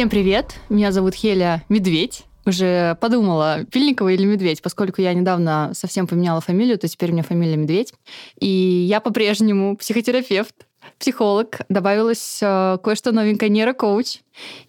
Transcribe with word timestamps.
Всем 0.00 0.08
привет, 0.08 0.54
меня 0.70 0.92
зовут 0.92 1.12
Хеля 1.12 1.62
Медведь. 1.68 2.24
Уже 2.46 2.96
подумала, 3.02 3.66
Пильникова 3.70 4.08
или 4.08 4.24
Медведь, 4.24 4.62
поскольку 4.62 5.02
я 5.02 5.12
недавно 5.12 5.72
совсем 5.74 6.06
поменяла 6.06 6.40
фамилию, 6.40 6.78
то 6.78 6.88
теперь 6.88 7.10
у 7.10 7.12
меня 7.12 7.22
фамилия 7.22 7.58
Медведь. 7.58 7.92
И 8.38 8.48
я 8.48 9.00
по-прежнему 9.00 9.76
психотерапевт, 9.76 10.54
психолог, 10.98 11.58
добавилась 11.68 12.38
э, 12.40 12.78
кое-что 12.82 13.12
новенькое, 13.12 13.50
нейрокоуч 13.50 14.20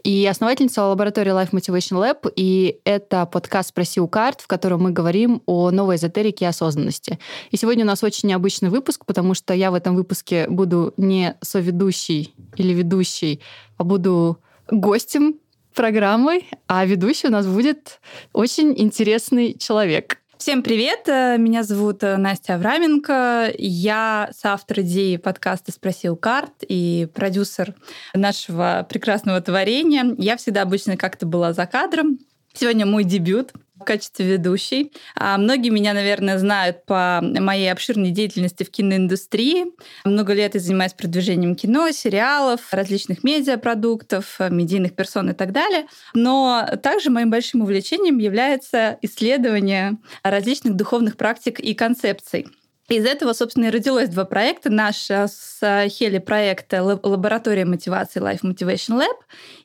и 0.04 0.28
основательница 0.28 0.84
лаборатории 0.84 1.32
Life 1.32 1.52
Motivation 1.52 1.98
Lab. 1.98 2.30
И 2.36 2.82
это 2.84 3.26
подкаст 3.26 3.70
«Спроси 3.70 4.02
у 4.02 4.10
карт», 4.10 4.42
в 4.42 4.48
котором 4.48 4.84
мы 4.84 4.92
говорим 4.92 5.44
о 5.46 5.72
новой 5.72 5.96
эзотерике 5.96 6.44
и 6.44 6.48
осознанности. 6.50 7.20
И 7.52 7.56
сегодня 7.56 7.86
у 7.86 7.88
нас 7.88 8.04
очень 8.04 8.28
необычный 8.28 8.68
выпуск, 8.68 9.06
потому 9.06 9.34
что 9.34 9.54
я 9.54 9.72
в 9.72 9.76
этом 9.76 9.96
выпуске 9.96 10.50
буду 10.50 10.94
не 10.98 11.38
соведущий 11.40 12.36
или 12.58 12.74
ведущий, 12.74 13.40
а 13.78 13.86
буду 13.86 14.38
гостем 14.72 15.36
программы, 15.76 16.44
а 16.68 16.86
ведущий 16.86 17.28
у 17.28 17.32
нас 17.32 17.46
будет 17.46 18.00
очень 18.34 18.74
интересный 18.76 19.54
человек. 19.58 20.18
Всем 20.38 20.64
привет! 20.64 21.08
Э, 21.08 21.38
меня 21.38 21.62
зовут 21.62 22.02
э, 22.02 22.18
Настя 22.18 22.56
Авраменко. 22.56 23.54
Я 23.60 24.30
соавтор 24.36 24.80
идеи 24.80 25.18
подкаста 25.18 25.72
«Спросил 25.72 26.16
карт» 26.16 26.64
и 26.68 27.08
продюсер 27.14 27.76
нашего 28.16 28.86
прекрасного 28.90 29.40
творения. 29.42 30.16
Я 30.18 30.38
всегда 30.38 30.64
обычно 30.64 30.98
как-то 30.98 31.28
была 31.28 31.54
за 31.54 31.68
кадром. 31.68 32.18
Сегодня 32.54 32.88
мой 32.88 33.04
дебют 33.04 33.52
в 33.82 33.86
качестве 33.86 34.26
ведущей. 34.26 34.94
А 35.16 35.38
многие 35.38 35.70
меня, 35.70 35.94
наверное, 35.94 36.38
знают 36.38 36.86
по 36.86 37.20
моей 37.22 37.72
обширной 37.72 38.12
деятельности 38.12 38.64
в 38.64 38.72
киноиндустрии. 38.72 39.66
Много 40.06 40.34
лет 40.34 40.54
я 40.54 40.60
занимаюсь 40.60 40.94
продвижением 40.94 41.56
кино, 41.56 41.92
сериалов, 41.92 42.62
различных 42.72 43.24
медиапродуктов, 43.24 44.40
медийных 44.40 44.96
персон 44.96 45.32
и 45.32 45.34
так 45.34 45.52
далее. 45.52 45.88
Но 46.14 46.68
также 46.82 47.10
моим 47.10 47.30
большим 47.30 47.62
увлечением 47.62 48.18
является 48.20 48.98
исследование 49.02 49.98
различных 50.24 50.76
духовных 50.76 51.18
практик 51.18 51.60
и 51.60 51.74
концепций. 51.74 52.48
Из 52.92 53.06
этого, 53.06 53.32
собственно, 53.32 53.68
и 53.68 53.70
родилось 53.70 54.10
два 54.10 54.26
проекта. 54.26 54.70
Наш 54.70 55.10
э, 55.10 55.28
с 55.30 55.88
Хели 55.88 56.18
проект 56.18 56.74
«Лаборатория 56.74 57.64
мотивации 57.64 58.22
Life 58.22 58.42
Motivation 58.42 59.00
Lab» 59.00 59.16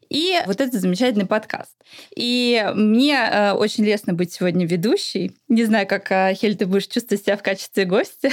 и 0.08 0.38
вот 0.46 0.60
этот 0.60 0.80
замечательный 0.80 1.26
подкаст. 1.26 1.72
И 2.14 2.64
мне 2.74 3.14
э, 3.14 3.52
очень 3.52 3.84
лестно 3.84 4.12
быть 4.12 4.32
сегодня 4.32 4.66
ведущей. 4.66 5.32
Не 5.48 5.64
знаю, 5.64 5.86
как, 5.86 6.10
э, 6.10 6.34
Хель, 6.34 6.56
ты 6.56 6.66
будешь 6.66 6.86
чувствовать 6.86 7.22
себя 7.22 7.36
в 7.36 7.42
качестве 7.42 7.84
гостя. 7.84 8.30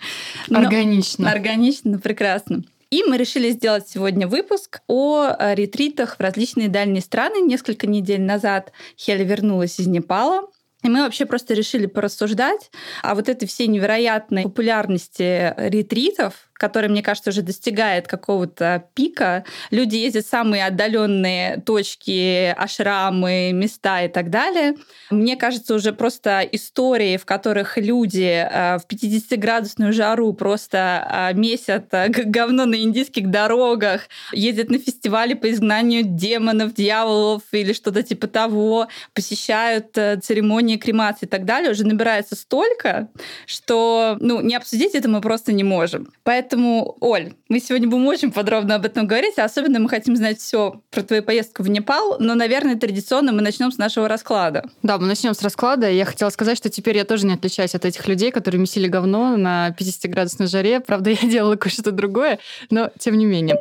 Органично. 0.50 1.30
Органично, 1.30 1.98
прекрасно. 1.98 2.64
И 2.90 3.02
мы 3.04 3.16
решили 3.16 3.50
сделать 3.50 3.88
сегодня 3.88 4.28
выпуск 4.28 4.82
о 4.86 5.34
ретритах 5.54 6.16
в 6.16 6.20
различные 6.20 6.68
дальние 6.68 7.00
страны. 7.00 7.40
Несколько 7.40 7.86
недель 7.86 8.20
назад 8.20 8.72
Хеля 8.98 9.24
вернулась 9.24 9.80
из 9.80 9.86
Непала. 9.86 10.48
И 10.82 10.88
мы 10.88 11.02
вообще 11.02 11.26
просто 11.26 11.54
решили 11.54 11.86
порассуждать 11.86 12.70
о 13.02 13.14
вот 13.14 13.28
этой 13.28 13.46
всей 13.46 13.68
невероятной 13.68 14.42
популярности 14.42 15.54
ретритов, 15.56 16.50
который, 16.62 16.88
мне 16.88 17.02
кажется, 17.02 17.30
уже 17.30 17.42
достигает 17.42 18.06
какого-то 18.06 18.84
пика. 18.94 19.44
Люди 19.72 19.96
ездят 19.96 20.24
в 20.26 20.28
самые 20.28 20.64
отдаленные 20.64 21.60
точки, 21.66 22.54
ашрамы, 22.56 23.50
места 23.52 24.04
и 24.04 24.08
так 24.08 24.30
далее. 24.30 24.76
Мне 25.10 25.36
кажется, 25.36 25.74
уже 25.74 25.92
просто 25.92 26.42
истории, 26.52 27.16
в 27.16 27.24
которых 27.24 27.78
люди 27.78 28.46
э, 28.48 28.78
в 28.78 28.82
50-градусную 28.88 29.92
жару 29.92 30.32
просто 30.34 31.32
э, 31.32 31.34
месят 31.34 31.86
э, 31.90 32.06
говно 32.08 32.64
на 32.64 32.76
индийских 32.76 33.28
дорогах, 33.28 34.02
ездят 34.30 34.70
на 34.70 34.78
фестивали 34.78 35.34
по 35.34 35.50
изгнанию 35.50 36.04
демонов, 36.04 36.74
дьяволов 36.74 37.42
или 37.50 37.72
что-то 37.72 38.04
типа 38.04 38.28
того, 38.28 38.86
посещают 39.14 39.94
церемонии 39.94 40.76
кремации 40.76 41.26
и 41.26 41.28
так 41.28 41.44
далее, 41.44 41.72
уже 41.72 41.84
набирается 41.84 42.36
столько, 42.36 43.08
что 43.46 44.16
ну, 44.20 44.40
не 44.40 44.54
обсудить 44.54 44.94
это 44.94 45.08
мы 45.08 45.20
просто 45.20 45.52
не 45.52 45.64
можем. 45.64 46.06
Поэтому 46.22 46.51
Поэтому, 46.52 46.98
Оль, 47.00 47.32
мы 47.48 47.60
сегодня 47.60 47.88
будем 47.88 48.06
очень 48.08 48.30
подробно 48.30 48.74
об 48.74 48.84
этом 48.84 49.06
говорить, 49.06 49.38
а 49.38 49.44
особенно 49.44 49.80
мы 49.80 49.88
хотим 49.88 50.16
знать 50.16 50.38
все 50.38 50.82
про 50.90 51.02
твою 51.02 51.22
поездку 51.22 51.62
в 51.62 51.70
Непал, 51.70 52.16
но, 52.18 52.34
наверное, 52.34 52.76
традиционно 52.76 53.32
мы 53.32 53.40
начнем 53.40 53.72
с 53.72 53.78
нашего 53.78 54.06
расклада. 54.06 54.68
Да, 54.82 54.98
мы 54.98 55.06
начнем 55.06 55.32
с 55.32 55.40
расклада. 55.40 55.90
Я 55.90 56.04
хотела 56.04 56.28
сказать, 56.28 56.58
что 56.58 56.68
теперь 56.68 56.98
я 56.98 57.06
тоже 57.06 57.24
не 57.24 57.32
отличаюсь 57.32 57.74
от 57.74 57.86
этих 57.86 58.06
людей, 58.06 58.30
которые 58.32 58.60
месили 58.60 58.86
говно 58.86 59.38
на 59.38 59.70
50-градусной 59.70 60.46
жаре. 60.46 60.80
Правда, 60.80 61.08
я 61.22 61.26
делала 61.26 61.56
кое-что 61.56 61.90
другое, 61.90 62.38
но 62.68 62.90
тем 62.98 63.16
не 63.16 63.24
менее. 63.24 63.56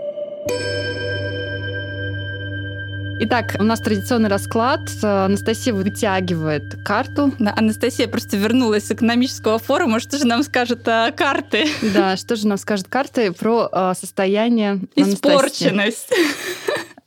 Итак, 3.24 3.56
у 3.60 3.64
нас 3.64 3.80
традиционный 3.80 4.30
расклад. 4.30 4.90
Анастасия 5.04 5.76
вытягивает 5.76 6.84
карту. 6.84 7.32
Да, 7.38 7.54
Анастасия 7.56 8.08
просто 8.08 8.36
вернулась 8.36 8.88
с 8.88 8.92
экономического 8.92 9.60
форума. 9.60 10.00
Что 10.00 10.18
же 10.18 10.26
нам 10.26 10.42
скажут 10.42 10.88
а, 10.88 11.12
карты? 11.12 11.68
Да, 11.94 12.18
что 12.18 12.36
же 12.36 12.48
нам 12.48 12.58
скажут 12.58 12.88
карты 12.88 13.32
про 13.32 13.70
а, 13.72 13.94
состояние 13.94 14.80
Испорченность. 14.96 16.12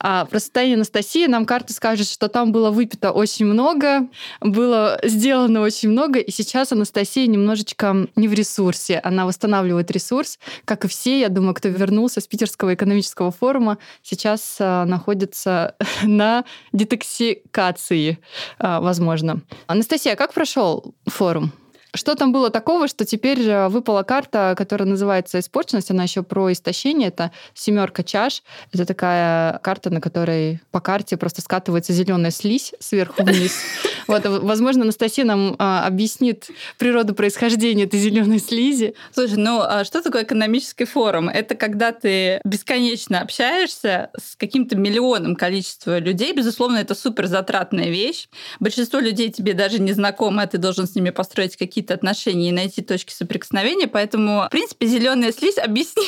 А 0.06 0.26
про 0.26 0.38
состояние 0.38 0.74
Анастасии 0.74 1.26
нам 1.26 1.46
карта 1.46 1.72
скажет, 1.72 2.06
что 2.06 2.28
там 2.28 2.52
было 2.52 2.70
выпито 2.70 3.10
очень 3.10 3.46
много, 3.46 4.06
было 4.42 5.00
сделано 5.02 5.62
очень 5.62 5.88
много, 5.88 6.18
и 6.18 6.30
сейчас 6.30 6.72
Анастасия 6.72 7.26
немножечко 7.26 8.06
не 8.14 8.28
в 8.28 8.34
ресурсе. 8.34 9.00
Она 9.02 9.24
восстанавливает 9.24 9.90
ресурс, 9.90 10.38
как 10.66 10.84
и 10.84 10.88
все, 10.88 11.20
я 11.20 11.30
думаю, 11.30 11.54
кто 11.54 11.70
вернулся 11.70 12.20
с 12.20 12.26
Питерского 12.26 12.74
экономического 12.74 13.30
форума, 13.30 13.78
сейчас 14.02 14.58
а, 14.60 14.84
находится 14.84 15.74
на 16.02 16.44
детоксикации, 16.74 18.18
а, 18.58 18.82
возможно. 18.82 19.40
Анастасия, 19.68 20.16
как 20.16 20.34
прошел 20.34 20.94
форум? 21.06 21.50
Что 21.94 22.14
там 22.14 22.32
было 22.32 22.50
такого, 22.50 22.88
что 22.88 23.04
теперь 23.04 23.68
выпала 23.68 24.02
карта, 24.02 24.54
которая 24.56 24.88
называется 24.88 25.38
испорченность, 25.38 25.90
она 25.90 26.02
еще 26.02 26.22
про 26.22 26.52
истощение, 26.52 27.08
это 27.08 27.30
семерка 27.54 28.02
чаш. 28.02 28.42
Это 28.72 28.84
такая 28.84 29.58
карта, 29.58 29.90
на 29.90 30.00
которой 30.00 30.60
по 30.70 30.80
карте 30.80 31.16
просто 31.16 31.40
скатывается 31.40 31.92
зеленая 31.92 32.30
слизь 32.30 32.74
сверху 32.80 33.22
вниз. 33.22 33.58
Вот, 34.06 34.22
возможно, 34.26 34.82
Анастасия 34.82 35.24
нам 35.24 35.56
а, 35.58 35.86
объяснит 35.86 36.48
природу 36.76 37.14
происхождения 37.14 37.84
этой 37.84 37.98
зеленой 37.98 38.38
слизи. 38.38 38.94
Слушай, 39.12 39.38
ну 39.38 39.62
а 39.62 39.84
что 39.84 40.02
такое 40.02 40.24
экономический 40.24 40.84
форум? 40.84 41.30
Это 41.30 41.54
когда 41.54 41.90
ты 41.90 42.38
бесконечно 42.44 43.20
общаешься 43.22 44.10
с 44.14 44.36
каким-то 44.36 44.76
миллионом 44.76 45.36
количества 45.36 45.98
людей. 45.98 46.34
Безусловно, 46.34 46.76
это 46.76 46.94
супер 46.94 47.26
затратная 47.26 47.88
вещь. 47.88 48.28
Большинство 48.60 48.98
людей 48.98 49.30
тебе 49.30 49.54
даже 49.54 49.80
не 49.80 49.92
знакомы, 49.92 50.42
а 50.42 50.46
ты 50.46 50.58
должен 50.58 50.86
с 50.86 50.94
ними 50.94 51.08
построить 51.08 51.56
какие-то 51.56 51.83
какие-то 51.84 51.94
отношения 51.94 52.48
и 52.48 52.52
найти 52.52 52.82
точки 52.82 53.12
соприкосновения. 53.12 53.86
Поэтому, 53.86 54.44
в 54.46 54.48
принципе, 54.50 54.86
зеленая 54.86 55.32
слизь 55.32 55.58
объясни... 55.58 56.04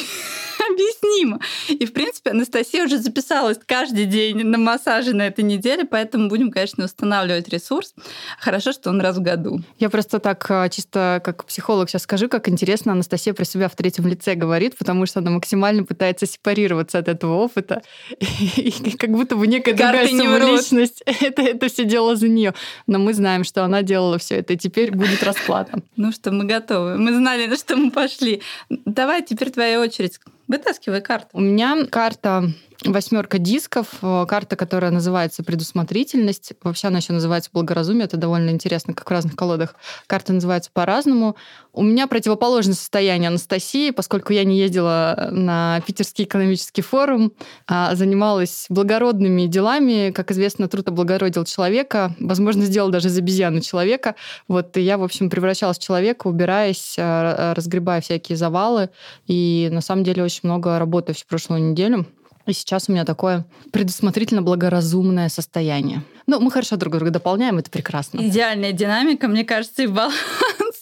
объяснима. 0.70 1.40
И, 1.68 1.84
в 1.86 1.92
принципе, 1.92 2.30
Анастасия 2.30 2.84
уже 2.84 2.98
записалась 2.98 3.58
каждый 3.64 4.06
день 4.06 4.44
на 4.44 4.58
массаже 4.58 5.14
на 5.14 5.26
этой 5.26 5.44
неделе, 5.44 5.84
поэтому 5.84 6.28
будем, 6.28 6.50
конечно, 6.50 6.84
устанавливать 6.84 7.48
ресурс. 7.48 7.94
Хорошо, 8.38 8.72
что 8.72 8.90
он 8.90 9.00
раз 9.00 9.16
в 9.16 9.22
году. 9.22 9.60
Я 9.78 9.90
просто 9.90 10.18
так 10.18 10.44
а, 10.50 10.68
чисто 10.68 11.20
как 11.24 11.44
психолог 11.44 11.88
сейчас 11.88 12.02
скажу, 12.02 12.28
как 12.28 12.48
интересно 12.48 12.92
Анастасия 12.92 13.34
про 13.34 13.44
себя 13.44 13.68
в 13.68 13.76
третьем 13.76 14.06
лице 14.06 14.34
говорит, 14.34 14.76
потому 14.76 15.06
что 15.06 15.20
она 15.20 15.30
максимально 15.30 15.84
пытается 15.84 16.26
сепарироваться 16.26 16.98
от 16.98 17.08
этого 17.08 17.34
опыта. 17.34 17.82
И 18.56 18.96
как 18.98 19.10
будто 19.10 19.36
бы 19.36 19.46
некая 19.46 19.74
другая 19.74 20.08
самоличность. 20.08 21.02
Это, 21.26 21.42
это 21.42 21.68
все 21.68 21.84
дело 21.84 22.14
за 22.14 22.28
нее. 22.28 22.54
Но 22.86 22.98
мы 22.98 23.14
знаем, 23.14 23.44
что 23.44 23.64
она 23.64 23.82
делала 23.82 24.18
все 24.18 24.36
это, 24.36 24.52
и 24.52 24.56
теперь 24.56 24.92
будет 24.92 25.22
расклад 25.22 25.65
Ну 25.96 26.12
что, 26.12 26.30
мы 26.30 26.44
готовы. 26.44 26.96
Мы 26.96 27.14
знали, 27.14 27.46
на 27.46 27.56
что 27.56 27.76
мы 27.76 27.90
пошли. 27.90 28.42
Давай, 28.68 29.22
теперь 29.22 29.50
твоя 29.50 29.80
очередь. 29.80 30.20
Вытаскивай 30.48 31.00
карту. 31.00 31.28
У 31.32 31.40
меня 31.40 31.86
карта 31.86 32.52
восьмерка 32.86 33.38
дисков, 33.38 33.86
э, 34.02 34.26
карта, 34.28 34.56
которая 34.56 34.90
называется 34.90 35.42
предусмотрительность. 35.42 36.52
Вообще 36.62 36.88
она 36.88 36.98
еще 36.98 37.12
называется 37.12 37.50
благоразумие. 37.52 38.04
Это 38.04 38.16
довольно 38.16 38.50
интересно, 38.50 38.94
как 38.94 39.08
в 39.08 39.10
разных 39.10 39.36
колодах. 39.36 39.74
Карта 40.06 40.32
называется 40.32 40.70
по-разному. 40.72 41.36
У 41.72 41.82
меня 41.82 42.06
противоположное 42.06 42.74
состояние 42.74 43.28
Анастасии, 43.28 43.90
поскольку 43.90 44.32
я 44.32 44.44
не 44.44 44.58
ездила 44.58 45.28
на 45.30 45.80
Питерский 45.86 46.24
экономический 46.24 46.82
форум, 46.82 47.32
а 47.66 47.94
занималась 47.94 48.66
благородными 48.68 49.46
делами. 49.46 50.10
Как 50.10 50.30
известно, 50.30 50.68
труд 50.68 50.88
облагородил 50.88 51.44
человека, 51.44 52.14
возможно, 52.18 52.64
сделал 52.64 52.90
даже 52.90 53.08
из 53.08 53.18
обезьяны 53.18 53.60
человека. 53.60 54.14
Вот 54.48 54.76
и 54.76 54.80
я, 54.80 54.98
в 54.98 55.02
общем, 55.02 55.28
превращалась 55.28 55.78
в 55.78 55.82
человека, 55.82 56.28
убираясь, 56.28 56.94
э, 56.96 57.52
разгребая 57.54 58.00
всякие 58.00 58.36
завалы. 58.36 58.90
И 59.26 59.68
на 59.70 59.80
самом 59.80 60.04
деле 60.04 60.22
очень 60.22 60.40
много 60.44 60.78
работы 60.78 61.12
всю 61.12 61.26
прошлую 61.26 61.62
неделю. 61.62 62.06
И 62.46 62.52
сейчас 62.52 62.88
у 62.88 62.92
меня 62.92 63.04
такое 63.04 63.44
предусмотрительно 63.72 64.40
благоразумное 64.40 65.28
состояние. 65.28 66.02
Ну, 66.26 66.40
мы 66.40 66.50
хорошо 66.50 66.76
друг 66.76 66.94
друга 66.94 67.10
дополняем, 67.10 67.58
это 67.58 67.70
прекрасно. 67.70 68.20
Идеальная 68.20 68.72
динамика, 68.72 69.28
мне 69.28 69.44
кажется, 69.44 69.82
и 69.82 69.86
баланс, 69.86 70.14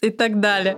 и 0.03 0.11
так 0.11 0.41
далее. 0.41 0.77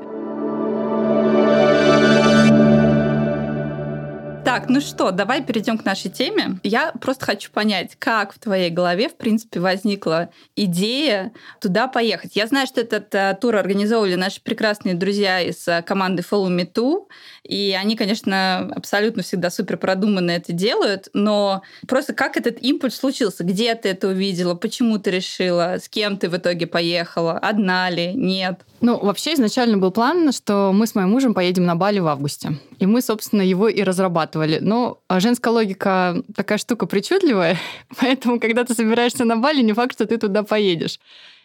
Так, 4.47 4.69
ну 4.69 4.81
что, 4.81 5.11
давай 5.11 5.43
перейдем 5.43 5.77
к 5.77 5.85
нашей 5.85 6.09
теме. 6.09 6.61
Я 6.63 6.93
просто 7.01 7.27
хочу 7.27 7.51
понять, 7.51 7.97
как 7.99 8.33
в 8.33 8.39
твоей 8.39 8.71
голове, 8.71 9.09
в 9.09 9.17
принципе, 9.17 9.59
возникла 9.59 10.31
идея 10.55 11.33
туда 11.61 11.89
поехать. 11.89 12.37
Я 12.37 12.47
знаю, 12.47 12.69
что 12.69 12.81
этот 12.81 13.13
uh, 13.13 13.37
тур 13.37 13.57
организовывали 13.57 14.15
наши 14.15 14.41
прекрасные 14.41 14.95
друзья 14.95 15.41
из 15.41 15.67
uh, 15.67 15.83
команды 15.83 16.23
Follow 16.23 16.49
Me 16.49 16.65
Too, 16.73 17.07
и 17.43 17.77
они, 17.77 17.97
конечно, 17.97 18.71
абсолютно 18.73 19.25
всегда 19.25 19.51
супер 19.51 19.79
продуманно 19.79 20.31
это 20.31 20.53
делают, 20.53 21.09
но 21.13 21.63
просто 21.89 22.15
как 22.15 22.37
этот 22.37 22.63
импульс 22.63 22.95
случился? 22.95 23.43
Где 23.43 23.75
ты 23.75 23.89
это 23.89 24.07
увидела? 24.07 24.55
Почему 24.55 25.01
ты 25.01 25.11
решила? 25.11 25.79
С 25.81 25.89
кем 25.89 26.19
ты 26.19 26.29
в 26.29 26.37
итоге 26.37 26.69
поехала? 26.69 27.33
Одна 27.37 27.91
ли? 27.91 28.13
Нет? 28.15 28.61
Ну, 28.81 28.97
вообще 28.99 29.35
изначально 29.35 29.79
был 29.79 29.91
план, 29.91 30.31
что 30.31 30.71
мы 30.73 30.87
с 30.87 30.95
моим 30.95 31.11
мужем 31.11 31.35
поедем 31.35 31.65
на 31.65 31.75
Бали 31.75 31.99
в 31.99 32.07
августе. 32.07 32.59
И 32.79 32.87
мы, 32.87 33.03
собственно, 33.03 33.43
его 33.43 33.69
и 33.69 33.83
разрабатывали. 33.83 34.36
Но 34.61 35.01
женская 35.11 35.51
логика 35.51 36.23
такая 36.35 36.59
штука 36.59 36.87
причудливая, 36.87 37.59
поэтому, 38.01 38.41
когда 38.41 38.65
ты 38.65 38.75
собираешься 38.75 39.25
на 39.25 39.37
Бали, 39.37 39.63
не 39.63 39.73
факт, 39.73 39.93
что 39.93 40.07
ты 40.07 40.19
туда 40.19 40.43
поедешь. 40.43 40.99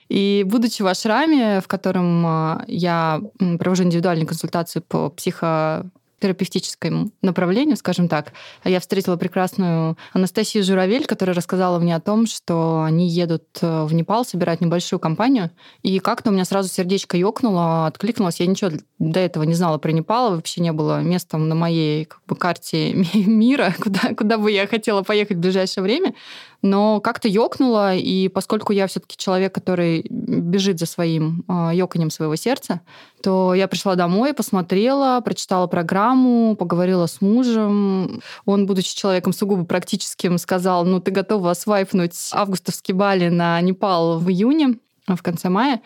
И 0.09 0.43
будучи 0.45 0.81
в 0.81 0.88
ашраме, 0.88 1.61
в 1.61 1.67
котором 1.67 2.25
а, 2.25 2.65
я 2.67 3.21
провожу 3.59 3.83
индивидуальные 3.83 4.27
консультации 4.27 4.81
по 4.81 5.09
психо 5.09 5.89
терапевтическому 6.21 7.12
направлению, 7.21 7.75
скажем 7.75 8.07
так. 8.07 8.33
Я 8.63 8.79
встретила 8.79 9.18
прекрасную 9.18 9.97
Анастасию 10.13 10.63
Журавель, 10.63 11.06
которая 11.06 11.35
рассказала 11.35 11.79
мне 11.79 11.95
о 11.95 12.00
том, 12.00 12.27
что 12.27 12.83
они 12.83 13.09
едут 13.09 13.44
э, 13.62 13.83
в 13.83 13.94
Непал 13.94 14.23
собирать 14.23 14.62
небольшую 14.62 15.00
компанию. 15.00 15.50
И 15.81 16.00
как-то 16.00 16.29
у 16.29 16.33
меня 16.33 16.45
сразу 16.45 16.69
сердечко 16.69 17.18
ёкнуло, 17.18 17.88
откликнулось. 17.88 18.39
Я 18.39 18.45
ничего 18.45 18.71
до 19.00 19.19
этого 19.19 19.44
не 19.44 19.56
знала 19.56 19.79
про 19.79 19.91
Непал, 19.91 20.35
вообще 20.35 20.62
не 20.62 20.71
было 20.71 21.01
местом 21.01 21.50
на 21.50 21.56
моей 21.56 22.06
как 22.06 22.21
бы, 22.27 22.35
карте 22.35 22.94
мира, 23.13 23.74
куда, 23.79 24.13
куда 24.15 24.38
бы 24.38 24.51
я 24.51 24.67
хотела 24.67 25.01
поехать 25.01 25.38
в 25.38 25.41
ближайшее 25.41 25.83
время 25.83 26.13
но 26.62 27.00
как-то 27.00 27.28
ёкнуло, 27.28 27.96
и 27.96 28.28
поскольку 28.28 28.74
я 28.74 28.88
все 28.88 29.00
таки 29.00 29.18
человек, 29.18 29.54
который 29.54 30.06
бежит 30.10 30.80
за 30.80 30.86
своим 30.86 31.44
э, 31.48 31.72
ёканьем 31.74 32.12
своего 32.12 32.36
сердца, 32.36 32.81
то 33.24 33.54
я 33.54 33.68
пришла 33.68 33.96
домой, 33.96 34.34
посмотрела, 34.34 35.22
прочитала 35.22 35.68
программу, 35.68 36.56
поговорила 36.56 37.08
с 37.08 37.22
мужем. 37.22 38.22
Он, 38.46 38.66
будучи 38.66 38.96
человеком 38.96 39.34
сугубо 39.34 39.66
практическим, 39.66 40.38
сказал, 40.38 40.86
ну, 40.86 41.00
ты 41.00 41.12
готова 41.12 41.54
свайпнуть 41.54 42.16
августовский 42.31 42.94
Бали 42.94 43.30
на 43.30 43.60
Непал 43.62 44.19
в 44.19 44.30
июне, 44.30 44.78
в 45.08 45.22
конце 45.22 45.50
мая. 45.50 45.81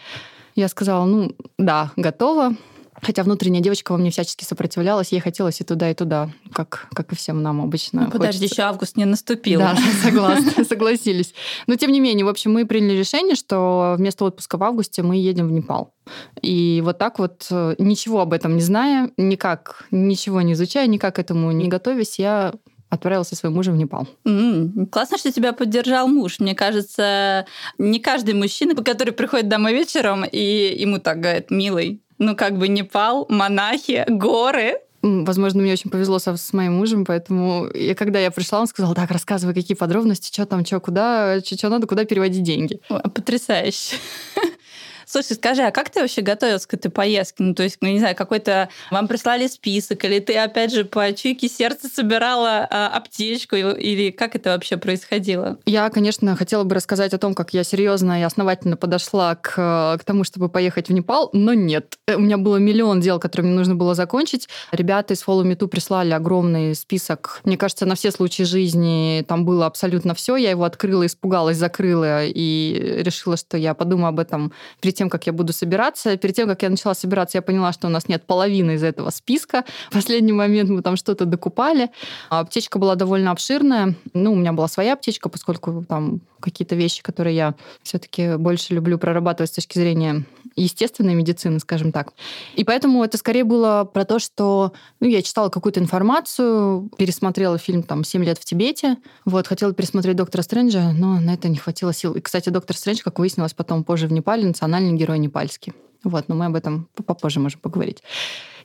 Я 0.55 0.67
сказала, 0.67 1.05
ну, 1.05 1.31
да, 1.57 1.91
готова. 1.95 2.53
Хотя 3.01 3.23
внутренняя 3.23 3.61
девочка 3.61 3.91
во 3.91 3.97
мне 3.97 4.09
всячески 4.09 4.43
сопротивлялась, 4.43 5.11
ей 5.11 5.19
хотелось 5.19 5.59
и 5.61 5.63
туда, 5.63 5.91
и 5.91 5.93
туда, 5.93 6.29
как, 6.53 6.87
как 6.93 7.11
и 7.11 7.15
всем 7.15 7.43
нам 7.43 7.61
обычно. 7.61 8.05
Ну, 8.05 8.11
подожди, 8.11 8.39
хочется. 8.39 8.55
еще 8.55 8.61
август 8.63 8.97
не 8.97 9.05
наступил. 9.05 9.59
Да, 9.59 9.77
согласна, 10.03 10.63
согласились. 10.69 11.33
Но 11.67 11.75
тем 11.75 11.91
не 11.91 11.99
менее, 11.99 12.25
в 12.25 12.29
общем, 12.29 12.53
мы 12.53 12.65
приняли 12.65 12.97
решение, 12.97 13.35
что 13.35 13.95
вместо 13.97 14.25
отпуска 14.25 14.57
в 14.57 14.63
августе 14.63 15.03
мы 15.03 15.17
едем 15.17 15.47
в 15.47 15.51
Непал. 15.51 15.93
И 16.41 16.81
вот 16.85 16.97
так 16.97 17.19
вот, 17.19 17.47
э, 17.49 17.75
ничего 17.79 18.21
об 18.21 18.33
этом 18.33 18.55
не 18.55 18.61
зная, 18.61 19.11
никак, 19.17 19.85
ничего 19.91 20.41
не 20.41 20.53
изучая, 20.53 20.87
никак 20.87 21.15
к 21.15 21.19
этому 21.19 21.51
не 21.51 21.67
готовясь, 21.67 22.19
я 22.19 22.53
отправилась 22.89 23.27
со 23.27 23.35
своим 23.35 23.55
мужем 23.55 23.75
в 23.75 23.77
Непал. 23.77 24.07
Mm, 24.25 24.87
классно, 24.87 25.17
что 25.17 25.31
тебя 25.31 25.53
поддержал 25.53 26.07
муж. 26.07 26.39
Мне 26.39 26.55
кажется, 26.55 27.45
не 27.77 27.99
каждый 27.99 28.33
мужчина, 28.33 28.75
который 28.75 29.13
приходит 29.13 29.47
домой 29.47 29.73
вечером, 29.73 30.23
и 30.23 30.75
ему 30.77 30.99
так 30.99 31.19
говорит, 31.19 31.51
милый, 31.51 32.01
ну, 32.17 32.35
как 32.35 32.57
бы 32.57 32.67
Непал, 32.67 33.25
монахи, 33.29 34.05
горы. 34.07 34.79
Возможно, 35.01 35.61
мне 35.61 35.73
очень 35.73 35.91
повезло 35.91 36.17
со, 36.17 36.35
с 36.35 36.51
моим 36.51 36.73
мужем, 36.73 37.05
поэтому 37.05 37.67
и 37.67 37.93
когда 37.93 38.19
я 38.19 38.31
пришла, 38.31 38.61
он 38.61 38.67
сказал, 38.67 38.95
так, 38.95 39.11
рассказывай, 39.11 39.53
какие 39.53 39.77
подробности, 39.77 40.33
что 40.33 40.47
там, 40.47 40.65
что, 40.65 40.79
куда, 40.79 41.39
что 41.41 41.69
надо, 41.69 41.85
куда 41.85 42.05
переводить 42.05 42.41
деньги. 42.41 42.79
Потрясающе. 42.87 43.97
Слушай, 45.15 45.35
скажи, 45.37 45.61
а 45.61 45.71
как 45.71 45.91
ты 45.91 46.01
вообще 46.01 46.21
готовилась 46.21 46.65
к 46.65 46.73
этой 46.73 46.89
поездке? 46.89 47.41
Ну, 47.41 47.55
то 47.55 47.63
есть, 47.63 47.77
ну, 47.79 47.87
не 47.87 47.99
знаю, 47.99 48.17
какой-то 48.17 48.67
вам 48.91 49.07
прислали 49.07 49.47
список, 49.47 50.03
или 50.03 50.19
ты, 50.19 50.37
опять 50.37 50.73
же, 50.73 50.83
по 50.83 51.13
чуйке 51.13 51.47
сердца 51.47 51.87
собирала 51.87 52.67
а, 52.69 52.89
аптечку, 52.89 53.55
или 53.55 54.11
как 54.11 54.35
это 54.35 54.49
вообще 54.49 54.75
происходило? 54.75 55.57
Я, 55.65 55.89
конечно, 55.89 56.35
хотела 56.35 56.65
бы 56.65 56.75
рассказать 56.75 57.13
о 57.13 57.17
том, 57.17 57.33
как 57.33 57.53
я 57.53 57.63
серьезно 57.63 58.19
и 58.19 58.23
основательно 58.23 58.75
подошла 58.75 59.35
к, 59.35 59.53
к 59.97 60.03
тому, 60.03 60.25
чтобы 60.25 60.49
поехать 60.49 60.89
в 60.89 60.91
Непал, 60.91 61.29
но 61.31 61.53
нет. 61.53 61.97
У 62.13 62.19
меня 62.19 62.37
было 62.37 62.57
миллион 62.57 62.99
дел, 62.99 63.17
которые 63.17 63.47
мне 63.47 63.57
нужно 63.57 63.75
было 63.75 63.95
закончить. 63.95 64.49
Ребята 64.73 65.13
из 65.13 65.23
Follow 65.23 65.45
Me 65.45 65.55
Too 65.55 65.69
прислали 65.69 66.11
огромный 66.11 66.75
список. 66.75 67.39
Мне 67.45 67.57
кажется, 67.57 67.85
на 67.85 67.95
все 67.95 68.11
случаи 68.11 68.43
жизни 68.43 69.23
там 69.25 69.45
было 69.45 69.65
абсолютно 69.65 70.13
все. 70.13 70.35
Я 70.35 70.49
его 70.49 70.65
открыла, 70.65 71.05
испугалась, 71.05 71.55
закрыла 71.55 72.25
и 72.25 73.01
решила, 73.01 73.37
что 73.37 73.55
я 73.55 73.73
подумаю 73.73 74.09
об 74.09 74.19
этом 74.19 74.51
перед 74.81 74.95
перед 74.95 75.04
тем, 75.05 75.09
как 75.09 75.27
я 75.27 75.33
буду 75.33 75.53
собираться. 75.53 76.17
Перед 76.17 76.35
тем, 76.35 76.47
как 76.47 76.63
я 76.63 76.69
начала 76.69 76.95
собираться, 76.95 77.37
я 77.37 77.41
поняла, 77.41 77.73
что 77.73 77.87
у 77.87 77.89
нас 77.89 78.09
нет 78.09 78.23
половины 78.23 78.75
из 78.75 78.83
этого 78.83 79.11
списка. 79.11 79.63
В 79.89 79.93
последний 79.93 80.33
момент 80.33 80.69
мы 80.69 80.81
там 80.81 80.95
что-то 80.97 81.25
докупали. 81.25 81.89
Аптечка 82.29 82.79
была 82.79 82.95
довольно 82.95 83.31
обширная. 83.31 83.93
Ну, 84.13 84.33
у 84.33 84.35
меня 84.35 84.51
была 84.53 84.67
своя 84.67 84.93
аптечка, 84.93 85.29
поскольку 85.29 85.85
там 85.87 86.21
какие-то 86.39 86.75
вещи, 86.75 87.03
которые 87.03 87.35
я 87.35 87.53
все-таки 87.83 88.35
больше 88.37 88.73
люблю 88.73 88.97
прорабатывать 88.97 89.51
с 89.51 89.55
точки 89.55 89.79
зрения 89.79 90.25
естественной 90.55 91.15
медицины, 91.15 91.59
скажем 91.59 91.91
так. 91.91 92.13
И 92.55 92.63
поэтому 92.63 93.03
это 93.03 93.17
скорее 93.17 93.43
было 93.43 93.89
про 93.91 94.05
то, 94.05 94.19
что 94.19 94.73
ну, 94.99 95.07
я 95.07 95.21
читала 95.21 95.49
какую-то 95.49 95.79
информацию, 95.79 96.89
пересмотрела 96.97 97.57
фильм 97.57 97.83
там 97.83 98.03
«Семь 98.03 98.23
лет 98.23 98.37
в 98.37 98.45
Тибете», 98.45 98.97
вот, 99.25 99.47
хотела 99.47 99.73
пересмотреть 99.73 100.15
«Доктора 100.15 100.41
Стрэнджа», 100.41 100.93
но 100.93 101.19
на 101.19 101.33
это 101.33 101.49
не 101.49 101.57
хватило 101.57 101.93
сил. 101.93 102.13
И, 102.13 102.21
кстати, 102.21 102.49
«Доктор 102.49 102.77
Стрэндж», 102.77 103.01
как 103.03 103.19
выяснилось 103.19 103.53
потом 103.53 103.83
позже 103.83 104.07
в 104.07 104.13
Непале, 104.13 104.45
национальный 104.45 104.93
герой 104.93 105.19
непальский. 105.19 105.73
Вот, 106.05 106.29
но 106.29 106.35
мы 106.35 106.45
об 106.45 106.55
этом 106.55 106.87
попозже 107.05 107.39
можем 107.39 107.59
поговорить. 107.59 108.01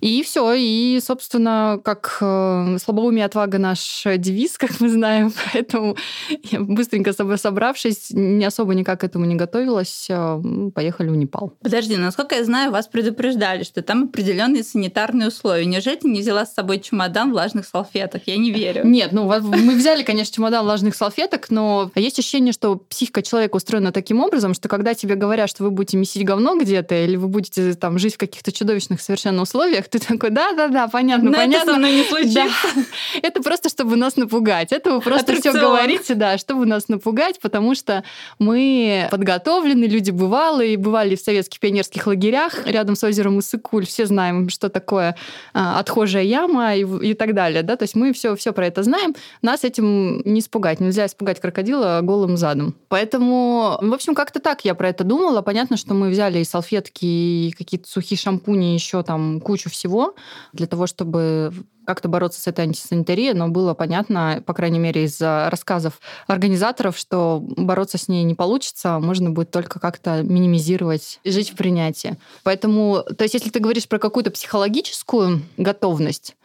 И 0.00 0.22
все. 0.22 0.54
И, 0.54 0.98
собственно, 1.04 1.78
как 1.84 2.18
э, 2.20 2.78
слабоумие 2.82 3.24
отвага 3.24 3.58
наш 3.58 4.04
девиз, 4.16 4.56
как 4.58 4.80
мы 4.80 4.88
знаем. 4.88 5.32
Поэтому 5.52 5.96
я 6.50 6.60
быстренько 6.60 7.12
собравшись, 7.12 8.10
не 8.10 8.44
особо 8.44 8.74
никак 8.74 9.00
к 9.00 9.04
этому 9.04 9.24
не 9.24 9.34
готовилась, 9.34 10.06
э, 10.08 10.42
поехали 10.74 11.08
в 11.08 11.16
Непал. 11.16 11.52
Подожди, 11.62 11.96
насколько 11.96 12.34
я 12.34 12.44
знаю, 12.44 12.72
вас 12.72 12.86
предупреждали, 12.86 13.62
что 13.62 13.82
там 13.82 14.04
определенные 14.04 14.64
санитарные 14.64 15.28
условия. 15.28 15.64
Неужели 15.64 15.96
ты 15.96 16.08
не 16.08 16.20
взяла 16.20 16.46
с 16.46 16.54
собой 16.54 16.80
чемодан 16.80 17.32
влажных 17.32 17.66
салфеток? 17.66 18.22
Я 18.26 18.36
не 18.36 18.50
верю. 18.50 18.86
Нет, 18.86 19.12
ну 19.12 19.26
мы 19.26 19.74
взяли, 19.74 20.02
конечно, 20.02 20.34
чемодан 20.34 20.64
влажных 20.64 20.94
салфеток, 20.94 21.50
но 21.50 21.90
есть 21.94 22.18
ощущение, 22.18 22.52
что 22.52 22.76
психика 22.76 23.22
человека 23.22 23.56
устроена 23.56 23.92
таким 23.92 24.20
образом, 24.20 24.54
что 24.54 24.68
когда 24.68 24.94
тебе 24.94 25.14
говорят, 25.14 25.50
что 25.50 25.64
вы 25.64 25.70
будете 25.70 25.96
месить 25.96 26.24
говно 26.24 26.58
где-то, 26.58 26.94
или 26.94 27.16
вы 27.16 27.28
будете 27.30 27.74
там 27.74 27.98
жить 27.98 28.14
в 28.14 28.18
каких-то 28.18 28.52
чудовищных 28.52 29.00
совершенно 29.00 29.42
условиях, 29.42 29.88
ты 29.88 29.98
такой, 29.98 30.30
да-да-да, 30.30 30.88
понятно, 30.88 31.30
Но 31.30 31.36
понятно. 31.36 31.62
это 31.62 31.72
со 31.72 31.78
мной 31.78 31.92
не 31.94 32.04
случится. 32.04 32.44
Да. 32.74 32.82
Это 33.22 33.42
просто, 33.42 33.68
чтобы 33.68 33.96
нас 33.96 34.16
напугать. 34.16 34.72
Это 34.72 34.94
вы 34.94 35.00
просто 35.00 35.34
все 35.36 35.52
говорите, 35.52 36.14
да, 36.14 36.38
чтобы 36.38 36.66
нас 36.66 36.88
напугать, 36.88 37.40
потому 37.40 37.74
что 37.74 38.04
мы 38.38 39.08
подготовлены, 39.10 39.84
люди 39.84 40.10
бывалые, 40.10 40.76
бывали 40.76 41.16
в 41.16 41.20
советских 41.20 41.60
пионерских 41.60 42.06
лагерях 42.06 42.66
рядом 42.66 42.96
с 42.96 43.04
озером 43.04 43.40
Иссыкуль, 43.40 43.86
все 43.86 44.06
знаем, 44.06 44.48
что 44.48 44.68
такое 44.68 45.16
а, 45.54 45.78
отхожая 45.80 46.24
яма 46.24 46.74
и, 46.74 47.10
и 47.10 47.14
так 47.14 47.34
далее, 47.34 47.62
да, 47.62 47.76
то 47.76 47.84
есть 47.84 47.94
мы 47.94 48.12
все, 48.12 48.36
все 48.36 48.52
про 48.52 48.66
это 48.66 48.82
знаем, 48.82 49.14
нас 49.42 49.64
этим 49.64 50.20
не 50.24 50.40
испугать, 50.40 50.80
нельзя 50.80 51.06
испугать 51.06 51.40
крокодила 51.40 52.00
голым 52.02 52.36
задом. 52.36 52.74
Поэтому, 52.88 53.78
в 53.80 53.94
общем, 53.94 54.14
как-то 54.14 54.40
так 54.40 54.64
я 54.64 54.74
про 54.74 54.88
это 54.88 55.04
думала. 55.04 55.42
Понятно, 55.42 55.76
что 55.76 55.94
мы 55.94 56.10
взяли 56.10 56.38
и 56.38 56.44
салфетки, 56.44 57.04
и 57.20 57.52
какие-то 57.52 57.88
сухие 57.88 58.18
шампуни, 58.18 58.74
еще 58.74 59.02
там 59.02 59.40
кучу 59.40 59.70
всего, 59.70 60.14
для 60.52 60.66
того, 60.66 60.86
чтобы 60.86 61.52
как-то 61.90 62.06
бороться 62.06 62.40
с 62.40 62.46
этой 62.46 62.66
антисанитарией, 62.66 63.32
но 63.32 63.48
было 63.48 63.74
понятно, 63.74 64.44
по 64.46 64.54
крайней 64.54 64.78
мере, 64.78 65.02
из 65.02 65.20
рассказов 65.20 65.98
организаторов, 66.28 66.96
что 66.96 67.42
бороться 67.42 67.98
с 67.98 68.06
ней 68.06 68.22
не 68.22 68.36
получится, 68.36 69.00
можно 69.00 69.30
будет 69.30 69.50
только 69.50 69.80
как-то 69.80 70.22
минимизировать, 70.22 71.18
жить 71.24 71.50
в 71.50 71.56
принятии. 71.56 72.16
Поэтому, 72.44 73.02
то 73.02 73.24
есть, 73.24 73.34
если 73.34 73.50
ты 73.50 73.58
говоришь 73.58 73.88
про 73.88 73.98
какую-то 73.98 74.30
психологическую 74.30 75.42
готовность, 75.56 76.36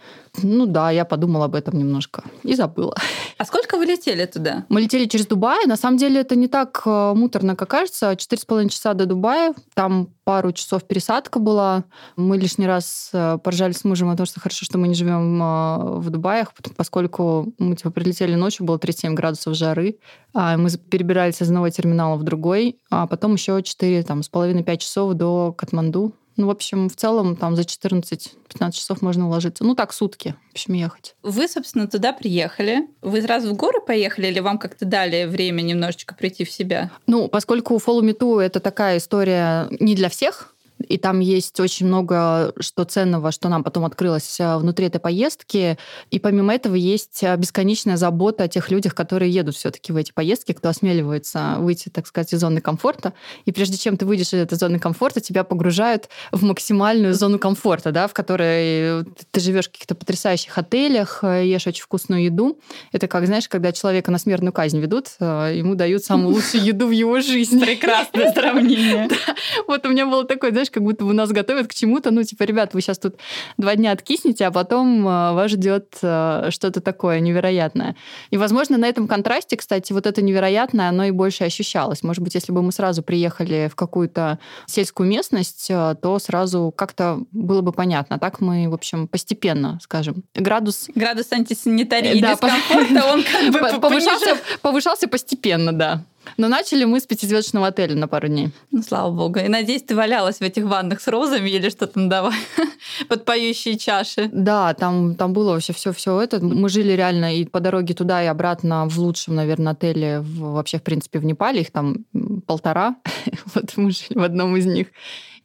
ну 0.43 0.65
да, 0.65 0.91
я 0.91 1.05
подумала 1.05 1.45
об 1.45 1.55
этом 1.55 1.77
немножко 1.77 2.23
и 2.43 2.55
забыла. 2.55 2.95
А 3.37 3.45
сколько 3.45 3.77
вы 3.77 3.85
летели 3.85 4.25
туда? 4.25 4.65
Мы 4.69 4.81
летели 4.81 5.05
через 5.05 5.27
Дубай. 5.27 5.65
На 5.65 5.77
самом 5.77 5.97
деле 5.97 6.21
это 6.21 6.35
не 6.35 6.47
так 6.47 6.81
э, 6.85 7.13
муторно, 7.15 7.55
как 7.55 7.69
кажется. 7.69 8.15
Четыре 8.15 8.41
с 8.41 8.45
половиной 8.45 8.69
часа 8.69 8.93
до 8.93 9.05
Дубая. 9.05 9.53
Там 9.73 10.09
пару 10.23 10.51
часов 10.51 10.83
пересадка 10.83 11.39
была. 11.39 11.83
Мы 12.15 12.37
лишний 12.37 12.67
раз 12.67 13.09
э, 13.13 13.37
поржали 13.43 13.73
с 13.73 13.83
мужем 13.83 14.09
о 14.09 14.17
том, 14.17 14.25
что 14.25 14.39
хорошо, 14.39 14.65
что 14.65 14.77
мы 14.77 14.87
не 14.87 14.95
живем 14.95 15.34
э, 15.41 15.99
в 15.99 16.09
Дубаях, 16.09 16.53
поскольку 16.75 17.53
мы 17.57 17.75
типа 17.75 17.91
прилетели 17.91 18.35
ночью, 18.35 18.65
было 18.65 18.79
37 18.79 19.13
градусов 19.13 19.55
жары. 19.55 19.97
А 20.33 20.57
мы 20.57 20.69
перебирались 20.69 21.41
из 21.41 21.47
одного 21.47 21.69
терминала 21.69 22.15
в 22.15 22.23
другой, 22.23 22.77
а 22.89 23.07
потом 23.07 23.33
еще 23.33 23.61
4 23.61 24.03
там, 24.03 24.23
с 24.23 24.29
половиной 24.29 24.63
5 24.63 24.81
часов 24.81 25.13
до 25.13 25.53
Катманду 25.53 26.13
Ну, 26.37 26.47
в 26.47 26.49
общем, 26.49 26.89
в 26.89 26.95
целом 26.95 27.35
там 27.35 27.55
за 27.55 27.61
14-15 27.61 28.71
часов 28.71 29.01
можно 29.01 29.27
уложиться. 29.27 29.63
Ну, 29.63 29.75
так, 29.75 29.93
сутки, 29.93 30.35
в 30.49 30.53
общем, 30.53 30.73
ехать. 30.73 31.15
Вы, 31.23 31.47
собственно, 31.47 31.87
туда 31.87 32.11
приехали. 32.11 32.87
Вы 33.01 33.21
сразу 33.21 33.53
в 33.53 33.55
горы 33.55 33.79
поехали 33.79 34.27
или 34.27 34.39
вам 34.39 34.57
как-то 34.57 34.85
дали 34.85 35.25
время 35.25 35.61
немножечко 35.61 36.15
прийти 36.15 36.43
в 36.43 36.51
себя? 36.51 36.91
Ну, 37.07 37.27
поскольку 37.29 37.75
Follow 37.77 38.01
Me 38.01 38.17
To— 38.17 38.41
это 38.41 38.59
такая 38.59 38.97
история 38.97 39.67
не 39.79 39.95
для 39.95 40.09
всех, 40.09 40.54
и 40.87 40.97
там 40.97 41.19
есть 41.19 41.59
очень 41.59 41.87
много 41.87 42.53
что 42.59 42.83
ценного, 42.83 43.31
что 43.31 43.49
нам 43.49 43.63
потом 43.63 43.85
открылось 43.85 44.39
э, 44.39 44.57
внутри 44.57 44.87
этой 44.87 44.99
поездки. 44.99 45.77
И 46.11 46.19
помимо 46.19 46.53
этого 46.53 46.75
есть 46.75 47.23
э, 47.23 47.35
бесконечная 47.37 47.97
забота 47.97 48.43
о 48.43 48.47
тех 48.47 48.71
людях, 48.71 48.95
которые 48.95 49.31
едут 49.31 49.55
все-таки 49.55 49.91
в 49.91 49.97
эти 49.97 50.11
поездки, 50.11 50.51
кто 50.51 50.69
осмеливается 50.69 51.55
выйти, 51.59 51.89
так 51.89 52.07
сказать, 52.07 52.33
из 52.33 52.39
зоны 52.39 52.61
комфорта. 52.61 53.13
И 53.45 53.51
прежде 53.51 53.77
чем 53.77 53.97
ты 53.97 54.05
выйдешь 54.05 54.27
из 54.27 54.41
этой 54.41 54.57
зоны 54.57 54.79
комфорта, 54.79 55.21
тебя 55.21 55.43
погружают 55.43 56.09
в 56.31 56.43
максимальную 56.43 57.13
зону 57.13 57.39
комфорта, 57.39 57.91
да, 57.91 58.07
в 58.07 58.13
которой 58.13 59.05
ты 59.31 59.39
живешь 59.39 59.67
в 59.67 59.71
каких-то 59.71 59.95
потрясающих 59.95 60.57
отелях, 60.57 61.23
э, 61.23 61.45
ешь 61.45 61.67
очень 61.67 61.83
вкусную 61.83 62.25
еду. 62.25 62.59
Это 62.91 63.07
как, 63.07 63.25
знаешь, 63.25 63.49
когда 63.49 63.71
человека 63.71 64.11
на 64.11 64.17
смертную 64.17 64.53
казнь 64.53 64.79
ведут, 64.79 65.09
ему 65.19 65.75
дают 65.75 66.03
самую 66.03 66.33
лучшую 66.33 66.63
еду 66.63 66.87
в 66.87 66.91
его 66.91 67.19
жизни. 67.19 67.63
Прекрасное 67.63 68.31
сравнение. 68.33 69.09
Вот 69.67 69.85
у 69.85 69.89
меня 69.89 70.05
было 70.05 70.25
такое, 70.25 70.51
знаешь, 70.51 70.69
как 70.75 70.83
будто 70.83 71.05
бы 71.05 71.13
нас 71.13 71.31
готовят 71.31 71.67
к 71.67 71.73
чему-то. 71.73 72.11
Ну, 72.11 72.21
типа, 72.23 72.43
ребят, 72.43 72.73
вы 72.73 72.81
сейчас 72.81 72.99
тут 72.99 73.15
два 73.57 73.77
дня 73.77 73.93
откиснете, 73.93 74.45
а 74.45 74.51
потом 74.51 75.07
э, 75.07 75.31
вас 75.33 75.51
ждет 75.51 75.95
э, 76.01 76.49
что-то 76.49 76.81
такое 76.81 77.21
невероятное. 77.21 77.95
И, 78.29 78.35
возможно, 78.35 78.77
на 78.77 78.85
этом 78.85 79.07
контрасте, 79.07 79.55
кстати, 79.55 79.93
вот 79.93 80.05
это 80.05 80.21
невероятное, 80.21 80.89
оно 80.89 81.05
и 81.05 81.11
больше 81.11 81.45
ощущалось. 81.45 82.03
Может 82.03 82.21
быть, 82.21 82.35
если 82.35 82.51
бы 82.51 82.61
мы 82.61 82.73
сразу 82.73 83.03
приехали 83.03 83.69
в 83.71 83.75
какую-то 83.75 84.37
сельскую 84.65 85.07
местность, 85.07 85.67
э, 85.69 85.95
то 86.01 86.19
сразу 86.19 86.73
как-то 86.75 87.21
было 87.31 87.61
бы 87.61 87.71
понятно. 87.71 88.17
А 88.17 88.19
так 88.19 88.41
мы, 88.41 88.67
в 88.67 88.73
общем, 88.73 89.07
постепенно, 89.07 89.79
скажем, 89.81 90.25
градус... 90.33 90.89
Градус 90.93 91.31
антисанитарии 91.31 92.19
да, 92.19 92.33
дискомфорта, 92.33 93.13
он 93.13 93.23
как 93.23 93.53
бы 93.53 93.79
повышался, 93.79 94.37
повышался 94.61 95.07
постепенно, 95.07 95.71
да. 95.71 96.03
Но 96.37 96.47
начали 96.47 96.83
мы 96.85 96.99
с 96.99 97.05
пятизвездочного 97.05 97.67
отеля 97.67 97.95
на 97.95 98.07
пару 98.07 98.27
дней. 98.27 98.51
Ну, 98.71 98.81
слава 98.81 99.11
богу. 99.11 99.39
И 99.39 99.47
надеюсь, 99.47 99.83
ты 99.83 99.95
валялась 99.95 100.37
в 100.37 100.41
этих 100.41 100.65
ваннах 100.65 101.01
с 101.01 101.07
розами 101.07 101.49
или 101.49 101.69
что 101.69 101.87
там 101.87 102.09
давай 102.09 102.35
под 103.07 103.25
поющие 103.25 103.77
чаши. 103.77 104.29
Да, 104.31 104.73
там, 104.73 105.15
там 105.15 105.33
было 105.33 105.53
вообще 105.53 105.73
все 105.73 105.91
все 105.91 106.19
это. 106.21 106.43
Мы 106.43 106.69
жили 106.69 106.93
реально 106.93 107.35
и 107.35 107.45
по 107.45 107.59
дороге 107.59 107.93
туда, 107.93 108.23
и 108.23 108.27
обратно 108.27 108.87
в 108.87 108.97
лучшем, 108.99 109.35
наверное, 109.35 109.73
отеле 109.73 110.19
в, 110.19 110.53
вообще, 110.53 110.77
в 110.77 110.83
принципе, 110.83 111.19
в 111.19 111.25
Непале. 111.25 111.61
Их 111.61 111.71
там 111.71 112.05
полтора. 112.47 112.95
вот 113.55 113.77
мы 113.77 113.91
жили 113.91 114.17
в 114.17 114.23
одном 114.23 114.55
из 114.57 114.65
них. 114.65 114.87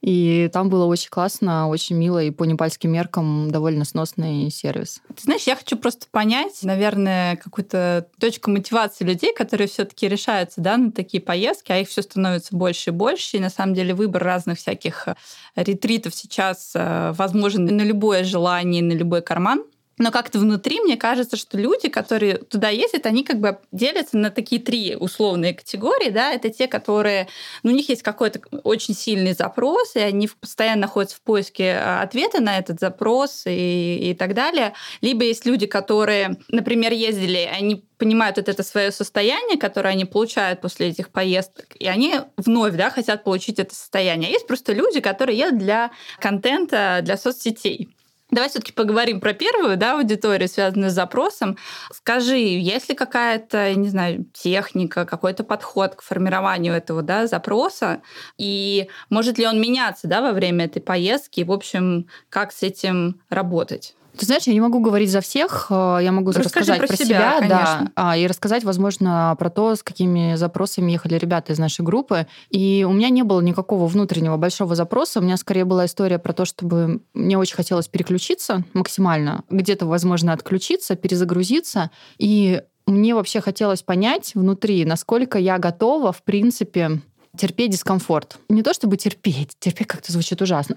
И 0.03 0.49
там 0.53 0.71
было 0.71 0.87
очень 0.87 1.11
классно, 1.11 1.69
очень 1.69 1.97
мило, 1.97 2.23
и 2.23 2.31
по 2.31 2.45
непальским 2.45 2.91
меркам 2.93 3.51
довольно 3.51 3.85
сносный 3.85 4.51
сервис. 4.51 5.03
Ты 5.09 5.23
знаешь, 5.25 5.43
я 5.43 5.57
хочу 5.57 5.77
просто 5.77 6.07
понять, 6.11 6.61
наверное, 6.63 7.37
какую-то 7.37 8.07
точку 8.19 8.51
мотивации 8.51 9.05
людей, 9.05 9.35
которые 9.35 9.69
все-таки 9.69 10.09
решаются 10.09 10.63
да, 10.63 10.79
на 10.79 10.91
такие 10.91 11.23
поездки, 11.23 11.73
а 11.73 11.79
их 11.79 11.89
все 11.89 12.01
становится 12.01 12.57
больше 12.57 12.91
и 12.91 12.93
больше. 12.93 13.37
И 13.37 13.41
на 13.41 13.51
самом 13.51 13.75
деле 13.75 13.95
выбор 13.95 14.23
разных 14.23 14.59
всяких 14.59 15.09
э, 15.09 15.15
ретритов 15.55 16.15
сейчас 16.15 16.73
э, 16.75 17.13
возможен 17.13 17.67
на 17.67 17.83
любое 17.83 18.25
желание, 18.25 18.83
на 18.83 18.93
любой 18.93 19.21
карман. 19.21 19.65
Но 20.01 20.11
как-то 20.11 20.39
внутри 20.39 20.81
мне 20.81 20.97
кажется, 20.97 21.37
что 21.37 21.59
люди, 21.59 21.91
которые 21.91 22.39
туда 22.39 22.71
ездят, 22.71 23.05
они 23.05 23.23
как 23.23 23.39
бы 23.39 23.59
делятся 23.71 24.17
на 24.17 24.31
такие 24.31 24.59
три 24.59 24.97
условные 24.97 25.53
категории. 25.53 26.09
Да? 26.09 26.33
Это 26.33 26.49
те, 26.49 26.69
которые... 26.69 27.29
Ну, 27.63 27.71
у 27.71 27.75
них 27.75 27.91
есть 27.91 28.03
какой-то 28.03 28.41
очень 28.65 28.95
сильный 28.95 29.35
запрос, 29.35 29.95
и 29.97 29.99
они 29.99 30.31
постоянно 30.41 30.81
находятся 30.81 31.17
в 31.17 31.21
поиске 31.21 31.75
а, 31.75 32.01
ответа 32.01 32.41
на 32.41 32.57
этот 32.57 32.81
запрос 32.81 33.43
и, 33.45 34.11
и 34.11 34.15
так 34.15 34.33
далее. 34.33 34.73
Либо 35.03 35.23
есть 35.25 35.45
люди, 35.45 35.67
которые, 35.67 36.39
например, 36.49 36.95
ездили, 36.95 37.47
они 37.53 37.85
понимают 37.99 38.39
вот 38.39 38.49
это 38.49 38.63
свое 38.63 38.93
состояние, 38.93 39.59
которое 39.59 39.91
они 39.91 40.07
получают 40.07 40.63
после 40.63 40.89
этих 40.89 41.11
поездок, 41.11 41.67
и 41.79 41.87
они 41.87 42.15
вновь 42.39 42.75
да, 42.75 42.89
хотят 42.89 43.23
получить 43.23 43.59
это 43.59 43.75
состояние. 43.75 44.31
Есть 44.33 44.47
просто 44.47 44.73
люди, 44.73 45.01
которые 45.01 45.37
едут 45.37 45.59
для 45.59 45.91
контента, 46.19 47.01
для 47.03 47.19
соцсетей. 47.19 47.91
Давай 48.31 48.49
все-таки 48.49 48.73
поговорим 48.73 49.21
про 49.21 49.33
первую 49.33 49.77
да, 49.77 49.99
аудиторию, 49.99 50.49
связанную 50.49 50.91
с 50.91 50.95
запросом. 50.95 51.57
Скажи, 51.93 52.37
есть 52.37 52.89
ли 52.89 52.95
какая-то, 52.95 53.75
не 53.75 53.89
знаю, 53.89 54.27
техника, 54.33 55.05
какой-то 55.05 55.43
подход 55.45 55.97
к 55.97 56.03
формированию 56.03 56.75
этого 56.75 57.03
да, 57.03 57.27
запроса? 57.27 58.03
И 58.39 58.89
может 59.09 59.39
ли 59.39 59.47
он 59.47 59.61
меняться 59.61 60.07
да, 60.07 60.21
во 60.21 60.33
время 60.33 60.67
этой 60.67 60.81
поездки? 60.81 61.43
В 61.43 61.53
общем, 61.53 62.07
как 62.29 62.53
с 62.53 62.63
этим 62.63 63.21
работать? 63.29 63.95
Ты 64.17 64.27
знаешь, 64.27 64.45
я 64.45 64.53
не 64.53 64.61
могу 64.61 64.81
говорить 64.81 65.11
за 65.11 65.21
всех, 65.21 65.67
э, 65.71 65.99
я 66.03 66.13
могу 66.13 66.31
Расскажи 66.31 66.45
рассказать 66.45 66.79
про, 66.79 66.87
про 66.87 66.97
себя, 66.97 67.39
себя 67.39 67.49
да, 67.49 67.91
а, 67.95 68.17
и 68.17 68.27
рассказать, 68.27 68.65
возможно, 68.65 69.35
про 69.39 69.51
то, 69.51 69.75
с 69.75 69.83
какими 69.83 70.35
запросами 70.35 70.93
ехали 70.93 71.15
ребята 71.15 71.53
из 71.53 71.59
нашей 71.59 71.85
группы. 71.85 72.27
И 72.51 72.87
у 72.89 72.93
меня 72.93 73.09
не 73.09 73.23
было 73.23 73.41
никакого 73.41 73.87
внутреннего 73.87 74.37
большого 74.37 74.75
запроса, 74.75 75.21
у 75.21 75.23
меня 75.23 75.37
скорее 75.37 75.65
была 75.65 75.87
история 75.87 76.19
про 76.19 76.33
то, 76.33 76.45
чтобы 76.45 77.01
мне 77.15 77.39
очень 77.39 77.57
хотелось 77.57 77.89
переключиться 77.89 78.65
максимально, 78.73 79.45
где-то, 79.51 79.87
возможно, 79.87 80.33
отключиться, 80.33 80.97
перезагрузиться, 80.97 81.91
и 82.19 82.63
мне 82.87 83.15
вообще 83.15 83.41
хотелось 83.41 83.83
понять 83.83 84.35
внутри, 84.35 84.85
насколько 84.85 85.39
я 85.39 85.59
готова, 85.59 86.13
в 86.13 86.23
принципе, 86.23 87.01
терпеть 87.37 87.71
дискомфорт. 87.71 88.39
Не 88.49 88.63
то 88.63 88.75
чтобы 88.75 88.97
терпеть, 88.97 89.57
терпеть 89.59 89.87
как-то 89.87 90.13
звучит 90.13 90.43
ужасно, 90.43 90.77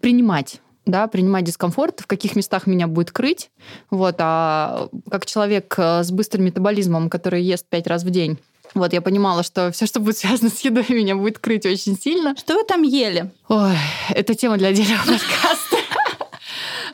принимать 0.00 0.60
да, 0.86 1.06
принимать 1.06 1.44
дискомфорт, 1.44 2.00
в 2.00 2.06
каких 2.06 2.36
местах 2.36 2.66
меня 2.66 2.86
будет 2.86 3.10
крыть. 3.12 3.50
Вот, 3.90 4.16
а 4.18 4.88
как 5.10 5.26
человек 5.26 5.74
э, 5.76 6.02
с 6.02 6.10
быстрым 6.10 6.44
метаболизмом, 6.44 7.10
который 7.10 7.42
ест 7.42 7.66
пять 7.68 7.86
раз 7.86 8.02
в 8.02 8.10
день, 8.10 8.38
вот, 8.74 8.92
я 8.92 9.00
понимала, 9.00 9.42
что 9.42 9.72
все, 9.72 9.86
что 9.86 10.00
будет 10.00 10.18
связано 10.18 10.50
с 10.50 10.60
едой, 10.60 10.84
меня 10.88 11.16
будет 11.16 11.38
крыть 11.38 11.66
очень 11.66 11.98
сильно. 11.98 12.36
Что 12.36 12.54
вы 12.54 12.64
там 12.64 12.82
ели? 12.82 13.30
Ой, 13.48 13.76
это 14.10 14.34
тема 14.34 14.56
для 14.58 14.68
отдельного 14.68 14.98
подкаста. 15.06 15.79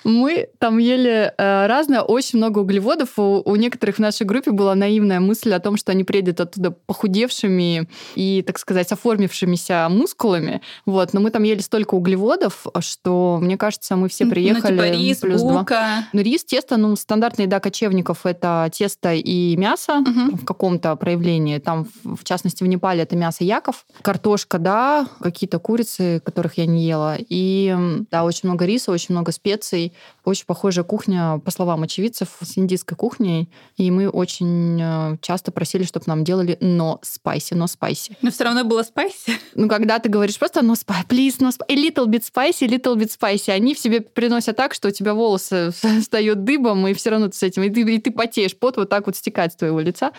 Мы 0.06 0.48
там 0.60 0.78
ели 0.78 1.32
э, 1.36 1.66
разное, 1.66 2.00
очень 2.00 2.38
много 2.38 2.60
углеводов. 2.60 3.18
У, 3.18 3.42
у 3.44 3.56
некоторых 3.56 3.96
в 3.96 3.98
нашей 3.98 4.24
группе 4.24 4.52
была 4.52 4.76
наивная 4.76 5.18
мысль 5.18 5.52
о 5.52 5.58
том, 5.58 5.76
что 5.76 5.90
они 5.90 6.04
приедут 6.04 6.40
оттуда 6.40 6.70
похудевшими 6.70 7.88
и, 8.14 8.44
так 8.46 8.60
сказать, 8.60 8.92
оформившимися 8.92 9.88
мускулами. 9.90 10.62
Вот. 10.84 11.12
Но 11.12 11.18
мы 11.18 11.30
там 11.30 11.42
ели 11.42 11.58
столько 11.58 11.96
углеводов, 11.96 12.66
что, 12.78 13.40
мне 13.42 13.58
кажется, 13.58 13.96
мы 13.96 14.08
все 14.08 14.26
приехали... 14.26 14.76
Ну, 14.76 14.82
типа 14.84 14.96
рис, 14.96 15.18
плюс 15.18 15.42
булка. 15.42 16.04
Ну, 16.12 16.20
рис, 16.20 16.44
тесто, 16.44 16.76
ну, 16.76 16.94
стандартная 16.94 17.46
еда 17.46 17.58
кочевников— 17.58 18.20
это 18.26 18.70
тесто 18.72 19.12
и 19.12 19.56
мясо 19.56 19.98
угу. 19.98 20.36
в 20.36 20.44
каком-то 20.44 20.94
проявлении. 20.94 21.58
Там, 21.58 21.88
в 22.04 22.22
частности, 22.22 22.62
в 22.62 22.68
Непале 22.68 23.02
это 23.02 23.16
мясо 23.16 23.42
яков. 23.42 23.84
Картошка, 24.02 24.58
да, 24.58 25.08
какие-то 25.20 25.58
курицы, 25.58 26.22
которых 26.24 26.58
я 26.58 26.66
не 26.66 26.84
ела. 26.86 27.16
И, 27.18 27.76
да, 28.12 28.22
очень 28.22 28.48
много 28.48 28.66
риса, 28.66 28.92
очень 28.92 29.12
много 29.12 29.32
специй. 29.32 29.92
Очень 30.24 30.46
похожая 30.46 30.84
кухня, 30.84 31.40
по 31.44 31.50
словам 31.50 31.82
очевидцев, 31.82 32.28
с 32.40 32.58
индийской 32.58 32.96
кухней. 32.96 33.48
И 33.76 33.90
мы 33.90 34.08
очень 34.08 34.80
э, 34.80 35.16
часто 35.20 35.52
просили, 35.52 35.84
чтобы 35.84 36.04
нам 36.08 36.24
делали 36.24 36.58
но 36.60 36.98
спайси, 37.02 37.54
но 37.54 37.66
спайси. 37.66 38.16
Но 38.22 38.30
все 38.30 38.44
равно 38.44 38.64
было 38.64 38.82
спайси. 38.82 39.38
Ну, 39.54 39.68
когда 39.68 39.98
ты 39.98 40.08
говоришь 40.08 40.38
просто 40.38 40.62
но 40.62 40.74
спайси, 40.74 41.06
please, 41.06 41.38
no 41.40 41.50
spicy, 41.50 41.76
little 41.76 42.06
bit 42.06 42.22
spicy, 42.22 42.68
little 42.68 42.96
bit 42.96 43.10
spicy, 43.10 43.50
они 43.50 43.74
в 43.74 43.78
себе 43.78 44.00
приносят 44.00 44.56
так, 44.56 44.74
что 44.74 44.88
у 44.88 44.90
тебя 44.90 45.14
волосы 45.14 45.70
встают 46.00 46.44
дыбом, 46.44 46.86
и 46.86 46.94
все 46.94 47.10
равно 47.10 47.28
ты 47.28 47.36
с 47.36 47.42
этим, 47.42 47.62
и 47.62 47.70
ты, 47.70 47.82
и 47.82 47.98
ты 47.98 48.10
потеешь, 48.10 48.56
пот 48.56 48.76
вот 48.76 48.88
так 48.88 49.06
вот 49.06 49.16
стекает 49.16 49.52
с 49.52 49.56
твоего 49.56 49.80
лица. 49.80 50.12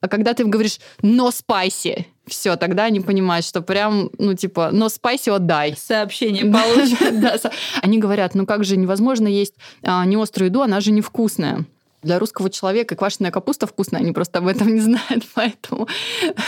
А 0.00 0.08
когда 0.08 0.34
ты 0.34 0.44
говоришь 0.44 0.78
но 1.02 1.30
спайси, 1.30 2.06
все, 2.28 2.56
тогда 2.56 2.84
они 2.84 3.00
понимают, 3.00 3.44
что 3.44 3.60
прям, 3.62 4.10
ну, 4.18 4.34
типа, 4.34 4.70
но 4.72 4.88
спайси 4.88 5.30
отдай. 5.30 5.74
Сообщение 5.76 6.44
получат. 6.44 7.52
Они 7.82 7.98
говорят, 7.98 8.34
ну 8.34 8.46
как 8.46 8.64
же 8.64 8.76
невозможно 8.76 9.26
есть 9.26 9.54
а, 9.82 10.04
неострую 10.04 10.48
еду, 10.48 10.62
она 10.62 10.80
же 10.80 10.92
невкусная. 10.92 11.64
Для 12.02 12.18
русского 12.18 12.48
человека 12.48 12.94
квашеная 12.94 13.30
капуста 13.30 13.66
вкусная, 13.66 14.00
они 14.00 14.12
просто 14.12 14.38
об 14.38 14.46
этом 14.46 14.72
не 14.74 14.80
знают, 14.80 15.24
поэтому 15.34 15.88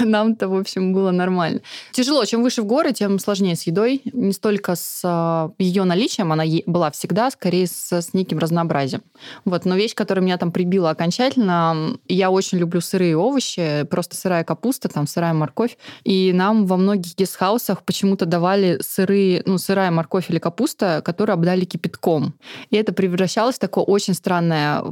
нам-то, 0.00 0.49
в 0.49 0.54
общем, 0.54 0.92
было 0.92 1.11
нормально. 1.11 1.61
Тяжело, 1.92 2.25
чем 2.25 2.42
выше 2.42 2.62
в 2.62 2.66
горы, 2.66 2.92
тем 2.92 3.19
сложнее 3.19 3.57
с 3.57 3.64
едой. 3.64 4.02
Не 4.12 4.33
столько 4.33 4.76
с 4.76 5.00
а, 5.04 5.50
ее 5.59 5.85
наличием, 5.85 6.33
она 6.33 6.45
была 6.66 6.90
всегда, 6.92 7.30
скорее 7.30 7.66
с, 7.66 7.92
с 7.92 8.14
неким 8.14 8.38
разнообразием. 8.38 9.02
Вот, 9.45 9.64
но 9.64 9.76
вещь, 9.76 9.95
которая 9.95 10.25
меня 10.25 10.38
там 10.38 10.52
прибила 10.52 10.90
окончательно, 10.90 11.97
я 12.09 12.30
очень 12.30 12.59
люблю 12.59 12.80
сырые 12.80 13.16
овощи, 13.16 13.85
просто 13.90 14.16
сырая 14.16 14.45
капуста, 14.45 14.88
там 14.88 15.07
сырая 15.07 15.35
морковь, 15.35 15.76
и 16.04 16.33
нам 16.33 16.66
во 16.66 16.76
многих 16.76 17.16
гестхаусах 17.16 17.83
почему-то 17.83 18.26
давали 18.26 18.78
сырые, 18.83 19.42
ну, 19.47 19.59
сырая 19.59 19.90
морковь 19.90 20.30
или 20.30 20.38
капуста, 20.38 21.02
которую 21.04 21.35
обдали 21.35 21.64
кипятком. 21.64 22.35
И 22.71 22.76
это 22.76 22.92
превращалось 22.92 23.57
в 23.57 23.59
такое 23.59 23.85
очень 23.85 24.14
странное 24.14 24.83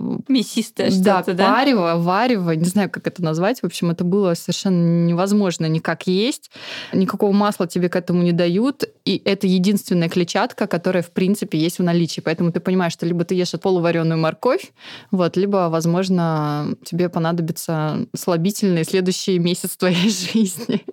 мясистое 0.48 0.90
да, 0.90 1.22
что-то, 1.22 1.34
да? 1.34 1.52
парево, 1.52 1.94
варево, 1.96 2.52
не 2.52 2.64
знаю, 2.64 2.90
как 2.90 3.06
это 3.06 3.22
назвать. 3.22 3.60
В 3.60 3.64
общем, 3.64 3.90
это 3.90 4.04
было 4.04 4.34
совершенно 4.34 5.06
невозможно 5.06 5.66
никак 5.66 6.06
есть. 6.06 6.50
Никакого 6.92 7.32
масла 7.32 7.66
тебе 7.66 7.88
к 7.88 7.96
этому 7.96 8.22
не 8.22 8.32
дают. 8.32 8.84
И 9.04 9.20
это 9.24 9.46
единственная 9.46 10.08
клетчатка, 10.08 10.66
которая, 10.66 11.02
в 11.02 11.10
принципе, 11.10 11.58
есть 11.58 11.78
в 11.78 11.82
наличии. 11.82 12.20
Поэтому 12.20 12.52
ты 12.52 12.60
понимаешь, 12.60 12.92
что 12.92 13.06
либо 13.06 13.24
ты 13.24 13.34
ешь 13.34 13.48
полувареную 13.60 14.18
морковь, 14.18 14.72
вот, 15.10 15.36
либо, 15.36 15.68
возможно, 15.70 16.74
тебе 16.84 17.08
понадобится 17.08 18.06
слабительный 18.14 18.84
следующий 18.84 19.38
месяц 19.38 19.76
твоей 19.76 20.08
жизни. 20.10 20.84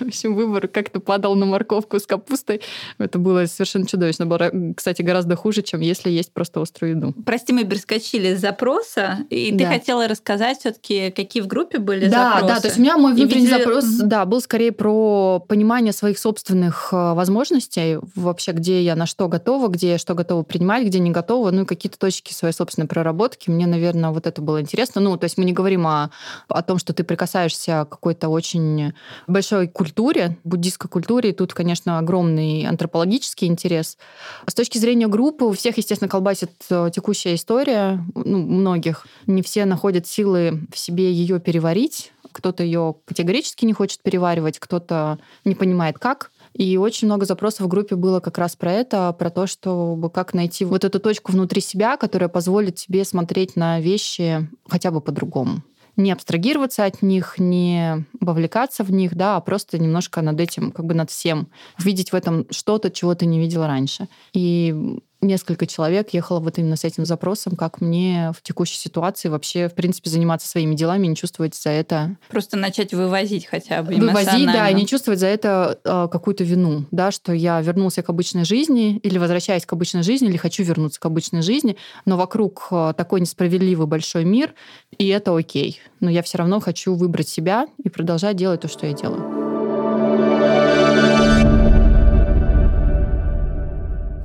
В 0.00 0.06
общем, 0.06 0.34
выбор 0.34 0.68
как-то 0.68 1.00
падал 1.00 1.34
на 1.34 1.46
морковку 1.46 1.98
с 1.98 2.06
капустой. 2.06 2.62
Это 2.98 3.18
было 3.18 3.46
совершенно 3.46 3.86
чудовищно. 3.86 4.26
Было, 4.26 4.50
кстати, 4.74 5.02
гораздо 5.02 5.36
хуже, 5.36 5.62
чем 5.62 5.80
если 5.80 6.10
есть 6.10 6.32
просто 6.32 6.60
острую 6.60 6.96
еду. 6.96 7.14
Прости, 7.24 7.52
мы 7.52 7.64
перескочили 7.64 8.34
с 8.34 8.40
запроса, 8.66 9.18
и 9.30 9.52
да. 9.52 9.58
ты 9.58 9.70
хотела 9.70 10.08
рассказать 10.08 10.58
все 10.60 10.72
таки 10.72 11.10
какие 11.10 11.42
в 11.42 11.46
группе 11.46 11.78
были 11.78 12.08
да, 12.08 12.34
запросы. 12.34 12.46
Да, 12.46 12.54
да, 12.54 12.60
то 12.60 12.66
есть 12.68 12.78
у 12.78 12.82
меня 12.82 12.96
мой 12.96 13.14
внутренний 13.14 13.46
видели... 13.46 13.58
запрос, 13.58 13.84
да, 13.84 14.24
был 14.24 14.40
скорее 14.40 14.72
про 14.72 15.40
понимание 15.46 15.92
своих 15.92 16.18
собственных 16.18 16.88
э, 16.92 17.14
возможностей, 17.14 17.98
вообще, 18.14 18.52
где 18.52 18.82
я 18.82 18.96
на 18.96 19.06
что 19.06 19.28
готова, 19.28 19.68
где 19.68 19.90
я 19.90 19.98
что 19.98 20.14
готова 20.14 20.42
принимать, 20.42 20.86
где 20.86 20.98
не 20.98 21.10
готова, 21.10 21.50
ну 21.50 21.62
и 21.62 21.66
какие-то 21.66 21.98
точки 21.98 22.32
своей 22.32 22.54
собственной 22.54 22.88
проработки. 22.88 23.50
Мне, 23.50 23.66
наверное, 23.66 24.10
вот 24.10 24.26
это 24.26 24.42
было 24.42 24.60
интересно. 24.60 25.00
Ну, 25.00 25.16
то 25.16 25.24
есть 25.24 25.38
мы 25.38 25.44
не 25.44 25.52
говорим 25.52 25.86
о, 25.86 26.10
о 26.48 26.62
том, 26.62 26.78
что 26.78 26.92
ты 26.92 27.04
прикасаешься 27.04 27.86
к 27.88 27.90
какой-то 27.90 28.28
очень 28.28 28.92
большой 29.26 29.68
культуре, 29.68 30.36
буддийской 30.44 30.90
культуре, 30.90 31.30
и 31.30 31.32
тут, 31.32 31.54
конечно, 31.54 31.98
огромный 31.98 32.66
антропологический 32.66 33.46
интерес. 33.46 33.96
С 34.46 34.54
точки 34.54 34.78
зрения 34.78 35.06
группы, 35.06 35.44
у 35.44 35.52
всех, 35.52 35.76
естественно, 35.76 36.08
колбасит 36.08 36.50
э, 36.70 36.90
текущая 36.92 37.34
история, 37.34 38.04
ну, 38.14 38.55
многих. 38.56 39.06
Не 39.26 39.42
все 39.42 39.64
находят 39.64 40.06
силы 40.06 40.66
в 40.72 40.78
себе 40.78 41.12
ее 41.12 41.38
переварить, 41.40 42.12
кто-то 42.32 42.62
ее 42.62 42.96
категорически 43.06 43.64
не 43.64 43.72
хочет 43.72 44.00
переваривать, 44.02 44.58
кто-то 44.58 45.18
не 45.44 45.54
понимает, 45.54 45.98
как. 45.98 46.30
И 46.52 46.76
очень 46.76 47.06
много 47.06 47.24
запросов 47.24 47.66
в 47.66 47.68
группе 47.68 47.96
было 47.96 48.20
как 48.20 48.38
раз 48.38 48.56
про 48.56 48.72
это, 48.72 49.14
про 49.18 49.30
то, 49.30 49.46
чтобы 49.46 50.10
как 50.10 50.34
найти 50.34 50.64
вот 50.64 50.84
эту 50.84 51.00
точку 51.00 51.32
внутри 51.32 51.60
себя, 51.60 51.96
которая 51.96 52.28
позволит 52.28 52.76
тебе 52.76 53.04
смотреть 53.04 53.56
на 53.56 53.80
вещи 53.80 54.48
хотя 54.68 54.90
бы 54.90 55.00
по-другому 55.00 55.62
не 55.96 56.12
абстрагироваться 56.12 56.84
от 56.84 57.02
них, 57.02 57.38
не 57.38 58.04
вовлекаться 58.20 58.84
в 58.84 58.92
них, 58.92 59.14
да, 59.14 59.36
а 59.36 59.40
просто 59.40 59.78
немножко 59.78 60.20
над 60.20 60.38
этим, 60.40 60.70
как 60.70 60.84
бы 60.84 60.94
над 60.94 61.10
всем, 61.10 61.48
видеть 61.78 62.12
в 62.12 62.14
этом 62.14 62.46
что-то, 62.50 62.90
чего 62.90 63.14
ты 63.14 63.26
не 63.26 63.40
видела 63.40 63.66
раньше. 63.66 64.08
И 64.32 65.00
несколько 65.20 65.66
человек 65.66 66.10
ехало 66.10 66.40
вот 66.40 66.58
именно 66.58 66.76
с 66.76 66.84
этим 66.84 67.04
запросом, 67.04 67.56
как 67.56 67.80
мне 67.80 68.32
в 68.36 68.42
текущей 68.42 68.76
ситуации 68.76 69.28
вообще, 69.28 69.68
в 69.68 69.74
принципе, 69.74 70.10
заниматься 70.10 70.48
своими 70.48 70.74
делами, 70.74 71.06
не 71.06 71.16
чувствовать 71.16 71.54
за 71.54 71.70
это... 71.70 72.16
Просто 72.28 72.56
начать 72.56 72.92
вывозить 72.92 73.46
хотя 73.46 73.82
бы 73.82 73.94
Вывозить, 73.94 74.46
да, 74.46 74.68
и 74.70 74.74
не 74.74 74.86
чувствовать 74.86 75.20
за 75.20 75.26
это 75.26 75.78
э, 75.84 76.08
какую-то 76.10 76.44
вину, 76.44 76.86
да, 76.90 77.10
что 77.10 77.32
я 77.32 77.60
вернулся 77.60 78.02
к 78.02 78.10
обычной 78.10 78.44
жизни 78.44 78.98
или 78.98 79.18
возвращаюсь 79.18 79.66
к 79.66 79.72
обычной 79.72 80.02
жизни, 80.02 80.28
или 80.28 80.36
хочу 80.36 80.62
вернуться 80.62 81.00
к 81.00 81.06
обычной 81.06 81.42
жизни, 81.42 81.76
но 82.04 82.16
вокруг 82.16 82.68
э, 82.70 82.94
такой 82.96 83.20
несправедливый 83.20 83.86
большой 83.86 84.24
мир, 84.24 84.54
и 84.98 85.08
это 85.08 85.36
окей. 85.36 85.80
Но 86.00 86.10
я 86.10 86.22
все 86.22 86.38
равно 86.38 86.60
хочу 86.60 86.94
выбрать 86.94 87.28
себя 87.28 87.66
и 87.82 87.88
продолжать 87.88 88.36
делать 88.36 88.60
то, 88.60 88.68
что 88.68 88.86
я 88.86 88.92
делаю. 88.92 89.35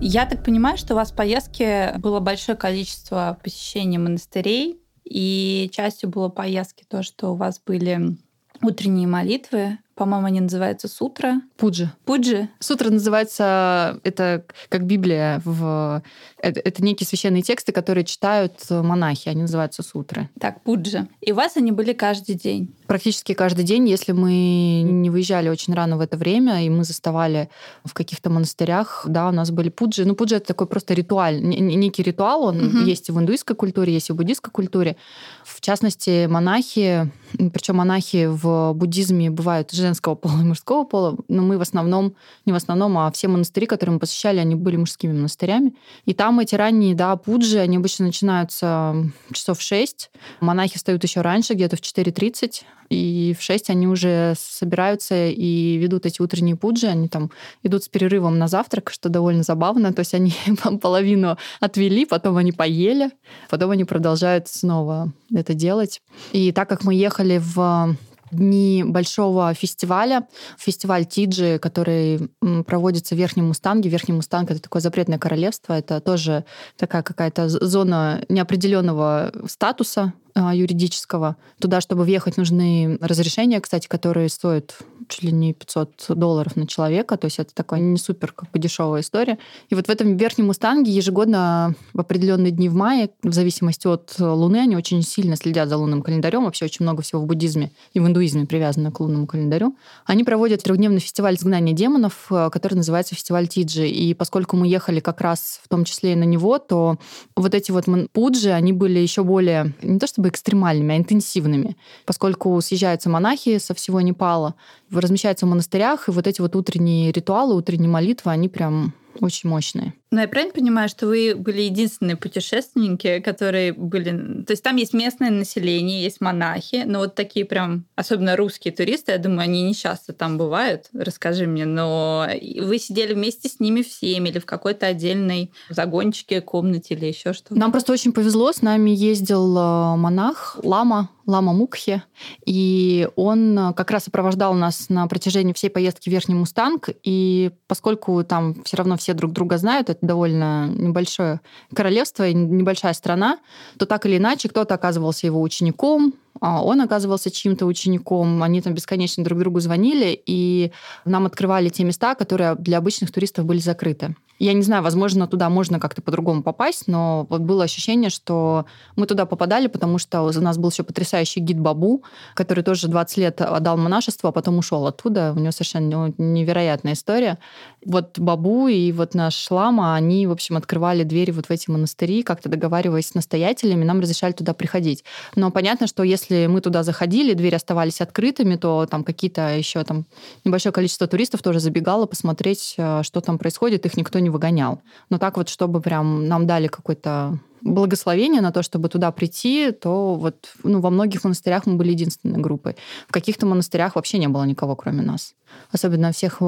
Я 0.04 0.26
так 0.26 0.44
понимаю, 0.44 0.80
что 0.80 0.96
у 0.96 0.98
вас 0.98 1.12
в 1.12 1.16
поездке 1.16 1.94
было 2.00 2.20
большое 2.20 2.58
количество 2.58 3.38
посещений 3.44 4.00
монастырей, 4.00 4.80
и 5.04 5.70
частью 5.72 6.10
было 6.10 6.28
поездки 6.28 6.84
то, 6.88 7.04
что 7.04 7.34
у 7.34 7.36
вас 7.36 7.62
были 7.64 8.18
утренние 8.64 9.08
молитвы, 9.08 9.78
по-моему, 9.96 10.26
они 10.26 10.40
называются 10.42 10.88
сутра. 10.88 11.42
Пуджи. 11.58 11.92
Пуджи. 12.06 12.50
Сутра 12.60 12.90
называется, 12.90 14.00
это 14.04 14.46
как 14.70 14.88
Библия, 14.88 15.40
в, 15.46 16.02
это, 16.38 16.60
это 16.60 16.84
некие 16.84 17.06
священные 17.06 17.44
тексты, 17.44 17.72
которые 17.72 18.04
читают 18.04 18.54
монахи, 18.72 19.30
они 19.30 19.44
называются 19.44 19.84
сутры. 19.84 20.30
Так, 20.40 20.64
пуджи. 20.64 21.08
И 21.22 21.32
у 21.32 21.36
вас 21.36 21.58
они 21.58 21.72
были 21.72 21.94
каждый 21.94 22.34
день? 22.34 22.74
Практически 22.92 23.34
каждый 23.34 23.64
день, 23.64 23.88
если 23.88 24.12
мы 24.12 24.82
не 24.82 25.10
выезжали 25.10 25.48
очень 25.48 25.74
рано 25.74 25.96
в 25.96 26.02
это 26.02 26.18
время, 26.18 26.66
и 26.66 26.70
мы 26.70 26.84
заставали 26.84 27.48
в 27.86 27.94
каких-то 27.94 28.30
монастырях, 28.30 29.06
да, 29.08 29.30
у 29.30 29.32
нас 29.32 29.50
были 29.50 29.70
пуджи. 29.70 30.04
Ну, 30.04 30.14
пуджи— 30.14 30.36
это 30.36 30.48
такой 30.48 30.68
просто 30.68 30.94
ритуал, 30.94 31.32
некий 31.32 32.04
ритуал, 32.04 32.44
он 32.44 32.58
угу. 32.58 32.78
есть 32.80 33.08
и 33.08 33.14
в 33.14 33.20
индуистской 33.20 33.56
культуре, 33.56 33.94
есть 33.94 34.10
и 34.10 34.12
в 34.12 34.18
буддийской 34.18 34.52
культуре. 34.52 34.98
В 35.46 35.62
частности, 35.62 36.26
монахи, 36.26 37.10
причем 37.54 37.78
монахи 37.78 38.26
в 38.30 38.74
буддизме 38.74 39.30
бывают 39.30 39.72
женского 39.72 40.16
пола 40.16 40.42
и 40.42 40.44
мужского 40.44 40.84
пола, 40.84 41.16
но 41.30 41.44
мы 41.44 41.58
в 41.58 41.62
основном, 41.62 42.16
не 42.46 42.52
в 42.52 42.58
основном, 42.58 42.98
а 42.98 43.10
все 43.14 43.30
монастыри, 43.30 43.68
которые 43.68 43.94
мы 43.94 44.00
посещали, 44.02 44.40
они 44.40 44.56
были 44.56 44.76
мужскими 44.76 45.14
монастырями. 45.14 45.74
И 46.04 46.14
там 46.14 46.42
эти 46.42 46.56
ранние, 46.56 46.94
да, 46.94 47.16
пуджи, 47.16 47.60
они 47.60 47.78
обычно 47.78 48.08
начинаются 48.08 48.98
часов 49.32 49.60
в 49.60 49.62
6. 49.62 50.12
Монахи 50.42 50.76
встают 50.76 51.02
еще 51.06 51.22
раньше, 51.22 51.54
где-то 51.54 51.78
в 51.78 51.80
4.30, 51.80 52.64
и 52.92 53.34
в 53.34 53.42
6 53.42 53.70
они 53.70 53.88
уже 53.88 54.34
собираются 54.38 55.28
и 55.30 55.78
ведут 55.78 56.06
эти 56.06 56.22
утренние 56.22 56.58
пуджи. 56.58 56.88
Они 56.88 57.08
там 57.08 57.32
идут 57.64 57.86
с 57.86 57.88
перерывом 57.88 58.38
на 58.38 58.50
завтрак, 58.50 58.92
что 58.92 59.08
довольно 59.08 59.44
забавно. 59.44 59.94
То 59.94 60.02
есть 60.02 60.14
они 60.14 60.34
половину 60.82 61.38
отвели, 61.62 62.06
потом 62.06 62.36
они 62.36 62.52
поели, 62.52 63.12
потом 63.50 63.72
они 63.72 63.86
продолжают 63.86 64.50
снова 64.50 65.14
это 65.34 65.54
делать. 65.54 66.02
И 66.34 66.52
так 66.52 66.68
как 66.68 66.84
мы 66.84 66.94
ехали 66.94 67.40
в 67.42 67.96
дни 68.32 68.84
большого 68.86 69.54
фестиваля, 69.54 70.28
фестиваль 70.58 71.06
Тиджи, 71.06 71.60
который 71.60 72.30
проводится 72.66 73.16
в 73.16 73.18
Верхнем 73.18 73.48
Мустанге. 73.48 73.90
Верхний 73.90 74.16
Мустанг— 74.16 74.52
это 74.52 74.62
такое 74.62 74.82
запретное 74.82 75.20
королевство, 75.20 75.74
это 75.74 76.00
тоже 76.00 76.46
такая 76.78 77.04
какая-то 77.04 77.50
зона 77.50 78.24
неопределенного 78.30 79.32
статуса, 79.48 80.14
юридического. 80.36 81.36
Туда, 81.60 81.82
чтобы 81.82 82.04
въехать, 82.04 82.38
нужны 82.38 82.98
разрешения, 83.02 83.60
кстати, 83.60 83.88
которые 83.88 84.30
стоят 84.30 84.78
чуть 85.08 85.24
ли 85.24 85.32
не 85.32 85.54
500 85.54 86.06
долларов 86.10 86.56
на 86.56 86.68
человека. 86.68 87.18
То 87.18 87.26
есть 87.26 87.40
это 87.40 87.54
такая 87.54 87.80
не 87.80 87.98
супер 87.98 88.32
как 88.32 88.50
бы 88.52 88.60
дешевая 88.60 89.02
история. 89.02 89.38
И 89.70 89.76
вот 89.76 89.88
в 89.88 89.90
этом 89.90 90.18
верхнем 90.18 90.48
Мустанге 90.48 90.92
ежегодно 90.92 91.76
в 91.94 92.00
определенные 92.00 92.52
дни 92.52 92.70
в 92.70 92.76
мае, 92.76 93.10
в 93.24 93.34
зависимости 93.34 93.88
от 93.88 94.16
Луны, 94.20 94.58
они 94.58 94.76
очень 94.76 95.02
сильно 95.02 95.36
следят 95.36 95.70
за 95.70 95.78
лунным 95.78 96.02
календарем. 96.02 96.46
Вообще 96.46 96.66
очень 96.66 96.84
много 96.84 97.02
всего 97.02 97.22
в 97.22 97.26
буддизме 97.26 97.72
и 97.94 98.00
в 98.00 98.08
индуизме 98.08 98.46
привязано 98.46 98.92
к 98.92 99.00
лунному 99.00 99.28
календарю. 99.28 99.76
Они 100.06 100.24
проводят 100.24 100.64
трехдневный 100.64 101.00
фестиваль 101.00 101.36
изгнания 101.36 101.74
демонов, 101.74 102.28
э, 102.32 102.50
который 102.52 102.76
называется 102.76 103.16
фестиваль 103.16 103.48
Тиджи. 103.48 103.88
И 103.88 104.14
поскольку 104.14 104.56
мы 104.56 104.68
ехали 104.68 105.00
как 105.00 105.22
раз 105.22 105.60
в 105.64 105.68
том 105.68 105.84
числе 105.84 106.14
и 106.14 106.16
на 106.16 106.24
него, 106.24 106.58
то 106.58 106.98
вот 107.36 107.54
эти 107.54 107.72
вот 107.72 107.86
пуджи, 108.14 108.52
они 108.52 108.74
были 108.74 109.00
еще 109.00 109.24
более, 109.24 109.74
не 109.82 110.00
то 110.00 110.08
что 110.08 110.21
чтобы 110.22 110.30
экстремальными, 110.30 110.94
а 110.94 110.98
интенсивными, 110.98 111.76
поскольку 112.06 112.62
съезжаются 112.62 113.10
монахи 113.10 113.58
со 113.58 113.74
всего 113.74 114.02
Непала, 114.02 114.54
размещаются 114.92 115.46
в 115.46 115.50
монастырях, 115.50 116.08
и 116.08 116.12
вот 116.12 116.28
эти 116.28 116.42
вот 116.42 116.56
утренние 116.56 117.12
ритуалы, 117.12 117.56
утренние 117.56 117.90
молитвы, 117.90 118.32
они 118.32 118.48
прям 118.48 118.94
очень 119.20 119.50
мощные. 119.50 119.94
Но 120.12 120.20
я 120.20 120.28
правильно 120.28 120.54
понимаю, 120.54 120.90
что 120.90 121.08
вы 121.08 121.36
были 121.36 121.62
единственные 121.62 122.18
путешественники, 122.18 123.20
которые 123.22 123.72
были... 123.72 124.44
То 124.44 124.52
есть 124.52 124.62
там 124.62 124.76
есть 124.76 124.94
местное 124.94 125.30
население, 125.30 126.04
есть 126.04 126.20
монахи, 126.20 126.84
но 126.86 127.00
вот 127.00 127.16
такие 127.16 127.46
прям, 127.46 127.86
особенно 127.96 128.36
русские 128.36 128.74
туристы, 128.74 129.14
я 129.14 129.18
думаю, 129.20 129.42
они 129.42 129.64
не 129.64 129.74
часто 129.74 130.12
там 130.12 130.38
бывают, 130.38 130.90
расскажи 130.94 131.48
мне, 131.48 131.66
но 131.66 132.28
вы 132.60 132.78
сидели 132.78 133.14
вместе 133.14 133.48
с 133.48 133.62
ними 133.62 133.84
всеми 133.84 134.28
или 134.28 134.40
в 134.40 134.46
какой-то 134.46 134.86
отдельной 134.88 135.52
загончике, 135.70 136.42
комнате 136.42 136.94
или 136.96 137.06
еще 137.06 137.32
что-то? 137.32 137.56
Нам 137.56 137.72
просто 137.72 137.94
очень 137.94 138.12
повезло, 138.12 138.52
с 138.52 138.62
нами 138.62 138.90
ездил 138.90 139.58
э, 139.58 139.96
монах, 139.96 140.60
лама, 140.62 141.10
Лама 141.28 141.54
Мукхе, 141.54 142.04
и 142.46 143.08
он 143.16 143.74
как 143.76 143.92
раз 143.92 144.06
сопровождал 144.06 144.54
нас 144.54 144.90
на 144.90 145.08
протяжении 145.08 145.54
всей 145.54 145.70
поездки 145.70 146.10
в 146.10 146.12
Верхний 146.12 146.36
Мустанг, 146.36 146.90
и 147.04 147.52
поскольку 147.68 148.24
там 148.24 148.64
все 148.64 148.78
равно 148.78 148.98
все 148.98 149.14
друг 149.14 149.32
друга 149.32 149.58
знают, 149.58 149.90
довольно 150.02 150.68
небольшое 150.68 151.42
королевство 151.74 152.28
и 152.28 152.34
небольшая 152.34 152.94
страна, 152.94 153.40
то 153.78 153.86
так 153.86 154.06
или 154.06 154.18
иначе 154.18 154.50
кто-то 154.50 154.76
оказывался 154.76 155.28
его 155.28 155.42
учеником, 155.42 156.14
а 156.40 156.64
он 156.64 156.82
оказывался 156.82 157.30
чьим-то 157.30 157.66
учеником, 157.66 158.42
они 158.42 158.62
там 158.62 158.74
бесконечно 158.74 159.24
друг 159.24 159.40
другу 159.40 159.60
звонили, 159.60 160.20
и 160.26 160.72
нам 161.06 161.26
открывали 161.26 161.70
те 161.70 161.84
места, 161.84 162.16
которые 162.16 162.56
для 162.56 162.78
обычных 162.78 163.12
туристов 163.12 163.46
были 163.46 163.60
закрыты. 163.60 164.16
Я 164.40 164.54
не 164.54 164.64
знаю, 164.64 164.82
возможно, 164.82 165.28
туда 165.28 165.50
можно 165.52 165.80
как-то 165.80 166.02
по-другому 166.02 166.42
попасть, 166.42 166.88
но 166.88 167.28
вот 167.30 167.42
было 167.42 167.64
ощущение, 167.64 168.10
что 168.10 168.66
мы 168.96 169.06
туда 169.06 169.28
попадали, 169.28 169.68
потому 169.68 170.00
что 170.00 170.24
у 170.24 170.32
нас 170.32 170.58
был 170.58 170.72
еще 170.72 170.82
потрясающий 170.82 171.42
гид 171.42 171.60
Бабу, 171.60 172.04
который 172.34 172.64
тоже 172.64 172.88
20 172.88 173.18
лет 173.18 173.40
отдал 173.40 173.78
монашество, 173.78 174.30
а 174.30 174.32
потом 174.32 174.58
ушел 174.58 174.88
оттуда. 174.88 175.34
У 175.36 175.40
него 175.40 175.52
совершенно 175.52 176.12
невероятная 176.18 176.94
история. 176.94 177.38
Вот 177.86 178.20
Бабу 178.20 178.68
и 178.68 178.92
вот 178.92 179.16
наш 179.16 179.50
Лама, 179.50 179.96
они, 179.96 180.28
в 180.28 180.32
общем, 180.32 180.58
открывали 180.58 181.04
двери 181.04 181.32
вот 181.32 181.48
в 181.48 181.52
эти 181.52 181.70
монастыри, 181.70 182.22
как-то 182.22 182.48
договариваясь 182.48 183.08
с 183.08 183.14
настоятелями, 183.16 183.84
нам 183.84 184.00
разрешали 184.00 184.34
туда 184.34 184.54
приходить. 184.54 185.04
Но 185.36 185.50
понятно, 185.50 185.88
что 185.88 186.04
если 186.04 186.46
мы 186.46 186.62
туда 186.62 186.84
заходили, 186.84 187.34
двери 187.34 187.56
оставались 187.56 188.02
открытыми, 188.02 188.56
то 188.56 188.86
там 188.86 189.04
какие-то 189.04 189.58
еще 189.58 189.84
там 189.84 190.06
небольшое 190.46 190.74
количество 190.74 191.08
туристов 191.08 191.42
тоже 191.42 191.60
забегало 191.60 192.06
посмотреть, 192.06 192.76
э, 192.78 193.02
что 193.04 193.22
там 193.22 193.38
происходит, 193.38 193.86
их 193.86 193.98
никто 193.98 194.20
не 194.20 194.30
выгонял. 194.30 194.82
Но 195.10 195.18
так 195.18 195.38
вот, 195.38 195.50
чтобы 195.50 195.82
прям 195.82 196.28
нам 196.28 196.46
дали 196.46 196.68
какой-то 196.68 197.40
благословение 197.62 198.42
на 198.42 198.52
то, 198.52 198.64
чтобы 198.64 198.90
туда 198.90 199.12
прийти, 199.12 199.72
то 199.72 200.16
вот 200.16 200.52
ну, 200.64 200.82
во 200.82 200.90
многих 200.90 201.24
монастырях 201.24 201.66
мы 201.66 201.76
были 201.76 201.92
единственной 201.92 202.40
группой. 202.40 202.76
В 203.08 203.12
каких-то 203.12 203.46
монастырях 203.46 203.96
вообще 203.96 204.18
не 204.18 204.28
было 204.28 204.44
никого, 204.44 204.76
кроме 204.76 205.02
нас. 205.02 205.36
Особенно 205.72 206.12
всех 206.12 206.40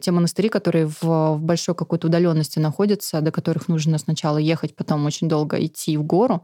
те 0.00 0.10
монастыри, 0.10 0.48
которые 0.48 0.86
в, 0.86 1.02
в 1.02 1.38
большой 1.40 1.74
какой-то 1.74 2.06
удаленности 2.06 2.58
находятся, 2.58 3.20
до 3.20 3.30
которых 3.30 3.68
нужно 3.68 3.98
сначала 3.98 4.38
ехать, 4.38 4.76
потом 4.76 5.04
очень 5.06 5.28
долго 5.28 5.64
идти 5.64 5.96
в 5.96 6.02
гору 6.04 6.42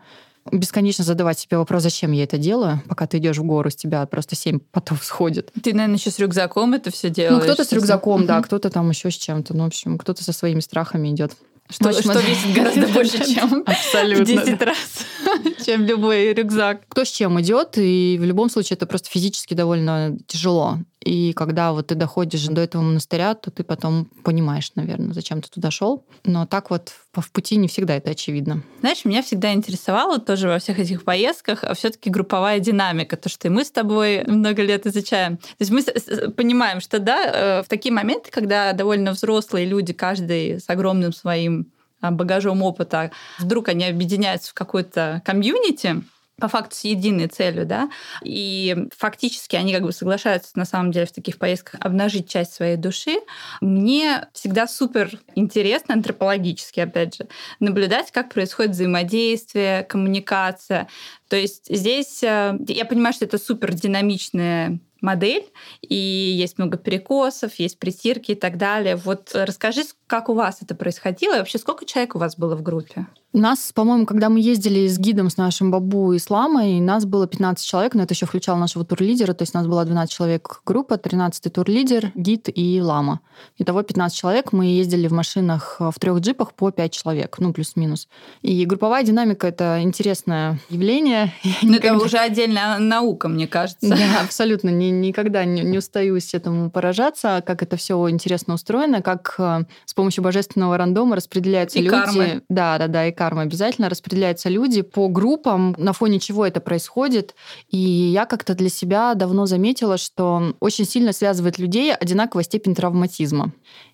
бесконечно 0.51 1.05
задавать 1.05 1.39
себе 1.39 1.59
вопрос, 1.59 1.83
зачем 1.83 2.13
я 2.13 2.25
это 2.25 2.39
делаю, 2.39 2.83
пока 2.89 3.07
ты 3.07 3.19
идешь 3.19 3.39
в 3.39 3.45
гору, 3.45 3.71
с 3.71 3.77
тебя 3.77 4.05
просто 4.07 4.37
семь 4.37 4.59
потов 4.59 5.05
сходит. 5.05 5.53
Ты, 5.63 5.73
наверное, 5.73 5.97
еще 5.97 6.11
с 6.11 6.19
рюкзаком 6.19 6.73
это 6.73 6.91
все 6.91 7.11
делаешь. 7.11 7.45
Ну, 7.47 7.53
кто-то 7.53 7.65
с 7.65 7.73
рюкзаком, 7.73 8.27
да, 8.27 8.41
кто-то 8.43 8.71
там 8.71 8.89
еще 8.91 9.11
с 9.11 9.15
чем-то. 9.15 9.57
Ну, 9.57 9.65
в 9.65 9.67
общем, 9.67 9.99
кто-то 9.99 10.25
со 10.25 10.33
своими 10.33 10.61
страхами 10.61 11.09
идет. 11.09 11.33
Что, 11.69 11.93
что 11.93 12.19
весит 12.19 12.53
гораздо 12.53 12.89
больше, 12.95 13.25
чем 13.33 13.63
Абсолютно. 13.67 14.25
10 14.25 14.63
раз, 14.63 15.07
чем 15.65 15.85
любой 15.85 16.33
рюкзак. 16.35 16.83
Кто 16.89 17.05
с 17.05 17.09
чем 17.09 17.41
идет, 17.41 17.75
и 17.77 18.19
в 18.21 18.25
любом 18.25 18.51
случае 18.51 18.77
это 18.77 18.87
просто 18.87 19.09
физически 19.09 19.55
довольно 19.55 20.19
тяжело. 20.27 20.79
И 21.05 21.33
когда 21.33 21.73
вот 21.73 21.89
ты 21.89 21.95
доходишь 21.95 22.47
до 22.47 22.61
этого 22.61 22.83
монастыря, 22.83 23.35
то 23.35 23.51
ты 23.51 23.65
потом 23.65 24.07
понимаешь, 24.23 24.73
наверное, 24.75 25.15
зачем 25.15 25.41
ты 25.41 25.49
туда 25.49 25.71
шел. 25.71 26.05
Но 26.25 26.47
так 26.47 26.71
вот 26.71 26.93
в 27.13 27.33
пути 27.33 27.57
не 27.57 27.69
всегда 27.69 27.97
это 27.97 28.11
очевидно. 28.11 28.63
Знаешь, 28.81 29.05
меня 29.05 29.23
всегда 29.23 29.53
интересовало 29.53 30.19
тоже 30.19 30.49
во 30.49 30.59
всех 30.59 30.79
этих 30.79 31.05
поездках 31.05 31.65
а 31.65 31.75
все-таки 31.75 32.11
групповая 32.11 32.59
динамика, 32.61 33.17
то, 33.17 33.29
что 33.29 33.49
и 33.49 33.51
мы 33.51 33.65
с 33.65 33.71
тобой 33.71 34.25
много 34.27 34.63
лет 34.63 34.87
изучаем. 34.87 35.37
То 35.37 35.57
есть 35.61 35.71
мы 35.71 36.31
понимаем, 36.33 36.81
что 36.81 36.99
да, 36.99 37.25
э, 37.25 37.63
в 37.63 37.69
такие 37.69 37.93
моменты, 37.93 38.31
когда 38.31 38.73
довольно 38.73 39.13
взрослые 39.13 39.67
люди, 39.67 39.93
каждый 39.93 40.61
с 40.61 40.69
огромным 40.69 41.13
своим 41.13 41.71
а, 42.01 42.11
багажом 42.11 42.63
опыта, 42.63 43.11
вдруг 43.39 43.69
они 43.69 43.85
объединяются 43.85 44.51
в 44.51 44.55
какой-то 44.55 45.23
комьюнити, 45.25 46.03
по 46.41 46.49
факту 46.49 46.77
с 46.77 46.85
единой 46.85 47.29
целью, 47.29 47.67
да, 47.67 47.91
и 48.23 48.77
фактически 48.97 49.57
они 49.57 49.73
как 49.73 49.83
бы 49.83 49.93
соглашаются 49.93 50.51
на 50.55 50.65
самом 50.65 50.93
деле 50.93 51.07
в 51.07 51.13
таких 51.13 51.39
поездках 51.39 51.81
обнажить 51.81 52.29
часть 52.29 52.55
своей 52.55 52.77
души. 52.77 53.19
Мне 53.61 54.29
всегда 54.33 54.67
супер 54.67 55.11
интересно 55.35 55.95
антропологически, 55.95 56.81
опять 56.81 57.17
же, 57.17 57.29
наблюдать, 57.61 58.11
как 58.11 58.33
происходит 58.33 58.73
взаимодействие, 58.73 59.85
коммуникация. 59.85 60.89
То 61.29 61.37
есть 61.37 61.67
здесь 61.69 62.23
э, 62.23 62.59
я 62.69 62.85
понимаю, 62.85 63.13
что 63.15 63.25
это 63.25 63.39
супер 63.39 63.73
динамичная 63.73 64.81
модель, 65.01 65.47
и 65.83 65.95
есть 65.95 66.59
много 66.59 66.77
перекосов, 66.79 67.55
есть 67.55 67.79
притирки 67.79 68.33
и 68.33 68.35
так 68.35 68.57
далее. 68.57 68.97
Вот 68.97 69.31
расскажи, 69.35 69.83
как 70.07 70.29
у 70.29 70.35
вас 70.35 70.59
это 70.61 70.75
происходило, 70.75 71.35
и 71.35 71.39
вообще 71.39 71.59
сколько 71.59 71.85
человек 71.85 72.15
у 72.15 72.19
вас 72.19 72.37
было 72.37 72.57
в 72.57 72.63
группе? 72.63 73.07
У 73.33 73.39
нас, 73.39 73.71
по-моему, 73.73 74.07
когда 74.07 74.29
мы 74.29 74.41
ездили 74.41 74.89
с 74.89 74.99
гидом, 74.99 75.31
с 75.31 75.37
нашим 75.37 75.71
бабу 75.71 76.13
и 76.15 76.19
с 76.19 76.31
ламой, 76.31 76.81
нас 76.81 77.05
было 77.05 77.29
15 77.29 77.65
человек, 77.65 77.95
но 77.95 78.03
это 78.03 78.13
еще 78.13 78.27
включало 78.27 78.59
нашего 78.59 78.85
турлидера, 78.85 79.35
то 79.35 79.43
есть 79.43 79.55
у 79.55 79.59
нас 79.59 79.69
была 79.69 79.85
12 79.85 80.13
человек 80.13 80.63
группа, 80.67 80.95
13-й 80.95 81.49
турлидер, 81.49 82.11
гид 82.17 82.49
и 82.53 82.81
лама. 82.83 83.21
Итого 83.57 83.85
15 83.85 84.19
человек, 84.19 84.53
мы 84.53 84.67
ездили 84.67 85.07
в 85.07 85.13
машинах 85.13 85.77
в 85.79 85.95
трех 86.01 86.19
джипах 86.19 86.55
по 86.55 86.73
5 86.73 86.93
человек, 86.93 87.37
ну, 87.39 87.53
плюс-минус. 87.53 88.09
И 88.43 88.65
групповая 88.65 89.05
динамика— 89.05 89.47
это 89.49 89.81
интересное 89.81 90.59
явление. 90.69 91.33
Ну, 91.63 91.77
это 91.77 91.95
уже 91.95 92.19
отдельная 92.19 92.79
наука, 92.79 93.29
мне 93.29 93.47
кажется. 93.47 93.89
Да, 93.89 93.97
абсолютно. 94.25 94.71
Ни, 94.71 94.90
никогда 94.91 95.45
не, 95.45 95.63
не 95.63 95.79
устаюсь 95.79 96.35
этому 96.35 96.71
поражаться, 96.71 97.43
как 97.45 97.63
это 97.63 97.77
все 97.77 98.09
интересно 98.11 98.55
устроено, 98.55 99.03
как 99.03 99.35
э, 99.39 99.65
с 99.85 99.95
помощью 99.95 100.23
божественного 100.23 100.77
рандома 100.77 101.17
распределяются 101.17 101.79
и 101.79 101.83
люди. 101.83 101.91
Кармы. 101.91 102.43
Да, 102.49 102.79
да, 102.79 102.87
да, 102.89 103.07
и 103.07 103.13
карма 103.13 103.43
обязательно 103.43 103.89
распределяются 103.89 104.49
люди 104.49 104.83
по 104.83 105.09
группам, 105.09 105.75
на 105.79 105.93
фоне 105.93 106.19
чего 106.19 106.47
это 106.47 106.61
происходит. 106.61 107.35
И 107.71 107.79
я 107.79 108.27
как-то 108.27 108.55
для 108.55 108.69
себя 108.69 109.15
давно 109.15 109.47
заметила, 109.47 109.99
что 109.99 110.55
очень 110.61 110.85
сильно 110.85 111.13
связывает 111.13 111.59
людей 111.59 111.95
одинаковая 111.95 112.45
степень 112.45 112.75
травматизма. 112.75 113.53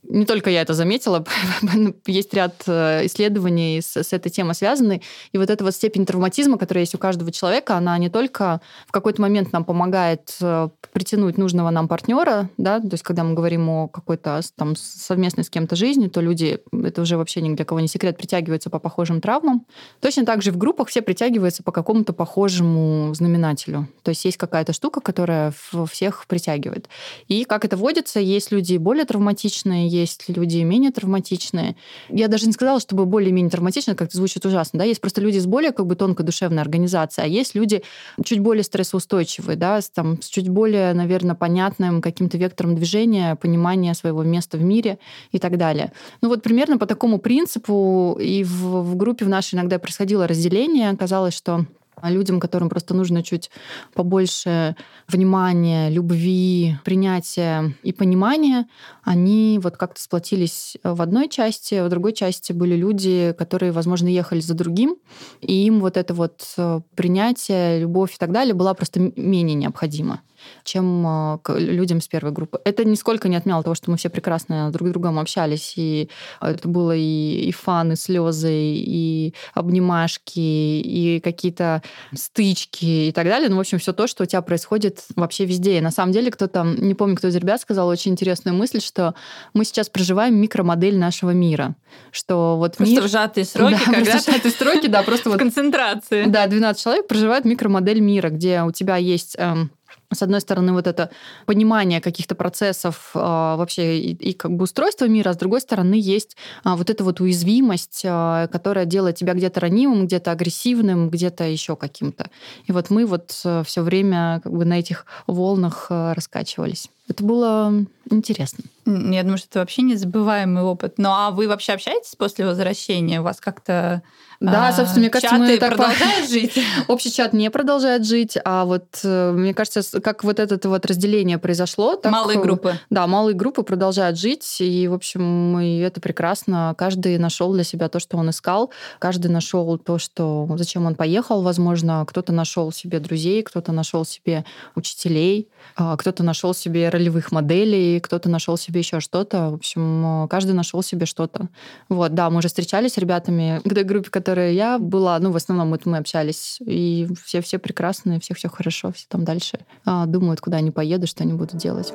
Не 0.08 0.24
только 0.24 0.50
я 0.50 0.62
это 0.62 0.74
заметила, 0.74 1.24
есть 2.06 2.34
ряд 2.34 2.62
э, 2.66 3.06
исследований 3.06 3.80
с, 3.80 3.96
с 3.96 4.12
этой 4.12 4.30
темой 4.30 4.54
связаны. 4.54 5.02
И 5.32 5.38
вот 5.38 5.50
эта 5.50 5.64
вот 5.64 5.74
степень 5.74 6.06
травматизма, 6.06 6.58
которая 6.58 6.82
есть 6.82 6.94
у 6.94 6.98
каждого 6.98 7.32
человека, 7.32 7.76
она 7.76 7.96
не 7.98 8.08
только 8.08 8.60
в 8.86 8.92
какой-то 8.92 9.20
момент 9.20 9.52
нам 9.52 9.64
помогает 9.64 10.36
э, 10.40 10.68
притянуть 10.92 11.38
нужного 11.38 11.70
нам 11.70 11.88
партнера, 11.88 12.50
да, 12.56 12.80
то 12.80 12.88
есть 12.92 13.02
когда 13.02 13.24
мы 13.24 13.34
говорим 13.34 13.68
о 13.68 13.88
какой-то 13.88 14.40
там 14.56 14.74
совместной 14.76 15.44
с 15.44 15.50
кем-то 15.50 15.76
жизни, 15.76 16.08
то 16.08 16.20
люди, 16.20 16.60
это 16.72 17.02
уже 17.02 17.16
вообще 17.16 17.40
ни 17.40 17.54
для 17.54 17.64
кого 17.64 17.80
не 17.80 17.88
секрет, 17.88 18.16
притягиваются 18.16 18.70
по 18.70 18.78
похожим 18.78 19.20
травмам. 19.20 19.66
Точно 20.00 20.24
так 20.24 20.42
же 20.42 20.52
в 20.52 20.56
группах 20.56 20.88
все 20.88 21.02
притягиваются 21.02 21.62
по 21.62 21.72
какому-то 21.72 22.12
похожему 22.12 23.12
знаменателю. 23.14 23.88
То 24.02 24.10
есть 24.10 24.24
есть 24.24 24.36
какая-то 24.36 24.72
штука, 24.72 25.00
которая 25.00 25.52
всех 25.90 26.26
притягивает. 26.26 26.88
И 27.28 27.44
как 27.44 27.64
это 27.64 27.76
водится, 27.76 28.20
есть 28.20 28.52
люди 28.52 28.76
более 28.76 29.04
травматичные, 29.04 29.88
есть 29.88 30.24
люди 30.28 30.58
менее 30.58 30.90
травматичные. 30.90 31.76
Я 32.08 32.28
даже 32.28 32.46
не 32.46 32.52
сказала, 32.52 32.80
чтобы 32.80 33.06
более-менее 33.06 33.50
травматичные, 33.50 33.94
как-то 33.96 34.16
звучит 34.16 34.44
ужасно. 34.46 34.80
Да? 34.80 34.84
Есть 34.84 35.00
просто 35.00 35.20
люди 35.20 35.38
с 35.38 35.46
более 35.46 35.72
как 35.72 35.86
бы 35.86 35.96
тонкой 35.96 36.24
душевной 36.24 36.62
организацией, 36.62 37.26
а 37.26 37.28
есть 37.28 37.54
люди 37.54 37.82
чуть 38.24 38.40
более 38.40 38.64
стрессоустойчивые, 38.64 39.56
да, 39.56 39.80
с, 39.80 39.90
там, 39.90 40.20
с 40.20 40.26
чуть 40.26 40.48
более, 40.48 40.75
наверное, 40.94 41.34
понятным 41.34 42.00
каким-то 42.00 42.38
вектором 42.38 42.74
движения, 42.74 43.36
понимания 43.36 43.94
своего 43.94 44.22
места 44.22 44.58
в 44.58 44.62
мире 44.62 44.98
и 45.32 45.38
так 45.38 45.56
далее. 45.58 45.92
Ну 46.22 46.28
вот 46.28 46.42
примерно 46.42 46.78
по 46.78 46.86
такому 46.86 47.18
принципу 47.18 48.16
и 48.20 48.44
в, 48.44 48.82
в 48.82 48.96
группе 48.96 49.24
в 49.24 49.28
нашей 49.28 49.54
иногда 49.54 49.78
происходило 49.78 50.26
разделение. 50.26 50.90
Оказалось, 50.90 51.34
что 51.34 51.66
людям, 52.02 52.40
которым 52.40 52.68
просто 52.68 52.94
нужно 52.94 53.22
чуть 53.22 53.50
побольше 53.94 54.76
внимания, 55.08 55.88
любви, 55.88 56.76
принятия 56.84 57.74
и 57.82 57.92
понимания, 57.92 58.66
они 59.02 59.58
вот 59.62 59.76
как-то 59.76 60.00
сплотились 60.00 60.76
в 60.82 61.00
одной 61.00 61.28
части, 61.28 61.84
в 61.84 61.88
другой 61.88 62.12
части 62.12 62.52
были 62.52 62.74
люди, 62.76 63.34
которые, 63.38 63.72
возможно, 63.72 64.08
ехали 64.08 64.40
за 64.40 64.54
другим, 64.54 64.96
и 65.40 65.66
им 65.66 65.80
вот 65.80 65.96
это 65.96 66.12
вот 66.12 66.42
э, 66.58 66.80
принятие, 66.94 67.80
любовь 67.80 68.14
и 68.14 68.18
так 68.18 68.32
далее 68.32 68.54
была 68.54 68.74
просто 68.74 69.00
менее 69.00 69.54
необходима 69.54 70.20
чем 70.64 71.06
а, 71.06 71.40
людям 71.48 72.00
с 72.00 72.08
первой 72.08 72.32
группы. 72.32 72.60
Это 72.64 72.84
нисколько 72.84 73.28
не 73.28 73.36
отменяло 73.36 73.62
того, 73.62 73.74
что 73.74 73.90
мы 73.90 73.96
все 73.96 74.08
прекрасно 74.08 74.70
друг 74.70 74.88
с 74.88 74.90
другом 74.92 75.18
общались, 75.18 75.74
и 75.76 76.08
это 76.40 76.68
было 76.68 76.94
и, 76.94 77.48
и 77.48 77.52
фан, 77.52 77.92
и 77.92 77.96
слезы, 77.96 78.52
и 78.52 79.34
обнимашки, 79.54 80.38
и 80.38 81.20
какие-то 81.22 81.82
стычки 82.14 83.08
и 83.08 83.12
так 83.12 83.26
далее. 83.26 83.48
Ну, 83.48 83.56
в 83.56 83.60
общем, 83.60 83.78
все 83.78 83.92
то, 83.92 84.06
что 84.06 84.24
у 84.24 84.26
тебя 84.26 84.42
происходит 84.42 85.04
вообще 85.14 85.44
везде. 85.44 85.78
И 85.78 85.80
на 85.80 85.90
самом 85.90 86.12
деле 86.12 86.30
кто-то, 86.30 86.64
не 86.64 86.94
помню, 86.94 87.16
кто 87.16 87.28
из 87.28 87.36
ребят 87.36 87.60
сказал 87.60 87.88
очень 87.88 88.12
интересную 88.12 88.56
мысль, 88.56 88.80
что 88.80 89.14
мы 89.54 89.64
сейчас 89.64 89.88
проживаем 89.88 90.36
микромодель 90.36 90.98
нашего 90.98 91.30
мира. 91.30 91.74
Что 92.10 92.56
вот 92.56 92.76
просто 92.76 92.94
мир... 92.94 93.08
сжатые 93.08 93.44
сроки, 93.46 93.78
да, 93.86 93.92
когда 93.92 94.18
сжатые 94.18 94.52
сроки, 94.52 94.86
да, 94.86 95.02
просто 95.02 95.30
вот... 95.30 95.38
Концентрации. 95.38 96.24
Да, 96.26 96.46
12 96.46 96.82
человек 96.82 97.06
проживают 97.06 97.44
микромодель 97.44 98.00
мира, 98.00 98.28
где 98.28 98.62
у 98.62 98.70
тебя 98.70 98.96
есть 98.96 99.36
эм, 99.38 99.70
с 100.12 100.22
одной 100.22 100.40
стороны, 100.40 100.72
вот 100.72 100.86
это 100.86 101.10
понимание 101.46 102.00
каких-то 102.00 102.34
процессов 102.34 103.10
а, 103.14 103.56
вообще 103.56 103.98
и, 103.98 104.12
и 104.12 104.32
как 104.32 104.52
бы 104.52 104.64
устройства 104.64 105.06
мира, 105.06 105.30
а 105.30 105.34
с 105.34 105.36
другой 105.36 105.60
стороны, 105.60 105.94
есть 105.94 106.36
а, 106.64 106.76
вот 106.76 106.90
эта 106.90 107.02
вот 107.04 107.20
уязвимость, 107.20 108.02
а, 108.04 108.46
которая 108.48 108.84
делает 108.84 109.16
тебя 109.16 109.34
где-то 109.34 109.60
ранимым, 109.60 110.06
где-то 110.06 110.30
агрессивным, 110.30 111.10
где-то 111.10 111.44
еще 111.44 111.76
каким-то. 111.76 112.30
И 112.66 112.72
вот 112.72 112.90
мы 112.90 113.06
вот 113.06 113.40
а, 113.44 113.62
все 113.64 113.82
время 113.82 114.40
как 114.42 114.52
бы 114.52 114.64
на 114.64 114.78
этих 114.78 115.06
волнах 115.26 115.86
а, 115.90 116.14
раскачивались. 116.14 116.88
Это 117.08 117.24
было 117.24 117.72
интересно. 118.10 118.64
Я 118.84 119.22
думаю, 119.22 119.38
что 119.38 119.48
это 119.48 119.58
вообще 119.60 119.82
незабываемый 119.82 120.62
опыт. 120.62 120.94
Ну 120.98 121.08
а 121.10 121.30
вы 121.30 121.46
вообще 121.46 121.72
общаетесь 121.72 122.16
после 122.16 122.46
возвращения? 122.46 123.20
У 123.20 123.24
вас 123.24 123.40
как-то 123.40 124.02
да, 124.40 124.68
а, 124.68 124.72
собственно, 124.72 125.00
мне 125.00 125.10
кажется, 125.10 125.36
мы 125.36 125.56
так 125.56 125.76
продолжают 125.76 126.28
жить. 126.28 126.58
Общий 126.88 127.12
чат 127.12 127.32
не 127.32 127.50
продолжает 127.50 128.04
жить, 128.04 128.36
а 128.44 128.64
вот 128.64 128.84
э, 129.02 129.32
мне 129.32 129.54
кажется, 129.54 130.00
как 130.00 130.24
вот 130.24 130.38
это 130.38 130.68
вот 130.68 130.84
разделение 130.84 131.38
произошло. 131.38 131.96
Так, 131.96 132.12
малые 132.12 132.40
группы. 132.40 132.78
Да, 132.90 133.06
малые 133.06 133.34
группы 133.34 133.62
продолжают 133.62 134.18
жить, 134.18 134.60
и, 134.60 134.88
в 134.88 134.94
общем, 134.94 135.58
и 135.60 135.78
это 135.78 136.00
прекрасно. 136.00 136.74
Каждый 136.76 137.18
нашел 137.18 137.52
для 137.52 137.64
себя 137.64 137.88
то, 137.88 137.98
что 137.98 138.18
он 138.18 138.30
искал, 138.30 138.70
каждый 138.98 139.28
нашел 139.28 139.78
то, 139.78 139.98
что 139.98 140.48
зачем 140.56 140.86
он 140.86 140.94
поехал, 140.94 141.42
возможно, 141.42 142.04
кто-то 142.06 142.32
нашел 142.32 142.72
себе 142.72 143.00
друзей, 143.00 143.42
кто-то 143.42 143.72
нашел 143.72 144.04
себе 144.04 144.44
учителей, 144.74 145.48
а, 145.76 145.96
кто-то 145.96 146.22
нашел 146.22 146.54
себе 146.54 146.88
ролевых 146.88 147.32
моделей, 147.32 148.00
кто-то 148.00 148.28
нашел 148.28 148.56
себе 148.58 148.80
еще 148.80 149.00
что-то. 149.00 149.50
В 149.50 149.54
общем, 149.54 150.26
каждый 150.28 150.52
нашел 150.52 150.82
себе 150.82 151.06
что-то. 151.06 151.48
Вот, 151.88 152.14
да, 152.14 152.28
мы 152.30 152.38
уже 152.38 152.48
встречались 152.48 152.94
с 152.94 152.98
ребятами 152.98 153.60
к 153.64 153.74
той 153.74 153.84
группе, 153.84 154.10
которая 154.26 154.50
я 154.50 154.80
была, 154.80 155.20
ну, 155.20 155.30
в 155.30 155.36
основном 155.36 155.70
вот 155.70 155.86
мы 155.86 155.98
общались, 155.98 156.58
и 156.66 157.06
все, 157.24 157.40
все 157.40 157.60
прекрасные, 157.60 158.18
всех 158.18 158.36
все 158.38 158.48
хорошо, 158.48 158.90
все 158.90 159.06
там 159.08 159.24
дальше 159.24 159.60
а, 159.84 160.04
думают, 160.06 160.40
куда 160.40 160.56
они 160.56 160.72
поедут, 160.72 161.08
что 161.08 161.22
они 161.22 161.32
будут 161.32 161.58
делать. 161.58 161.92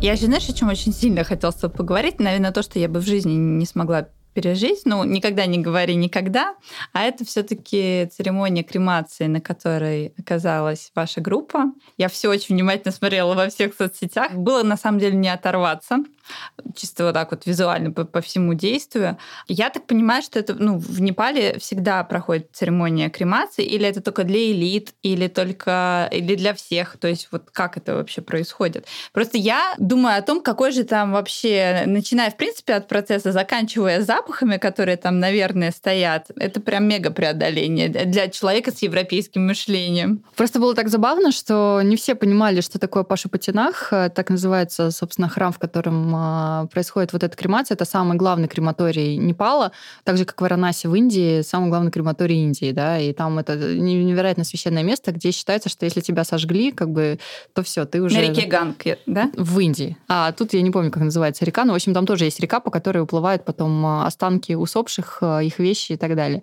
Я 0.00 0.16
же, 0.16 0.24
знаешь, 0.24 0.48
о 0.48 0.54
чем 0.54 0.70
очень 0.70 0.94
сильно 0.94 1.22
хотела 1.22 1.52
поговорить? 1.68 2.20
Наверное, 2.20 2.52
то, 2.52 2.62
что 2.62 2.78
я 2.78 2.88
бы 2.88 3.00
в 3.00 3.04
жизни 3.04 3.32
не 3.32 3.66
смогла 3.66 4.08
пережить. 4.34 4.82
Ну, 4.84 5.04
никогда 5.04 5.46
не 5.46 5.58
говори 5.58 5.94
никогда. 5.94 6.54
А 6.92 7.02
это 7.02 7.24
все-таки 7.24 8.08
церемония 8.12 8.62
кремации, 8.62 9.26
на 9.26 9.40
которой 9.40 10.12
оказалась 10.18 10.90
ваша 10.94 11.20
группа. 11.20 11.72
Я 11.96 12.08
все 12.08 12.28
очень 12.28 12.54
внимательно 12.54 12.92
смотрела 12.92 13.34
во 13.34 13.48
всех 13.48 13.74
соцсетях. 13.74 14.32
Было 14.32 14.62
на 14.62 14.76
самом 14.76 14.98
деле 14.98 15.16
не 15.16 15.28
оторваться 15.28 15.98
чисто 16.76 17.04
вот 17.04 17.14
так 17.14 17.30
вот 17.30 17.46
визуально 17.46 17.90
по, 17.92 18.04
по 18.04 18.20
всему 18.20 18.54
действию. 18.54 19.18
Я 19.48 19.70
так 19.70 19.86
понимаю, 19.86 20.22
что 20.22 20.38
это 20.38 20.54
ну, 20.54 20.78
в 20.78 21.00
Непале 21.00 21.58
всегда 21.58 22.02
проходит 22.04 22.50
церемония 22.52 23.10
кремации, 23.10 23.64
или 23.64 23.86
это 23.86 24.00
только 24.00 24.24
для 24.24 24.50
элит, 24.50 24.94
или 25.02 25.28
только 25.28 26.08
или 26.12 26.34
для 26.34 26.54
всех. 26.54 26.96
То 26.98 27.08
есть 27.08 27.28
вот 27.30 27.50
как 27.50 27.76
это 27.76 27.94
вообще 27.94 28.22
происходит? 28.22 28.86
Просто 29.12 29.38
я 29.38 29.74
думаю 29.78 30.18
о 30.18 30.22
том, 30.22 30.42
какой 30.42 30.72
же 30.72 30.84
там 30.84 31.12
вообще, 31.12 31.84
начиная 31.86 32.30
в 32.30 32.36
принципе 32.36 32.74
от 32.74 32.88
процесса, 32.88 33.32
заканчивая 33.32 34.02
запахами, 34.20 34.58
которые 34.58 34.96
там, 34.96 35.18
наверное, 35.18 35.70
стоят, 35.70 36.30
это 36.36 36.60
прям 36.60 36.84
мега 36.84 37.10
преодоление 37.10 37.88
для 37.88 38.28
человека 38.28 38.70
с 38.70 38.82
европейским 38.82 39.46
мышлением. 39.46 40.22
Просто 40.36 40.58
было 40.58 40.74
так 40.74 40.88
забавно, 40.88 41.32
что 41.32 41.80
не 41.82 41.96
все 41.96 42.14
понимали, 42.14 42.60
что 42.60 42.78
такое 42.78 43.02
Паша 43.02 43.28
Патинах, 43.28 43.88
так 43.90 44.30
называется, 44.30 44.90
собственно, 44.90 45.28
храм, 45.28 45.52
в 45.52 45.58
котором 45.58 46.12
а, 46.14 46.66
происходит 46.66 47.12
вот 47.12 47.22
эта 47.22 47.36
кремация. 47.36 47.74
Это 47.74 47.84
самый 47.84 48.16
главный 48.16 48.48
крематорий 48.48 49.16
Непала, 49.16 49.72
так 50.04 50.16
же, 50.16 50.24
как 50.24 50.38
в 50.38 50.42
Варанаси 50.42 50.86
в 50.86 50.94
Индии, 50.94 51.42
самый 51.42 51.70
главный 51.70 51.90
крематорий 51.90 52.42
Индии, 52.42 52.72
да, 52.72 52.98
и 52.98 53.12
там 53.12 53.38
это 53.38 53.56
невероятно 53.56 54.44
священное 54.44 54.82
место, 54.82 55.12
где 55.12 55.30
считается, 55.30 55.68
что 55.68 55.84
если 55.84 56.00
тебя 56.00 56.24
сожгли, 56.24 56.72
как 56.72 56.90
бы, 56.90 57.18
то 57.54 57.62
все, 57.62 57.84
ты 57.84 58.02
уже... 58.02 58.16
На 58.16 58.22
реке 58.22 58.46
Ганг, 58.46 58.84
да? 59.06 59.30
В 59.34 59.58
Индии. 59.58 59.96
А 60.08 60.32
тут 60.32 60.52
я 60.52 60.62
не 60.62 60.70
помню, 60.70 60.90
как 60.90 61.02
называется 61.02 61.44
река, 61.44 61.64
но, 61.64 61.72
в 61.72 61.76
общем, 61.76 61.94
там 61.94 62.06
тоже 62.06 62.24
есть 62.24 62.40
река, 62.40 62.60
по 62.60 62.70
которой 62.70 62.98
уплывают 62.98 63.44
потом 63.44 63.84
а, 63.86 64.09
останки 64.10 64.52
усопших, 64.52 65.18
а, 65.22 65.40
их 65.40 65.58
вещи 65.58 65.92
и 65.92 65.96
так 65.96 66.14
далее. 66.14 66.42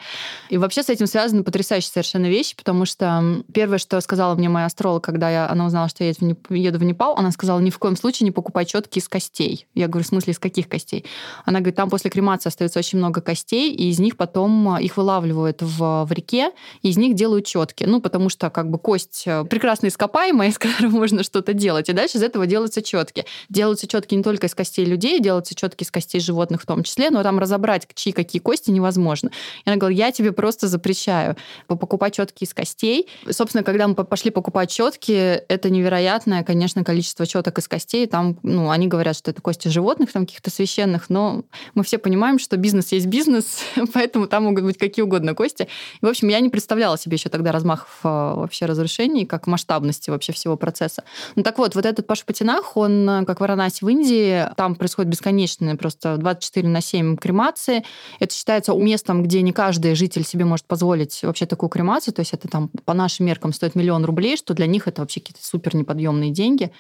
И 0.49 0.57
вообще 0.57 0.83
с 0.83 0.89
этим 0.89 1.07
связаны 1.07 1.43
потрясающие 1.43 1.91
совершенно 1.91 2.25
вещи, 2.25 2.55
потому 2.55 2.85
что 2.85 3.43
первое, 3.53 3.77
что 3.77 4.01
сказала 4.01 4.35
мне 4.35 4.49
моя 4.49 4.65
астролог, 4.65 5.03
когда 5.03 5.29
я, 5.29 5.49
она 5.49 5.65
узнала, 5.65 5.89
что 5.89 6.03
я 6.03 6.09
еду 6.09 6.79
в 6.79 6.83
Непал, 6.83 7.15
она 7.15 7.31
сказала, 7.31 7.59
ни 7.59 7.69
в 7.69 7.77
коем 7.77 7.95
случае 7.95 8.25
не 8.25 8.31
покупай 8.31 8.65
четки 8.65 8.99
из 8.99 9.07
костей. 9.07 9.67
Я 9.75 9.87
говорю, 9.87 10.05
в 10.05 10.07
смысле, 10.07 10.33
из 10.33 10.39
каких 10.39 10.67
костей? 10.67 11.05
Она 11.45 11.59
говорит, 11.59 11.75
там 11.75 11.89
после 11.89 12.09
кремации 12.09 12.49
остается 12.49 12.79
очень 12.79 12.97
много 12.97 13.21
костей, 13.21 13.73
и 13.73 13.89
из 13.89 13.99
них 13.99 14.17
потом 14.17 14.69
а, 14.69 14.81
их 14.81 14.97
вылавливают 14.97 15.61
в, 15.61 16.05
в 16.05 16.11
реке, 16.11 16.51
и 16.81 16.89
из 16.89 16.97
них 16.97 17.15
делают 17.15 17.45
четки. 17.45 17.83
Ну, 17.83 18.01
потому 18.01 18.29
что 18.29 18.49
как 18.49 18.69
бы 18.69 18.79
кость 18.79 19.23
э, 19.25 19.43
прекрасно 19.45 19.87
ископаемая, 19.87 20.49
из 20.49 20.57
которой 20.57 20.89
можно 20.89 21.23
что-то 21.23 21.53
делать. 21.53 21.89
И 21.89 21.93
дальше 21.93 22.17
из 22.17 22.23
этого 22.23 22.47
делаются 22.47 22.81
четки. 22.81 23.25
Делаются 23.49 23.87
четки 23.87 24.15
не 24.15 24.23
только 24.23 24.47
из 24.47 24.55
костей 24.55 24.85
людей, 24.85 25.19
делаются 25.19 25.55
четки 25.55 25.83
из 25.83 25.91
костей 25.91 26.19
животных 26.19 26.61
в 26.61 26.65
том 26.65 26.83
числе, 26.83 27.09
но 27.09 27.23
там 27.23 27.39
разобрать, 27.57 27.87
чьи 27.95 28.13
какие 28.13 28.39
кости 28.41 28.71
невозможно. 28.71 29.31
И 29.65 29.69
она 29.69 29.77
говорит, 29.77 29.97
я 29.97 30.11
тебе 30.11 30.31
просто 30.31 30.67
запрещаю 30.67 31.35
покупать 31.67 32.15
четки 32.15 32.43
из 32.43 32.53
костей. 32.53 33.07
Собственно, 33.29 33.63
когда 33.63 33.87
мы 33.87 33.95
пошли 33.95 34.31
покупать 34.31 34.69
четки, 34.69 35.11
это 35.11 35.69
невероятное, 35.69 36.43
конечно, 36.43 36.83
количество 36.83 37.25
четок 37.25 37.57
из 37.57 37.67
костей. 37.67 38.05
Там, 38.07 38.37
ну, 38.43 38.69
они 38.69 38.87
говорят, 38.87 39.15
что 39.15 39.31
это 39.31 39.41
кости 39.41 39.67
животных, 39.67 40.11
там 40.11 40.25
каких-то 40.25 40.51
священных, 40.51 41.09
но 41.09 41.43
мы 41.73 41.83
все 41.83 41.97
понимаем, 41.97 42.39
что 42.39 42.57
бизнес 42.57 42.91
есть 42.91 43.07
бизнес, 43.07 43.59
поэтому 43.93 44.27
там 44.27 44.43
могут 44.43 44.63
быть 44.63 44.77
какие 44.77 45.03
угодно 45.03 45.33
кости. 45.33 45.67
И, 46.01 46.05
в 46.05 46.09
общем, 46.09 46.27
я 46.27 46.39
не 46.39 46.49
представляла 46.49 46.97
себе 46.97 47.15
еще 47.15 47.29
тогда 47.29 47.51
размахов 47.51 47.99
а, 48.03 48.35
вообще 48.35 48.65
разрушений, 48.65 49.25
как 49.25 49.47
масштабности 49.47 50.09
вообще 50.09 50.31
всего 50.31 50.57
процесса. 50.57 51.03
Ну 51.35 51.43
так 51.43 51.57
вот, 51.57 51.75
вот 51.75 51.85
этот 51.85 52.05
Паша 52.05 52.25
Патинах, 52.25 52.77
он, 52.77 53.25
как 53.25 53.37
в 53.37 53.41
Варанаси 53.41 53.83
в 53.83 53.89
Индии, 53.89 54.45
там 54.55 54.75
происходит 54.75 55.09
бесконечные 55.09 55.75
просто 55.75 56.17
24 56.17 56.67
на 56.67 56.81
7 56.81 57.17
кремации. 57.47 57.83
Это 58.19 58.33
считается 58.33 58.73
местом, 58.73 59.23
где 59.23 59.41
не 59.41 59.51
каждый 59.51 59.95
житель 59.95 60.23
себе 60.23 60.45
может 60.45 60.65
позволить 60.65 61.23
вообще 61.23 61.45
такую 61.45 61.69
кремацию, 61.69 62.13
то 62.13 62.21
есть 62.21 62.33
это 62.33 62.47
там 62.47 62.69
по 62.85 62.93
нашим 62.93 63.25
меркам 63.25 63.53
стоит 63.53 63.75
миллион 63.75 64.05
рублей, 64.05 64.37
что 64.37 64.53
для 64.53 64.65
них 64.65 64.87
это 64.87 65.01
вообще 65.01 65.19
какие-то 65.19 65.45
супер 65.45 65.75
неподъемные 65.75 66.31
деньги, 66.31 66.71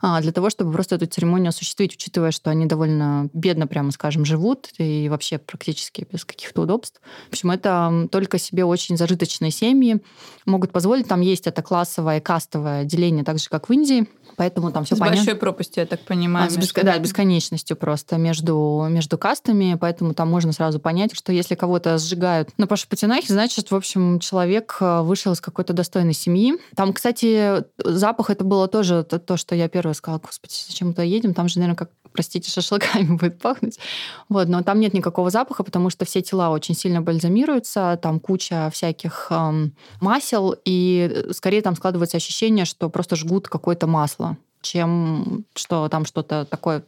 а, 0.00 0.20
для 0.20 0.32
того, 0.32 0.50
чтобы 0.50 0.72
просто 0.72 0.96
эту 0.96 1.06
церемонию 1.06 1.48
осуществить, 1.48 1.94
учитывая, 1.94 2.30
что 2.30 2.50
они 2.50 2.66
довольно 2.66 3.28
бедно, 3.32 3.66
прямо 3.66 3.90
скажем, 3.90 4.24
живут 4.24 4.68
и 4.78 5.08
вообще 5.08 5.38
практически 5.38 6.06
без 6.10 6.24
каких-то 6.24 6.62
удобств. 6.62 7.00
В 7.28 7.32
общем, 7.32 7.50
это 7.50 8.08
только 8.10 8.38
себе 8.38 8.64
очень 8.64 8.96
зажиточные 8.96 9.50
семьи 9.50 10.00
могут 10.46 10.72
позволить. 10.72 11.08
Там 11.08 11.20
есть 11.20 11.46
это 11.46 11.62
классовое 11.62 12.18
и 12.18 12.20
кастовое 12.20 12.84
деление, 12.84 13.24
так 13.24 13.38
же, 13.38 13.48
как 13.48 13.68
в 13.68 13.72
Индии. 13.72 14.06
Поэтому 14.36 14.72
там 14.72 14.84
все 14.84 14.96
с 14.96 14.98
понятно. 14.98 15.20
большой 15.20 15.34
пропастью, 15.36 15.82
я 15.82 15.86
так 15.86 16.00
понимаю. 16.00 16.46
А, 16.46 16.50
с 16.50 16.56
беск... 16.56 16.82
Да, 16.82 16.98
бесконечностью 16.98 17.76
просто 17.76 18.16
между, 18.16 18.86
между 18.88 19.18
кастами. 19.18 19.76
Поэтому 19.80 20.11
там 20.14 20.30
можно 20.30 20.52
сразу 20.52 20.78
понять, 20.78 21.14
что 21.14 21.32
если 21.32 21.54
кого-то 21.54 21.98
сжигают 21.98 22.50
на 22.58 22.66
Пашу 22.66 22.88
Патинахе, 22.88 23.32
значит, 23.32 23.70
в 23.70 23.74
общем, 23.74 24.18
человек 24.18 24.76
э, 24.80 25.02
вышел 25.02 25.32
из 25.32 25.40
какой-то 25.40 25.72
достойной 25.72 26.14
семьи. 26.14 26.54
Там, 26.76 26.92
кстати, 26.92 27.64
запах 27.78 28.30
это 28.30 28.44
было 28.44 28.68
тоже 28.68 29.04
то, 29.04 29.18
то 29.18 29.36
что 29.36 29.54
я 29.54 29.68
первое 29.68 29.94
сказала, 29.94 30.20
господи, 30.20 30.54
зачем 30.66 30.88
мы 30.88 30.94
туда 30.94 31.04
едем? 31.04 31.34
Там 31.34 31.48
же, 31.48 31.58
наверное, 31.58 31.76
как 31.76 31.90
простите, 32.12 32.50
шашлыками 32.50 33.16
будет 33.16 33.40
пахнуть. 33.40 33.78
Вот, 34.28 34.48
но 34.48 34.62
там 34.62 34.80
нет 34.80 34.94
никакого 34.94 35.30
запаха, 35.30 35.64
потому 35.64 35.90
что 35.90 36.04
все 36.04 36.22
тела 36.22 36.50
очень 36.50 36.74
сильно 36.74 37.00
бальзамируются, 37.00 37.98
там 38.00 38.20
куча 38.20 38.70
всяких 38.72 39.28
эм, 39.30 39.74
масел, 40.00 40.54
и 40.64 41.26
скорее 41.32 41.62
там 41.62 41.74
складывается 41.76 42.16
ощущение, 42.16 42.64
что 42.64 42.88
просто 42.90 43.16
жгут 43.16 43.48
какое-то 43.48 43.86
масло 43.86 44.36
чем 44.62 45.44
что 45.54 45.88
там 45.88 46.04
что-то 46.04 46.44
такое 46.44 46.82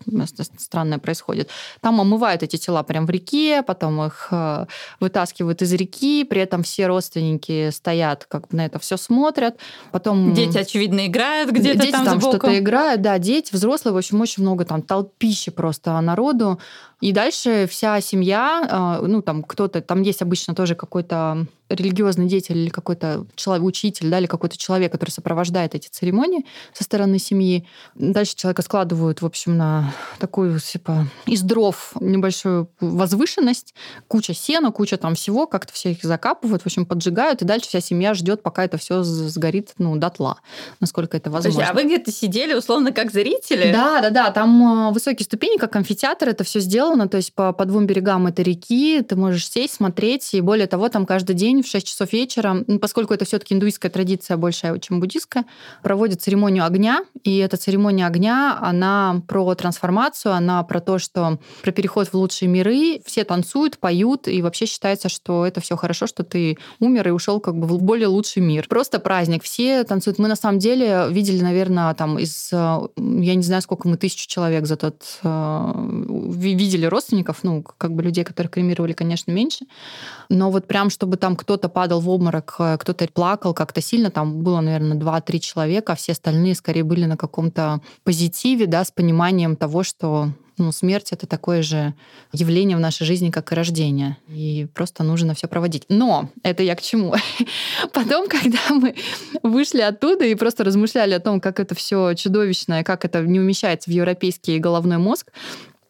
странное 0.59 0.99
происходит. 0.99 1.51
Там 1.81 2.01
омывают 2.01 2.43
эти 2.43 2.57
тела 2.57 2.83
прямо 2.83 3.07
в 3.07 3.11
реке, 3.11 3.63
потом 3.63 4.03
их 4.03 4.29
э, 4.31 4.67
вытаскивают 5.01 5.63
из 5.63 5.73
реки, 5.73 6.25
при 6.25 6.41
этом 6.41 6.63
все 6.63 6.87
родственники 6.87 7.71
стоят, 7.71 8.25
как 8.27 8.49
бы 8.49 8.57
на 8.57 8.67
это 8.67 8.79
все 8.79 8.97
смотрят. 8.97 9.57
Потом... 9.93 10.33
Дети, 10.35 10.59
очевидно, 10.59 11.07
играют 11.07 11.51
где-то 11.51 11.81
дети 11.81 11.93
там, 11.93 12.05
там 12.05 12.21
что-то 12.21 12.59
играют, 12.59 13.03
да, 13.03 13.19
дети, 13.19 13.53
взрослые, 13.53 13.95
в 13.95 13.99
общем, 13.99 14.21
очень 14.21 14.43
много 14.43 14.65
там 14.65 14.83
толпищи 14.83 15.51
просто 15.51 16.01
народу. 16.01 16.59
И 17.05 17.13
дальше 17.13 17.67
вся 17.71 18.01
семья, 18.01 18.99
э, 19.03 19.07
ну, 19.07 19.21
там 19.21 19.43
кто-то, 19.43 19.83
там 19.83 20.01
есть 20.01 20.23
обычно 20.23 20.55
тоже 20.55 20.75
какой-то 20.75 21.47
религиозный 21.69 22.27
деятель 22.27 22.59
или 22.59 22.69
какой-то 22.69 23.27
человек, 23.37 23.65
учитель, 23.65 24.11
да, 24.11 24.19
или 24.19 24.27
какой-то 24.27 24.57
человек, 24.57 24.93
который 24.93 25.11
сопровождает 25.11 25.75
эти 25.75 25.89
церемонии 25.89 26.45
со 26.73 26.85
стороны 26.85 27.19
семьи. 27.19 27.67
Дальше 27.95 28.37
человека 28.37 28.63
складывают, 28.63 29.23
в 29.23 29.27
общем, 29.27 29.57
на 29.57 29.93
такую, 30.19 30.59
типа, 30.61 31.07
из 31.27 31.43
дров 31.43 31.93
небольшую 32.01 32.69
возвышенность, 32.81 33.75
куча 34.09 34.35
сена, 34.35 34.71
куча 34.73 34.97
там 34.97 35.15
всего, 35.15 35.47
как-то 35.47 35.73
все 35.73 35.93
их 35.93 36.03
закапывают, 36.03 36.63
в 36.63 36.67
общем, 36.67 36.85
поджигают, 36.87 37.43
и 37.43 37.45
дальше 37.45 37.69
вся 37.69 37.81
семья 37.81 38.15
ждет, 38.15 38.43
пока 38.43 38.65
это 38.65 38.77
все 38.77 39.03
сгорит, 39.03 39.73
ну, 39.79 39.97
дотла, 39.97 40.39
насколько 40.81 41.17
это 41.17 41.31
возможно. 41.31 41.61
Слушай, 41.61 41.71
а 41.71 41.75
вы 41.75 41.85
где-то 41.85 42.13
сидели, 42.13 42.55
условно, 42.55 42.93
как 42.93 43.11
зрители? 43.11 43.73
Да, 43.73 44.01
да, 44.01 44.11
да, 44.11 44.31
там 44.31 44.89
э, 44.89 44.93
высокие 44.93 45.25
ступени, 45.25 45.57
как 45.57 45.75
амфитеатр, 45.77 46.29
это 46.29 46.45
все 46.45 46.61
сделано, 46.61 46.94
то 47.09 47.17
есть 47.17 47.35
по, 47.35 47.53
по 47.53 47.65
двум 47.65 47.87
берегам 47.87 48.27
этой 48.27 48.45
реки 48.45 49.03
ты 49.03 49.17
можешь 49.17 49.49
сесть, 49.49 49.75
смотреть, 49.75 50.35
и 50.35 50.41
более 50.41 50.67
того, 50.67 50.89
там 50.89 51.07
каждый 51.07 51.35
день 51.35 51.63
в 51.63 51.67
6 51.67 51.87
часов 51.87 52.13
вечера, 52.13 52.65
поскольку 52.81 53.15
это 53.15 53.25
все-таки 53.25 53.55
индуистская 53.55 53.91
традиция 53.91 54.37
большая, 54.37 54.79
чем 54.79 55.01
буддистская, 55.01 55.45
проводят 55.83 56.23
церемонию 56.23 56.65
огня. 56.65 57.05
И 57.23 57.39
эта 57.39 57.57
церемония 57.57 58.07
огня, 58.07 58.59
она 58.61 59.23
про 59.29 59.55
трансформацию, 59.55 60.33
она 60.33 60.63
про 60.63 60.81
то, 60.81 60.99
что 60.99 61.39
про 61.63 61.73
переход 61.73 62.09
в 62.09 62.15
лучшие 62.15 62.49
миры. 62.49 63.01
Все 63.05 63.25
танцуют, 63.25 63.79
поют, 63.79 64.29
и 64.29 64.43
вообще 64.43 64.67
считается, 64.67 65.09
что 65.09 65.47
это 65.47 65.61
все 65.61 65.77
хорошо, 65.77 66.07
что 66.07 66.25
ты 66.25 66.59
умер 66.81 67.09
и 67.09 67.11
ушел 67.11 67.41
как 67.41 67.57
бы 67.57 67.67
в 67.67 67.83
более 67.83 68.09
лучший 68.09 68.43
мир. 68.43 68.67
Просто 68.69 68.99
праздник. 68.99 69.43
Все 69.43 69.85
танцуют. 69.85 70.19
Мы 70.19 70.29
на 70.29 70.37
самом 70.37 70.59
деле 70.59 71.07
видели, 71.11 71.43
наверное, 71.43 71.95
там 71.95 72.19
из, 72.19 72.51
я 72.53 73.35
не 73.35 73.43
знаю, 73.43 73.63
сколько 73.63 73.89
мы 73.89 73.97
тысячу 73.97 74.29
человек 74.29 74.67
за 74.67 74.77
тот 74.77 75.03
видели 75.23 76.74
видели 76.75 76.87
родственников, 76.87 77.45
ну, 77.45 77.63
как 77.63 77.93
бы 77.95 78.03
людей, 78.03 78.25
которых 78.25 78.53
кремировали, 78.53 78.93
конечно, 78.93 79.31
меньше. 79.31 79.67
Но 80.29 80.51
вот 80.51 80.67
прям, 80.67 80.91
чтобы 80.91 81.17
там 81.17 81.37
кто-то 81.37 81.69
падал 81.69 82.01
в 82.01 82.09
обморок, 82.09 82.57
э, 82.59 82.77
кто-то 82.79 83.07
плакал 83.13 83.55
как-то 83.55 83.81
сильно, 83.81 84.11
там 84.11 84.43
было, 84.43 84.61
наверное, 84.61 84.97
2-3 84.97 85.39
человека, 85.39 85.93
а 85.93 85.97
все 85.97 86.13
остальные 86.13 86.55
скорее 86.55 86.83
были 86.83 87.05
на 87.05 87.17
каком-то 87.17 87.81
позитиве, 88.03 88.67
да, 88.67 88.85
с 88.85 88.91
пониманием 88.91 89.57
того, 89.57 89.85
что 89.85 90.31
ну, 90.57 90.73
смерть 90.73 91.13
это 91.13 91.27
такое 91.27 91.63
же 91.63 91.95
явление 92.33 92.77
в 92.77 92.81
нашей 92.81 93.05
жизни, 93.05 93.31
как 93.31 93.51
и 93.51 93.55
рождение. 93.55 94.17
И 94.29 94.69
просто 94.73 95.03
нужно 95.03 95.35
все 95.35 95.49
проводить. 95.49 95.85
Но 95.89 96.31
это 96.43 96.63
я 96.63 96.77
к 96.77 96.83
чему? 96.83 97.15
Потом, 97.93 98.29
когда 98.29 98.59
мы 98.71 98.95
вышли 99.43 99.81
оттуда 99.81 100.25
и 100.25 100.35
просто 100.35 100.65
размышляли 100.65 101.15
о 101.15 101.21
том, 101.21 101.41
как 101.41 101.59
это 101.59 101.75
все 101.75 102.15
чудовищно, 102.15 102.85
как 102.85 103.05
это 103.05 103.23
не 103.23 103.41
умещается 103.41 103.91
в 103.91 103.93
европейский 103.93 104.59
головной 104.59 104.99
мозг, 104.99 105.33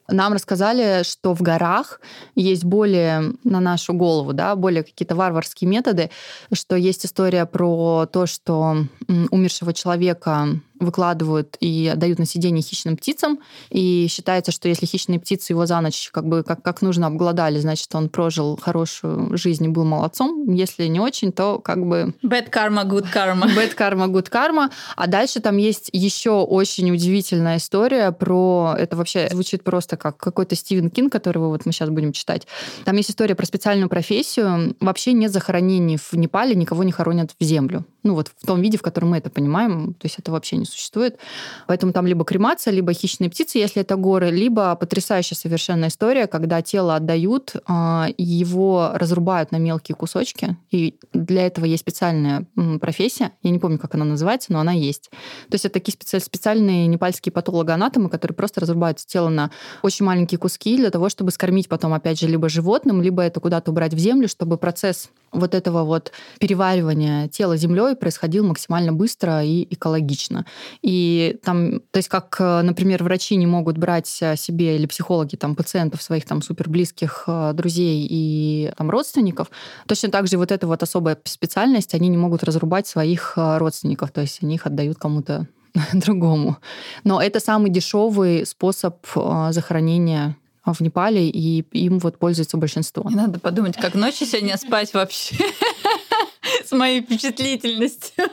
нам 0.09 0.33
рассказали, 0.33 1.03
что 1.03 1.35
в 1.35 1.43
горах 1.43 2.01
есть 2.35 2.65
более 2.65 3.35
на 3.45 3.61
нашу 3.61 3.95
голову, 3.95 4.33
да, 4.33 4.55
более 4.55 4.83
какие-то 4.83 5.15
варварские 5.15 5.69
методы, 5.69 6.11
что 6.53 6.77
есть 6.77 7.07
история 7.07 7.47
про 7.47 8.07
то, 8.07 8.27
что 8.27 8.87
умершего 9.31 9.73
человека 9.73 10.49
выкладывают 10.81 11.57
и 11.61 11.89
отдают 11.93 12.19
на 12.19 12.27
сиденье 12.27 12.63
хищным 12.63 12.97
птицам. 12.97 13.39
И 13.71 14.07
считается, 14.09 14.53
что 14.53 14.69
если 14.69 14.87
хищные 14.87 15.21
птицы 15.21 15.53
его 15.53 15.67
за 15.67 15.81
ночь 15.81 16.11
как 16.13 16.27
бы 16.27 16.43
как, 16.43 16.63
как 16.63 16.83
нужно 16.83 17.07
обглодали, 17.07 17.59
значит, 17.59 17.95
он 17.95 18.09
прожил 18.09 18.59
хорошую 18.61 19.37
жизнь 19.37 19.65
и 19.65 19.69
был 19.69 19.85
молодцом. 19.85 20.53
Если 20.53 20.87
не 20.87 21.01
очень, 21.01 21.33
то 21.33 21.59
как 21.59 21.85
бы... 21.87 22.15
Bad 22.23 22.51
karma, 22.51 22.85
good 22.85 23.07
karma. 23.13 23.45
Bad 23.55 23.77
karma, 23.77 24.09
good 24.09 24.31
karma. 24.31 24.71
А 24.97 25.07
дальше 25.07 25.41
там 25.41 25.57
есть 25.57 25.91
еще 25.93 26.31
очень 26.31 26.91
удивительная 26.91 27.59
история 27.59 28.11
про... 28.13 28.75
Это 28.79 28.97
вообще 28.97 29.29
звучит 29.31 29.63
просто 29.63 29.97
как 29.97 30.17
какой-то 30.17 30.57
Стивен 30.57 30.91
Кинг, 30.91 31.13
которого 31.13 31.49
вот 31.49 31.67
мы 31.67 31.73
сейчас 31.73 31.91
будем 31.91 32.13
читать. 32.13 32.47
Там 32.85 32.97
есть 32.97 33.11
история 33.11 33.35
про 33.35 33.47
специальную 33.47 33.89
профессию. 33.89 34.77
Вообще 34.81 35.13
нет 35.13 35.33
захоронений 35.33 35.97
в 35.97 36.13
Непале, 36.15 36.55
никого 36.55 36.83
не 36.85 36.93
хоронят 36.93 37.35
в 37.39 37.45
землю. 37.45 37.85
Ну 38.03 38.15
вот 38.15 38.31
в 38.37 38.47
том 38.47 38.61
виде, 38.61 38.77
в 38.77 38.83
котором 38.83 39.11
мы 39.11 39.19
это 39.19 39.31
понимаем. 39.31 39.95
То 39.95 40.07
есть 40.07 40.19
это 40.19 40.33
вообще 40.33 40.57
не 40.65 40.71
существует. 40.71 41.19
Поэтому 41.67 41.93
там 41.93 42.07
либо 42.07 42.25
кремация, 42.25 42.73
либо 42.73 42.93
хищные 42.93 43.31
птицы, 43.31 43.59
если 43.59 43.83
это 43.83 43.97
горы, 43.97 44.31
либо 44.31 44.75
потрясающая 44.75 45.37
совершенно 45.37 45.89
история, 45.89 46.27
когда 46.27 46.63
тело 46.63 46.97
отдают, 46.97 47.55
а, 47.67 48.09
его 48.19 48.91
разрубают 48.95 49.53
на 49.53 49.57
мелкие 49.57 49.95
кусочки, 49.95 50.57
и 50.71 50.97
для 51.13 51.47
этого 51.47 51.65
есть 51.65 51.83
специальная 51.83 52.47
профессия, 52.81 53.33
я 53.43 53.51
не 53.51 53.59
помню, 53.59 53.79
как 53.79 53.95
она 53.95 54.05
называется, 54.05 54.53
но 54.53 54.61
она 54.61 54.73
есть. 54.73 55.11
То 55.49 55.55
есть 55.55 55.65
это 55.65 55.75
такие 55.75 55.95
специальные 56.21 56.87
непальские 56.87 57.33
патологоанатомы, 57.33 58.09
которые 58.09 58.35
просто 58.35 58.61
разрубают 58.61 58.99
тело 58.99 59.29
на 59.29 59.51
очень 59.83 60.05
маленькие 60.05 60.39
куски 60.39 60.77
для 60.77 60.91
того, 60.91 61.09
чтобы 61.09 61.31
скормить 61.31 61.69
потом, 61.69 61.93
опять 61.93 62.19
же, 62.19 62.27
либо 62.27 62.49
животным, 62.49 63.03
либо 63.03 63.23
это 63.23 63.41
куда-то 63.41 63.71
убрать 63.71 63.95
в 63.95 63.99
землю, 63.99 64.29
чтобы 64.29 64.57
процесс 64.57 65.11
вот 65.35 65.55
этого 65.55 65.85
вот 65.85 66.13
переваривания 66.39 67.29
тела 67.29 67.57
землей 67.57 67.95
происходил 67.97 68.47
максимально 68.47 68.93
быстро 68.93 69.45
и 69.45 69.67
экологично. 69.71 70.47
И 70.83 71.39
там, 71.43 71.81
то 71.91 71.99
есть 71.99 72.09
как, 72.09 72.37
э, 72.39 72.63
например, 72.63 73.03
врачи 73.03 73.37
не 73.37 73.47
могут 73.47 73.77
брать 73.77 74.07
себе 74.07 74.77
или 74.77 74.87
психологи 74.87 75.37
там 75.37 75.55
пациентов 75.55 76.03
своих 76.03 76.25
там 76.25 76.43
супер 76.43 76.69
близких 76.69 77.25
э, 77.27 77.53
друзей 77.55 78.07
и 78.09 78.73
там 78.77 78.91
родственников, 78.91 79.51
точно 79.87 80.11
так 80.11 80.27
же 80.29 80.39
вот 80.39 80.53
эта 80.53 80.67
вот 80.67 80.83
особая 80.83 81.19
специальность, 81.25 81.95
они 81.95 82.09
не 82.09 82.17
могут 82.17 82.45
разрубать 82.45 82.87
своих 82.87 83.35
э, 83.37 83.59
родственников, 83.59 84.13
то 84.13 84.21
есть 84.21 84.43
они 84.43 84.55
их 84.55 84.67
отдают 84.67 84.99
кому-то 84.99 85.49
другому. 85.93 86.59
Но 87.03 87.21
это 87.21 87.41
самый 87.41 87.71
дешевый 87.71 88.47
способ 88.47 88.97
захоронения 89.51 90.37
в 90.73 90.81
Непале, 90.81 91.29
и 91.29 91.61
им 91.73 91.99
вот 91.99 92.19
пользуется 92.19 92.57
большинство. 92.57 93.09
Не 93.09 93.17
надо 93.17 93.39
подумать, 93.41 93.77
как 93.77 93.95
ночью 93.95 94.27
сегодня 94.27 94.57
спать 94.57 94.95
вообще 94.95 95.37
с 96.65 96.73
моей 96.73 97.03
впечатлительностью. 97.03 98.25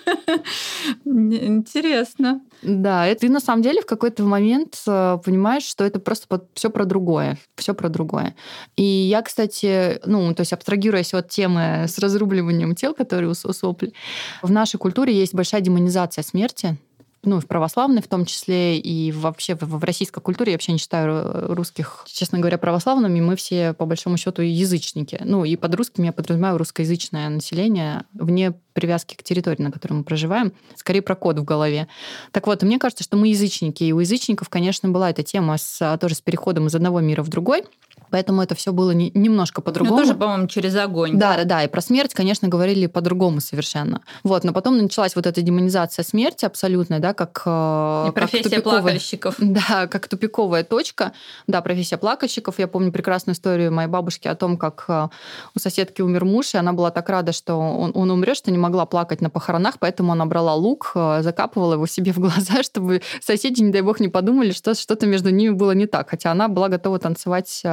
Интересно. 1.06 2.42
Да, 2.62 3.10
и 3.10 3.16
ты 3.16 3.30
на 3.30 3.40
самом 3.40 3.64
деле 3.64 3.82
в 3.82 3.86
какой-то 3.86 4.24
момент 4.24 4.82
э, 4.88 5.18
понимаешь, 5.24 5.64
что 5.64 5.84
это 5.84 6.00
просто 6.00 6.46
все 6.54 6.70
про 6.70 6.86
другое, 6.86 7.38
все 7.56 7.74
про 7.74 7.90
другое. 7.90 8.36
И 8.76 8.84
я, 8.84 9.22
кстати, 9.22 10.00
ну, 10.06 10.34
то 10.36 10.42
есть 10.42 10.54
абстрагируясь 10.54 11.14
от 11.14 11.30
темы 11.30 11.86
с 11.88 11.98
разрубливанием 11.98 12.76
тел, 12.76 12.94
которые 12.94 13.30
у 13.30 13.34
сопли, 13.34 13.94
в 14.42 14.52
нашей 14.52 14.78
культуре 14.78 15.14
есть 15.14 15.34
большая 15.34 15.62
демонизация 15.62 16.24
смерти, 16.24 16.78
ну, 17.24 17.40
в 17.40 17.48
православной 17.48 18.02
в 18.02 18.08
том 18.08 18.26
числе, 18.26 18.78
и 18.78 19.12
вообще 19.12 19.56
в, 19.56 19.62
в 19.62 19.84
российской 19.84 20.22
культуре 20.22 20.52
я 20.52 20.56
вообще 20.56 20.72
не 20.72 20.80
считаю 20.80 21.54
русских, 21.54 22.04
честно 22.08 22.40
говоря, 22.40 22.58
православными. 22.58 23.22
Мы 23.22 23.36
все, 23.36 23.74
по 23.74 23.86
большому 23.86 24.18
счету, 24.18 24.42
язычники. 24.42 25.20
Ну, 25.24 25.46
и 25.46 25.56
под 25.56 25.76
русским 25.76 26.04
я 26.04 26.14
подразумеваю 26.14 26.58
русскоязычное 26.58 27.30
население 27.30 28.06
вне 28.14 28.54
привязки 28.74 29.16
к 29.16 29.24
территории, 29.24 29.62
на 29.62 29.72
которой 29.72 29.94
мы 29.94 30.04
проживаем, 30.04 30.54
скорее 30.76 31.02
про 31.02 31.16
код 31.16 31.38
в 31.40 31.44
голове. 31.44 31.88
Так 32.32 32.48
вот, 32.48 32.64
мне 32.64 32.80
кажется, 32.80 33.04
что 33.04 33.18
мы 33.18 33.28
язычники, 33.28 33.84
и 33.84 33.92
у 33.92 34.00
язычников, 34.00 34.50
конечно, 34.50 34.90
была 34.90 35.10
эта 35.10 35.24
тема 35.24 35.58
с, 35.58 35.98
тоже 36.00 36.16
с 36.16 36.22
переходом 36.22 36.68
из 36.68 36.76
одного 36.76 37.02
мира 37.02 37.22
в 37.22 37.30
другой, 37.30 37.64
Поэтому 38.12 38.42
это 38.42 38.56
все 38.56 38.74
было 38.74 38.92
не, 38.92 39.10
немножко 39.14 39.62
по-другому. 39.62 39.96
Ну, 39.96 40.04
тоже, 40.04 40.16
по-моему, 40.16 40.48
через 40.48 40.76
огонь. 40.76 41.18
Да, 41.18 41.38
да, 41.38 41.46
да. 41.46 41.64
И 41.64 41.68
про 41.68 41.82
смерть, 41.82 42.14
конечно, 42.14 42.48
говорили 42.50 42.86
по-другому 42.88 43.40
совершенно. 43.40 44.02
Вот, 44.24 44.44
но 44.44 44.52
потом 44.54 44.78
началась 44.78 45.16
вот 45.16 45.26
эта 45.26 45.42
демонизация 45.42 46.04
смерти 46.04 46.46
абсолютная, 46.46 47.00
да, 47.00 47.11
как... 47.14 47.42
Э, 47.46 48.06
и 48.10 48.12
профессия 48.12 48.44
как 48.44 48.52
тупиковая, 48.52 48.82
плакальщиков. 48.82 49.36
Да, 49.40 49.88
как 49.88 50.08
тупиковая 50.08 50.64
точка. 50.64 51.14
Да, 51.48 51.62
профессия 51.62 51.98
плакальщиков. 51.98 52.60
Я 52.60 52.68
помню 52.68 52.92
прекрасную 52.92 53.36
историю 53.36 53.72
моей 53.72 53.88
бабушки 53.88 54.28
о 54.28 54.36
том, 54.36 54.58
как 54.58 54.86
э, 54.88 55.10
у 55.56 55.60
соседки 55.60 56.02
умер 56.02 56.26
муж, 56.26 56.54
и 56.54 56.58
она 56.58 56.74
была 56.74 56.92
так 56.92 57.10
рада, 57.10 57.32
что 57.32 57.56
он, 57.56 57.92
он 57.94 58.12
умрет, 58.12 58.38
что 58.38 58.52
не 58.52 58.58
могла 58.58 58.86
плакать 58.86 59.22
на 59.22 59.30
похоронах, 59.30 59.76
поэтому 59.80 60.12
она 60.12 60.26
брала 60.26 60.54
лук, 60.54 60.92
э, 60.96 61.22
закапывала 61.22 61.74
его 61.74 61.88
себе 61.88 62.14
в 62.14 62.20
глаза, 62.20 62.64
чтобы 62.64 63.02
соседи, 63.22 63.62
не 63.62 63.72
дай 63.72 63.82
бог, 63.82 64.00
не 64.00 64.10
подумали, 64.10 64.52
что 64.52 64.74
что-то 64.74 65.08
между 65.08 65.30
ними 65.30 65.52
было 65.52 65.72
не 65.72 65.88
так. 65.88 66.10
Хотя 66.10 66.32
она 66.32 66.48
была 66.48 66.70
готова 66.70 67.00
танцевать 67.00 67.64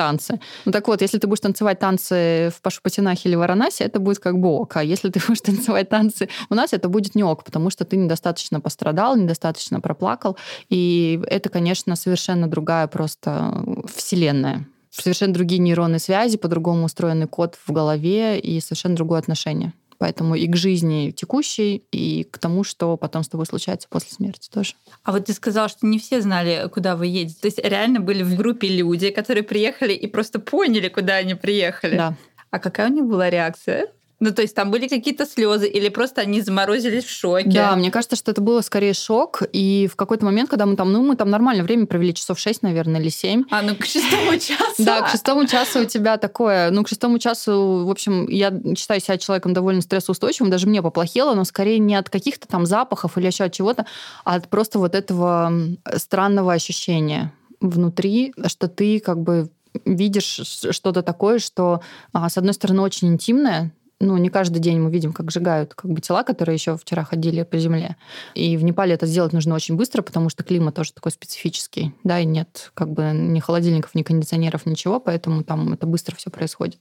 танцы. 0.00 0.40
Ну 0.64 0.72
так 0.72 0.88
вот, 0.88 1.02
если 1.02 1.18
ты 1.18 1.26
будешь 1.26 1.40
танцевать 1.40 1.78
танцы 1.78 2.50
в 2.56 2.62
Пашупатинахе 2.62 3.28
или 3.28 3.36
Варанасе, 3.36 3.84
это 3.84 4.00
будет 4.00 4.18
как 4.18 4.38
бы 4.38 4.48
ок. 4.48 4.76
А 4.76 4.82
если 4.82 5.10
ты 5.10 5.20
будешь 5.26 5.42
танцевать 5.42 5.90
танцы 5.90 6.30
у 6.48 6.54
нас, 6.54 6.72
это 6.72 6.88
будет 6.88 7.14
не 7.14 7.22
ок, 7.22 7.44
потому 7.44 7.68
что 7.68 7.84
ты 7.84 7.96
недостаточно 7.96 8.60
пострадал, 8.70 9.16
недостаточно 9.16 9.80
проплакал. 9.80 10.36
И 10.68 11.20
это, 11.26 11.48
конечно, 11.48 11.96
совершенно 11.96 12.46
другая 12.46 12.86
просто 12.86 13.64
вселенная 13.94 14.66
совершенно 14.92 15.32
другие 15.32 15.60
нейронные 15.60 16.00
связи, 16.00 16.36
по-другому 16.36 16.86
устроенный 16.86 17.28
код 17.28 17.56
в 17.64 17.70
голове 17.70 18.40
и 18.40 18.60
совершенно 18.60 18.96
другое 18.96 19.20
отношение. 19.20 19.72
Поэтому 19.98 20.34
и 20.34 20.48
к 20.48 20.56
жизни 20.56 21.12
текущей, 21.12 21.84
и 21.92 22.24
к 22.24 22.38
тому, 22.38 22.64
что 22.64 22.96
потом 22.96 23.22
с 23.22 23.28
тобой 23.28 23.46
случается 23.46 23.86
после 23.88 24.10
смерти 24.10 24.50
тоже. 24.52 24.74
А 25.04 25.12
вот 25.12 25.26
ты 25.26 25.32
сказал, 25.32 25.68
что 25.68 25.86
не 25.86 26.00
все 26.00 26.20
знали, 26.20 26.68
куда 26.72 26.96
вы 26.96 27.06
едете. 27.06 27.36
То 27.40 27.46
есть 27.46 27.58
реально 27.62 28.00
были 28.00 28.24
в 28.24 28.34
группе 28.34 28.66
люди, 28.66 29.10
которые 29.10 29.44
приехали 29.44 29.92
и 29.92 30.08
просто 30.08 30.40
поняли, 30.40 30.88
куда 30.88 31.16
они 31.16 31.34
приехали. 31.34 31.96
Да. 31.96 32.16
А 32.50 32.58
какая 32.58 32.90
у 32.90 32.92
них 32.92 33.04
была 33.04 33.30
реакция? 33.30 33.88
Ну, 34.20 34.32
то 34.32 34.42
есть 34.42 34.54
там 34.54 34.70
были 34.70 34.86
какие-то 34.86 35.24
слезы, 35.24 35.66
или 35.66 35.88
просто 35.88 36.20
они 36.20 36.42
заморозились 36.42 37.04
в 37.04 37.10
шоке? 37.10 37.48
Да, 37.48 37.74
мне 37.74 37.90
кажется, 37.90 38.16
что 38.16 38.30
это 38.30 38.42
было 38.42 38.60
скорее 38.60 38.92
шок. 38.92 39.42
И 39.52 39.88
в 39.90 39.96
какой-то 39.96 40.26
момент, 40.26 40.50
когда 40.50 40.66
мы 40.66 40.76
там, 40.76 40.92
ну, 40.92 41.02
мы 41.02 41.16
там 41.16 41.30
нормально 41.30 41.64
время 41.64 41.86
провели, 41.86 42.12
часов 42.12 42.38
6, 42.38 42.62
наверное, 42.62 43.00
или 43.00 43.08
7. 43.08 43.44
А, 43.50 43.62
ну, 43.62 43.74
к 43.74 43.86
шестому 43.86 44.32
часу. 44.38 44.74
Да, 44.76 45.00
к 45.00 45.08
шестому 45.08 45.46
часу 45.46 45.80
у 45.80 45.84
тебя 45.86 46.18
такое... 46.18 46.70
Ну, 46.70 46.84
к 46.84 46.88
шестому 46.88 47.18
часу, 47.18 47.84
в 47.86 47.90
общем, 47.90 48.28
я 48.28 48.52
считаю 48.76 49.00
себя 49.00 49.16
человеком 49.16 49.54
довольно 49.54 49.80
стрессоустойчивым, 49.80 50.50
даже 50.50 50.66
мне 50.66 50.82
поплохело, 50.82 51.34
но 51.34 51.44
скорее 51.44 51.78
не 51.78 51.94
от 51.94 52.10
каких-то 52.10 52.46
там 52.46 52.66
запахов 52.66 53.16
или 53.16 53.26
еще 53.26 53.44
от 53.44 53.54
чего-то, 53.54 53.86
а 54.24 54.34
от 54.34 54.48
просто 54.48 54.78
вот 54.78 54.94
этого 54.94 55.50
странного 55.96 56.52
ощущения 56.52 57.32
внутри, 57.60 58.34
что 58.46 58.68
ты 58.68 59.00
как 59.00 59.18
бы 59.18 59.50
видишь 59.84 60.40
что-то 60.70 61.02
такое, 61.02 61.38
что, 61.38 61.80
а, 62.12 62.28
с 62.28 62.36
одной 62.36 62.54
стороны, 62.54 62.82
очень 62.82 63.08
интимное, 63.08 63.72
ну, 64.00 64.16
не 64.16 64.30
каждый 64.30 64.60
день 64.60 64.80
мы 64.80 64.90
видим, 64.90 65.12
как 65.12 65.30
сжигают 65.30 65.74
как 65.74 65.90
бы 65.90 66.00
тела, 66.00 66.22
которые 66.22 66.54
еще 66.54 66.76
вчера 66.78 67.04
ходили 67.04 67.42
по 67.42 67.58
земле. 67.58 67.96
И 68.34 68.56
в 68.56 68.64
Непале 68.64 68.94
это 68.94 69.04
сделать 69.06 69.34
нужно 69.34 69.54
очень 69.54 69.76
быстро, 69.76 70.00
потому 70.00 70.30
что 70.30 70.42
климат 70.42 70.74
тоже 70.74 70.94
такой 70.94 71.12
специфический, 71.12 71.92
да, 72.02 72.18
и 72.18 72.24
нет 72.24 72.70
как 72.72 72.90
бы 72.90 73.10
ни 73.12 73.38
холодильников, 73.40 73.94
ни 73.94 74.02
кондиционеров, 74.02 74.64
ничего, 74.64 75.00
поэтому 75.00 75.44
там 75.44 75.74
это 75.74 75.86
быстро 75.86 76.16
все 76.16 76.30
происходит. 76.30 76.80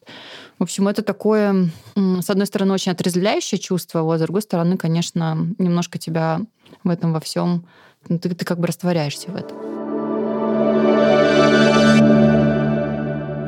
В 0.57 0.63
общем, 0.63 0.87
это 0.87 1.01
такое, 1.01 1.69
с 1.95 2.29
одной 2.29 2.47
стороны, 2.47 2.73
очень 2.73 2.93
отрезвляющее 2.93 3.59
чувство, 3.59 4.01
а 4.13 4.17
с 4.17 4.21
другой 4.21 4.41
стороны, 4.41 4.77
конечно, 4.77 5.37
немножко 5.57 5.99
тебя 5.99 6.39
в 6.85 6.89
этом 6.89 7.11
во 7.11 7.19
всем, 7.19 7.65
ну, 8.07 8.17
ты, 8.17 8.33
ты 8.33 8.45
как 8.45 8.59
бы 8.59 8.67
растворяешься 8.67 9.29
в 9.29 9.35
этом. 9.35 11.28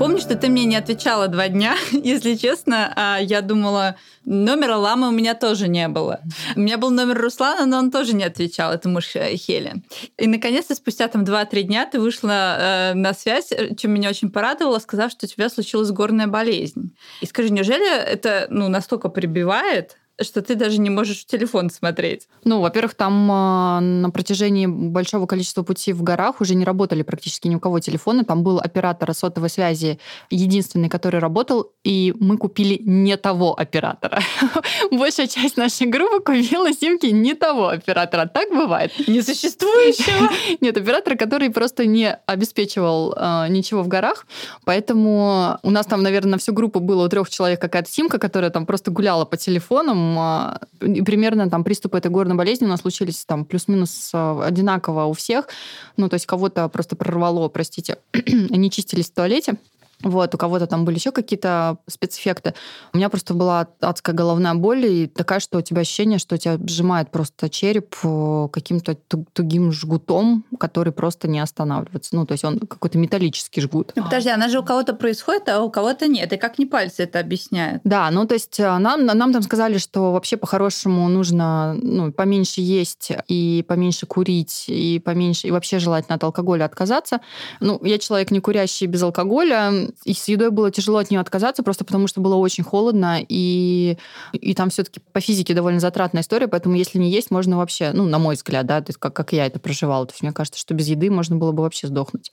Помню, 0.02 0.18
что 0.18 0.36
ты 0.36 0.50
мне 0.50 0.66
не 0.66 0.76
отвечала 0.76 1.28
два 1.28 1.48
дня, 1.48 1.76
если 1.92 2.34
честно. 2.34 2.92
А 2.96 3.20
я 3.20 3.42
думала, 3.42 3.98
номера 4.26 4.76
Ламы 4.78 5.10
у 5.10 5.12
меня 5.12 5.36
тоже 5.36 5.68
не 5.68 5.88
было. 5.90 6.22
У 6.56 6.60
меня 6.60 6.80
был 6.80 6.90
номер 6.90 7.22
Руслана, 7.22 7.68
но 7.68 7.78
он 7.78 7.92
тоже 7.92 8.16
не 8.16 8.24
отвечал, 8.24 8.74
это 8.74 8.90
муж 8.90 9.16
э, 9.16 9.36
Хели. 9.36 9.84
И, 10.18 10.26
наконец-то, 10.26 10.74
спустя 10.74 11.08
там 11.08 11.24
2-3 11.24 11.62
дня 11.62 11.86
ты 11.86 12.00
вышла 12.00 12.32
э, 12.32 12.94
на 12.96 13.14
связь, 13.14 13.54
чем 13.78 13.92
меня 13.92 14.10
очень 14.10 14.32
порадовало, 14.32 14.80
сказав, 14.80 15.12
что 15.12 15.28
у 15.28 15.30
тебя 15.30 15.50
случилась 15.50 15.92
горная 15.92 16.26
болезнь. 16.26 16.96
И 17.22 17.28
скажи, 17.28 17.52
неужели 17.52 17.88
это 17.88 18.48
ну, 18.50 18.70
настолько 18.70 19.08
прибивает, 19.08 19.98
что 20.20 20.42
ты 20.42 20.56
даже 20.56 20.80
не 20.80 20.90
можешь 20.90 21.22
в 21.22 21.26
телефон 21.26 21.70
смотреть. 21.70 22.28
Ну, 22.44 22.62
во-первых, 22.62 22.96
там 22.96 23.32
э, 23.32 23.80
на 23.80 24.10
протяжении 24.10 24.66
большого 24.68 25.26
количества 25.26 25.64
пути 25.64 25.94
в 25.94 26.04
горах 26.04 26.42
уже 26.42 26.56
не 26.56 26.66
работали 26.66 27.04
практически 27.04 27.48
ни 27.48 27.56
у 27.56 27.60
кого 27.60 27.80
телефоны. 27.80 28.24
Там 28.24 28.44
был 28.44 28.60
оператор 28.60 29.14
сотовой 29.14 29.50
связи 29.50 30.00
единственный, 30.30 30.90
который 30.90 31.20
работал, 31.20 31.72
и 31.84 32.14
мы 32.20 32.38
купили 32.38 32.80
не 32.84 33.18
того 33.18 33.58
оператора. 33.58 34.22
Большая 34.92 35.28
часть 35.28 35.58
нашей 35.58 35.88
группы 35.88 36.20
купила 36.20 36.72
симки 36.74 37.08
не 37.08 37.34
того 37.34 37.70
оператора. 37.70 38.28
Так 38.28 38.50
бывает. 38.50 38.92
Несуществующего? 39.08 40.30
Нет, 40.62 40.78
оператора, 40.78 41.16
который 41.16 41.50
просто 41.50 41.86
не 41.86 42.14
обеспечивал 42.26 43.14
э, 43.16 43.48
ничего 43.50 43.84
в 43.84 43.88
горах. 43.88 44.26
Поэтому 44.66 45.60
у 45.64 45.70
нас 45.70 45.86
там, 45.86 46.04
наверное, 46.04 46.32
на 46.32 46.38
всю 46.38 46.54
группу 46.54 46.80
было 46.80 47.06
у 47.06 47.10
трех 47.10 47.30
человек 47.30 47.60
какая-то 47.60 47.90
симка, 47.90 48.18
которая 48.20 48.52
там 48.52 48.66
просто 48.66 48.92
гуляла 48.92 49.26
по 49.26 49.38
телефонам, 49.38 50.01
а, 50.18 50.60
примерно 50.80 51.50
там 51.50 51.64
приступы 51.64 51.98
этой 51.98 52.12
горной 52.12 52.36
болезни 52.36 52.66
у 52.66 52.70
нас 52.70 52.82
случились 52.82 53.26
там 53.26 53.46
плюс-минус 53.46 54.12
а, 54.14 54.44
одинаково 54.46 55.06
у 55.06 55.14
всех. 55.14 55.48
Ну, 55.98 56.10
то 56.10 56.16
есть 56.16 56.26
кого-то 56.26 56.68
просто 56.70 56.96
прорвало, 56.96 57.48
простите, 57.50 57.98
они 58.14 58.72
чистились 58.72 59.10
в 59.10 59.14
туалете. 59.14 59.56
Вот, 60.04 60.34
у 60.36 60.38
кого-то 60.38 60.68
там 60.68 60.86
были 60.86 60.96
еще 60.96 61.12
какие-то 61.12 61.78
спецэффекты. 61.88 62.54
У 62.94 62.98
меня 62.98 63.10
просто 63.10 63.34
была 63.34 63.68
адская 63.80 64.16
головная 64.16 64.54
боль 64.56 64.86
и 64.86 65.08
такая, 65.08 65.40
что 65.40 65.60
у 65.60 65.62
тебя 65.62 65.82
ощущение, 65.82 66.20
что 66.20 66.38
тебя 66.38 66.58
сжимает 66.68 67.12
просто 67.12 67.50
череп 67.50 67.96
э, 68.04 68.48
каким-то 68.52 68.96
тугим 69.34 69.72
жгутом, 69.72 70.46
который 70.60 70.94
просто 70.94 71.28
не 71.28 71.40
останавливается. 71.40 72.16
Ну, 72.16 72.26
то 72.26 72.34
есть 72.34 72.44
он 72.44 72.60
какой-то 72.60 72.98
металлический 72.98 73.62
жгут. 73.62 73.92
Ну, 73.96 74.04
подожди, 74.04 74.30
она 74.30 74.50
же 74.50 74.60
у 74.60 74.64
кого-то 74.64 74.94
происходит, 74.94 75.50
а 75.50 75.62
у 75.62 75.70
кого-то 75.70 76.08
нет. 76.08 76.34
И 76.34 76.38
как 76.38 76.60
не 76.60 76.66
пальцы 76.66 77.04
это 77.04 77.20
объясняет? 77.20 77.82
Да, 77.84 78.10
ну, 78.12 78.26
то 78.26 78.34
есть 78.34 78.60
э, 78.60 78.78
нам, 78.78 79.06
нам 79.06 79.34
там 79.34 79.42
сказали, 79.42 79.78
что 79.78 80.12
вообще 80.12 80.38
по-хорошему 80.38 81.08
нужно 81.10 81.76
ну, 81.82 82.12
поменьше 82.12 82.62
есть 82.62 83.12
и 83.28 83.66
поменьше 83.68 84.06
курить, 84.06 84.66
и 84.68 85.00
поменьше, 85.00 85.48
и 85.48 85.52
вообще 85.52 85.80
желательно 85.80 86.16
от 86.16 86.24
алкоголя 86.24 86.66
отказаться. 86.66 87.22
Ну, 87.60 87.80
я 87.84 87.98
человек 88.00 88.32
не 88.32 88.40
курящий 88.40 88.88
без 88.88 89.04
алкоголя, 89.04 89.91
и 90.04 90.14
с 90.14 90.28
едой 90.28 90.52
было 90.52 90.72
тяжело 90.72 91.00
от 91.00 91.12
нее 91.12 91.20
отказаться, 91.20 91.64
просто 91.64 91.86
потому 91.86 92.08
что 92.08 92.22
было 92.22 92.36
очень 92.36 92.64
холодно, 92.64 93.20
и, 93.28 93.98
и 94.34 94.54
там 94.54 94.70
все-таки 94.70 95.00
по 95.12 95.20
физике 95.20 95.54
довольно 95.54 95.80
затратная 95.80 96.22
история, 96.22 96.48
поэтому 96.48 96.76
если 96.76 97.00
не 97.00 97.12
есть, 97.12 97.32
можно 97.32 97.58
вообще, 97.58 97.92
ну, 97.94 98.06
на 98.06 98.20
мой 98.20 98.36
взгляд, 98.36 98.66
да, 98.66 98.82
то 98.82 98.90
есть 98.90 99.00
как, 99.00 99.14
как 99.14 99.34
я 99.34 99.46
это 99.46 99.60
проживала. 99.60 100.06
То 100.06 100.14
есть 100.14 100.24
мне 100.24 100.32
кажется, 100.32 100.60
что 100.60 100.74
без 100.74 100.88
еды 100.88 101.10
можно 101.10 101.36
было 101.36 101.52
бы 101.52 101.64
вообще 101.64 101.88
сдохнуть. 101.88 102.32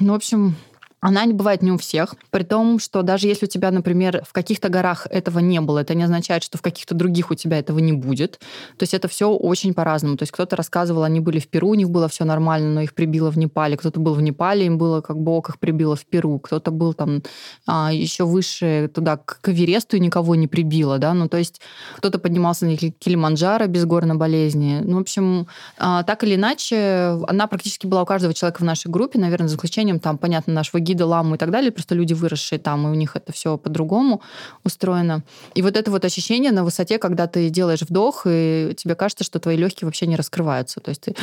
Ну, 0.00 0.12
в 0.12 0.16
общем, 0.16 0.56
она 1.00 1.24
не 1.24 1.34
бывает 1.34 1.62
не 1.62 1.70
у 1.70 1.78
всех, 1.78 2.14
при 2.30 2.42
том, 2.42 2.78
что 2.78 3.02
даже 3.02 3.28
если 3.28 3.46
у 3.46 3.48
тебя, 3.48 3.70
например, 3.70 4.24
в 4.26 4.32
каких-то 4.32 4.68
горах 4.68 5.06
этого 5.10 5.40
не 5.40 5.60
было, 5.60 5.80
это 5.80 5.94
не 5.94 6.02
означает, 6.02 6.42
что 6.42 6.56
в 6.56 6.62
каких-то 6.62 6.94
других 6.94 7.30
у 7.30 7.34
тебя 7.34 7.58
этого 7.58 7.78
не 7.80 7.92
будет. 7.92 8.40
То 8.78 8.82
есть 8.82 8.94
это 8.94 9.06
все 9.06 9.30
очень 9.30 9.74
по-разному. 9.74 10.16
То 10.16 10.22
есть 10.22 10.32
кто-то 10.32 10.56
рассказывал, 10.56 11.02
они 11.02 11.20
были 11.20 11.38
в 11.38 11.48
Перу, 11.48 11.68
у 11.70 11.74
них 11.74 11.90
было 11.90 12.08
все 12.08 12.24
нормально, 12.24 12.70
но 12.70 12.80
их 12.80 12.94
прибило 12.94 13.30
в 13.30 13.36
Непале. 13.36 13.76
Кто-то 13.76 14.00
был 14.00 14.14
в 14.14 14.22
Непале, 14.22 14.66
им 14.66 14.78
было 14.78 15.02
как 15.02 15.18
бог 15.18 15.50
их 15.50 15.58
прибило 15.58 15.96
в 15.96 16.06
Перу. 16.06 16.38
Кто-то 16.38 16.70
был 16.70 16.94
там 16.94 17.22
а, 17.66 17.92
еще 17.92 18.24
выше 18.24 18.90
туда, 18.92 19.18
к 19.18 19.48
Эвересту, 19.48 19.96
и 19.96 20.00
никого 20.00 20.34
не 20.34 20.48
прибило. 20.48 20.98
Да? 20.98 21.12
Ну, 21.12 21.28
то 21.28 21.36
есть 21.36 21.60
кто-то 21.98 22.18
поднимался 22.18 22.64
на 22.64 22.76
Килиманджаро 22.76 23.66
без 23.66 23.84
горной 23.84 24.16
болезни. 24.16 24.80
Ну, 24.82 24.96
в 24.96 25.00
общем, 25.00 25.46
а, 25.78 26.02
так 26.04 26.24
или 26.24 26.36
иначе, 26.36 27.18
она 27.28 27.46
практически 27.46 27.86
была 27.86 28.02
у 28.02 28.06
каждого 28.06 28.32
человека 28.32 28.60
в 28.60 28.64
нашей 28.64 28.90
группе, 28.90 29.18
наверное, 29.18 29.48
за 29.48 29.56
исключением, 29.56 30.00
там, 30.00 30.16
понятно, 30.16 30.54
нашего 30.54 30.80
гида 30.86 31.06
ламу 31.06 31.34
и 31.34 31.38
так 31.38 31.50
далее, 31.50 31.72
просто 31.72 31.94
люди 31.94 32.14
выросшие 32.14 32.58
там, 32.58 32.86
и 32.86 32.90
у 32.90 32.94
них 32.94 33.16
это 33.16 33.32
все 33.32 33.58
по-другому 33.58 34.22
устроено. 34.64 35.22
И 35.54 35.62
вот 35.62 35.76
это 35.76 35.90
вот 35.90 36.04
ощущение 36.04 36.52
на 36.52 36.64
высоте, 36.64 36.98
когда 36.98 37.26
ты 37.26 37.50
делаешь 37.50 37.82
вдох, 37.82 38.22
и 38.26 38.74
тебе 38.76 38.94
кажется, 38.94 39.24
что 39.24 39.38
твои 39.38 39.56
легкие 39.56 39.86
вообще 39.86 40.06
не 40.06 40.16
раскрываются. 40.16 40.80
То 40.80 40.90
есть 40.90 41.02
ты 41.02 41.14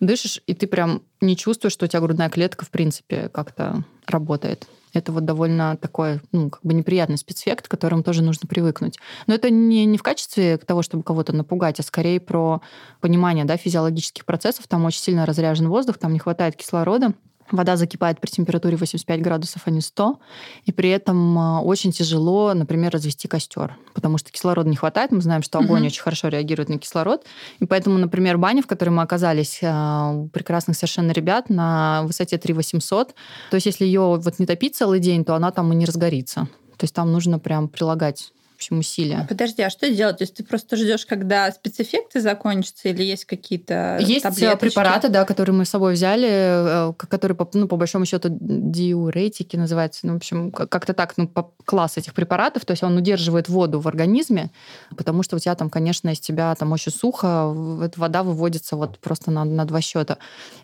дышишь, 0.00 0.40
и 0.46 0.54
ты 0.54 0.66
прям 0.66 1.02
не 1.20 1.36
чувствуешь, 1.36 1.72
что 1.72 1.84
у 1.84 1.88
тебя 1.88 2.00
грудная 2.00 2.30
клетка, 2.30 2.64
в 2.64 2.70
принципе, 2.70 3.28
как-то 3.28 3.84
работает. 4.06 4.66
Это 4.94 5.10
вот 5.10 5.24
довольно 5.24 5.76
такой, 5.76 6.20
ну, 6.32 6.50
как 6.50 6.62
бы 6.62 6.74
неприятный 6.74 7.16
спецэффект, 7.16 7.66
к 7.66 7.70
которому 7.70 8.02
тоже 8.02 8.22
нужно 8.22 8.46
привыкнуть. 8.46 8.98
Но 9.26 9.34
это 9.34 9.48
не, 9.48 9.86
не 9.86 9.96
в 9.96 10.02
качестве 10.02 10.58
того, 10.58 10.82
чтобы 10.82 11.02
кого-то 11.02 11.32
напугать, 11.32 11.80
а 11.80 11.82
скорее 11.82 12.20
про 12.20 12.60
понимание 13.00 13.44
да, 13.44 13.56
физиологических 13.56 14.26
процессов. 14.26 14.66
Там 14.68 14.84
очень 14.84 15.00
сильно 15.00 15.24
разряжен 15.24 15.68
воздух, 15.68 15.96
там 15.96 16.12
не 16.12 16.18
хватает 16.18 16.56
кислорода. 16.56 17.14
Вода 17.52 17.76
закипает 17.76 18.20
при 18.20 18.30
температуре 18.30 18.76
85 18.76 19.20
градусов, 19.20 19.62
а 19.66 19.70
не 19.70 19.80
100. 19.80 20.18
И 20.64 20.72
при 20.72 20.88
этом 20.88 21.38
а, 21.38 21.60
очень 21.60 21.92
тяжело, 21.92 22.54
например, 22.54 22.92
развести 22.92 23.28
костер, 23.28 23.76
потому 23.94 24.18
что 24.18 24.32
кислорода 24.32 24.68
не 24.68 24.76
хватает. 24.76 25.12
Мы 25.12 25.20
знаем, 25.20 25.42
что 25.42 25.58
огонь 25.58 25.80
угу. 25.80 25.86
очень 25.86 26.02
хорошо 26.02 26.28
реагирует 26.28 26.70
на 26.70 26.78
кислород. 26.78 27.24
И 27.60 27.66
поэтому, 27.66 27.98
например, 27.98 28.38
баня, 28.38 28.62
в 28.62 28.66
которой 28.66 28.88
мы 28.88 29.02
оказались, 29.02 29.60
а, 29.62 30.12
у 30.12 30.28
прекрасных 30.28 30.76
совершенно 30.76 31.12
ребят 31.12 31.50
на 31.50 32.02
высоте 32.04 32.38
3800. 32.38 33.14
То 33.50 33.54
есть 33.54 33.66
если 33.66 33.84
ее 33.84 34.00
вот 34.00 34.38
не 34.38 34.46
топить 34.46 34.74
целый 34.74 34.98
день, 34.98 35.24
то 35.24 35.34
она 35.34 35.50
там 35.50 35.72
и 35.72 35.76
не 35.76 35.84
разгорится. 35.84 36.48
То 36.78 36.84
есть 36.84 36.94
там 36.94 37.12
нужно 37.12 37.38
прям 37.38 37.68
прилагать 37.68 38.32
общем, 38.62 38.78
усилия. 38.78 39.26
Подожди, 39.28 39.62
а 39.62 39.70
что 39.70 39.90
делать? 39.90 40.18
То 40.18 40.22
есть 40.22 40.34
ты 40.34 40.44
просто 40.44 40.76
ждешь, 40.76 41.06
когда 41.06 41.50
спецэффекты 41.50 42.20
закончатся, 42.20 42.88
или 42.88 43.02
есть 43.02 43.24
какие-то 43.24 43.98
Есть 44.00 44.22
таблеточки? 44.22 44.60
препараты, 44.60 45.08
да, 45.08 45.24
которые 45.24 45.54
мы 45.54 45.64
с 45.64 45.70
собой 45.70 45.94
взяли, 45.94 46.28
э, 46.30 46.92
которые, 46.96 47.36
ну, 47.54 47.68
по 47.68 47.76
большому 47.76 48.06
счету, 48.06 48.28
диуретики 48.30 49.56
называются. 49.56 50.06
Ну, 50.06 50.14
в 50.14 50.16
общем, 50.16 50.50
как-то 50.50 50.92
так, 50.92 51.14
ну, 51.16 51.30
класс 51.64 51.96
этих 51.96 52.14
препаратов. 52.14 52.64
То 52.64 52.72
есть 52.72 52.82
он 52.82 52.96
удерживает 52.96 53.48
воду 53.48 53.80
в 53.80 53.88
организме, 53.88 54.50
потому 54.96 55.22
что 55.22 55.36
у 55.36 55.38
тебя 55.38 55.54
там, 55.54 55.70
конечно, 55.70 56.10
из 56.10 56.20
тебя 56.20 56.54
там 56.54 56.72
очень 56.72 56.92
сухо, 56.92 57.54
эта 57.82 57.98
вода 58.00 58.22
выводится 58.22 58.76
вот 58.76 58.98
просто 58.98 59.30
на, 59.30 59.44
на 59.44 59.64
два 59.64 59.80
счета. 59.80 60.18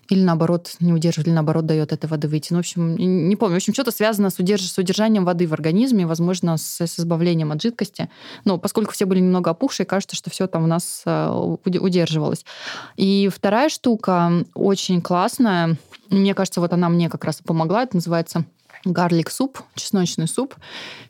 Или 0.08 0.22
наоборот, 0.22 0.76
не 0.80 0.92
удерживает, 0.92 1.26
или 1.26 1.34
наоборот 1.34 1.66
дает 1.66 1.92
этой 1.92 2.06
воды 2.06 2.28
выйти. 2.28 2.52
Ну, 2.52 2.58
в 2.58 2.60
общем, 2.60 2.96
не 2.96 3.36
помню. 3.36 3.54
В 3.54 3.56
общем, 3.56 3.74
что-то 3.74 3.90
связано 3.90 4.30
с, 4.30 4.38
удерж... 4.38 4.62
с 4.62 4.78
удержанием 4.78 5.24
воды 5.24 5.46
в 5.46 5.52
организме, 5.52 6.06
возможно, 6.06 6.56
с, 6.56 6.80
с 6.80 6.98
избавлением 6.98 7.52
от 7.52 7.60
жидкости 7.60 7.87
жидкости. 7.88 8.08
Но 8.44 8.58
поскольку 8.58 8.92
все 8.92 9.06
были 9.06 9.20
немного 9.20 9.50
опухшие, 9.50 9.86
кажется, 9.86 10.16
что 10.16 10.30
все 10.30 10.46
там 10.46 10.64
у 10.64 10.66
нас 10.66 11.02
э, 11.04 11.28
удерживалось. 11.28 12.44
И 12.96 13.28
вторая 13.32 13.68
штука 13.68 14.44
очень 14.54 15.00
классная. 15.00 15.76
Мне 16.10 16.34
кажется, 16.34 16.60
вот 16.60 16.72
она 16.72 16.88
мне 16.88 17.08
как 17.08 17.24
раз 17.24 17.40
и 17.40 17.44
помогла. 17.44 17.82
Это 17.82 17.96
называется 17.96 18.44
гарлик 18.84 19.30
суп, 19.30 19.60
чесночный 19.74 20.28
суп. 20.28 20.54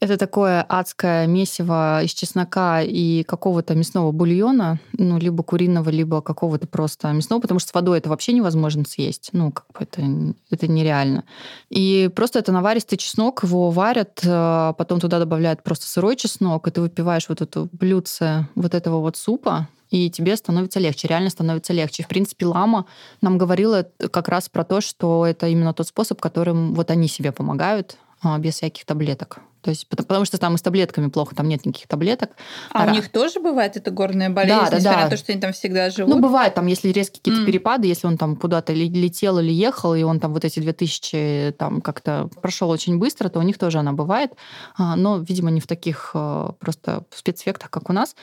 Это 0.00 0.16
такое 0.16 0.62
адское 0.62 1.26
месиво 1.26 2.02
из 2.02 2.12
чеснока 2.12 2.82
и 2.82 3.22
какого-то 3.22 3.74
мясного 3.74 4.12
бульона, 4.12 4.78
ну, 4.92 5.18
либо 5.18 5.42
куриного, 5.42 5.90
либо 5.90 6.20
какого-то 6.20 6.66
просто 6.66 7.12
мясного, 7.12 7.40
потому 7.40 7.60
что 7.60 7.70
с 7.70 7.74
водой 7.74 7.98
это 7.98 8.08
вообще 8.08 8.32
невозможно 8.32 8.84
съесть. 8.84 9.30
Ну, 9.32 9.52
как 9.52 9.66
бы 9.72 9.78
это, 9.80 10.02
это 10.50 10.68
нереально. 10.68 11.24
И 11.70 12.10
просто 12.14 12.38
это 12.38 12.52
наваристый 12.52 12.98
чеснок, 12.98 13.42
его 13.42 13.70
варят, 13.70 14.20
а 14.24 14.72
потом 14.74 15.00
туда 15.00 15.18
добавляют 15.18 15.62
просто 15.62 15.86
сырой 15.86 16.16
чеснок, 16.16 16.66
и 16.66 16.70
ты 16.70 16.80
выпиваешь 16.80 17.28
вот 17.28 17.40
это 17.40 17.68
блюдце 17.72 18.48
вот 18.54 18.74
этого 18.74 19.00
вот 19.00 19.16
супа, 19.16 19.68
и 19.90 20.10
тебе 20.10 20.36
становится 20.36 20.80
легче, 20.80 21.08
реально 21.08 21.30
становится 21.30 21.72
легче. 21.72 22.02
В 22.02 22.08
принципе, 22.08 22.46
лама 22.46 22.86
нам 23.20 23.38
говорила 23.38 23.88
как 24.10 24.28
раз 24.28 24.48
про 24.48 24.64
то, 24.64 24.80
что 24.80 25.26
это 25.26 25.46
именно 25.48 25.72
тот 25.72 25.88
способ, 25.88 26.20
которым 26.20 26.74
вот 26.74 26.90
они 26.90 27.08
себе 27.08 27.32
помогают 27.32 27.96
а, 28.22 28.38
без 28.38 28.54
всяких 28.54 28.84
таблеток. 28.84 29.40
То 29.62 29.70
есть, 29.70 29.88
потому, 29.88 30.24
что 30.24 30.38
там 30.38 30.54
и 30.54 30.58
с 30.58 30.62
таблетками 30.62 31.08
плохо, 31.08 31.34
там 31.34 31.48
нет 31.48 31.66
никаких 31.66 31.88
таблеток. 31.88 32.30
А, 32.72 32.84
а 32.84 32.86
у 32.86 32.90
них 32.94 33.10
тоже 33.10 33.40
бывает 33.40 33.76
эта 33.76 33.90
горная 33.90 34.30
болезнь, 34.30 34.56
да, 34.56 34.70
да, 34.70 34.76
несмотря 34.76 34.98
да. 34.98 35.04
на 35.04 35.10
то, 35.10 35.16
что 35.16 35.32
они 35.32 35.40
там 35.40 35.52
всегда 35.52 35.90
живут? 35.90 36.14
Ну, 36.14 36.20
бывает, 36.20 36.54
там, 36.54 36.66
если 36.66 36.88
резкие 36.88 37.18
какие-то 37.18 37.42
mm. 37.42 37.46
перепады, 37.46 37.86
если 37.88 38.06
он 38.06 38.16
там 38.16 38.36
куда-то 38.36 38.72
летел 38.72 39.38
или 39.40 39.52
ехал, 39.52 39.94
и 39.94 40.02
он 40.04 40.20
там 40.20 40.32
вот 40.32 40.44
эти 40.44 40.60
2000 40.60 41.56
там 41.58 41.80
как-то 41.80 42.30
прошел 42.40 42.70
очень 42.70 42.98
быстро, 42.98 43.28
то 43.28 43.40
у 43.40 43.42
них 43.42 43.58
тоже 43.58 43.78
она 43.78 43.92
бывает. 43.92 44.32
А, 44.76 44.94
но, 44.94 45.18
видимо, 45.18 45.50
не 45.50 45.60
в 45.60 45.66
таких 45.66 46.12
а, 46.14 46.52
просто 46.60 47.04
спецэффектах, 47.14 47.70
как 47.70 47.90
у 47.90 47.92
нас. 47.92 48.14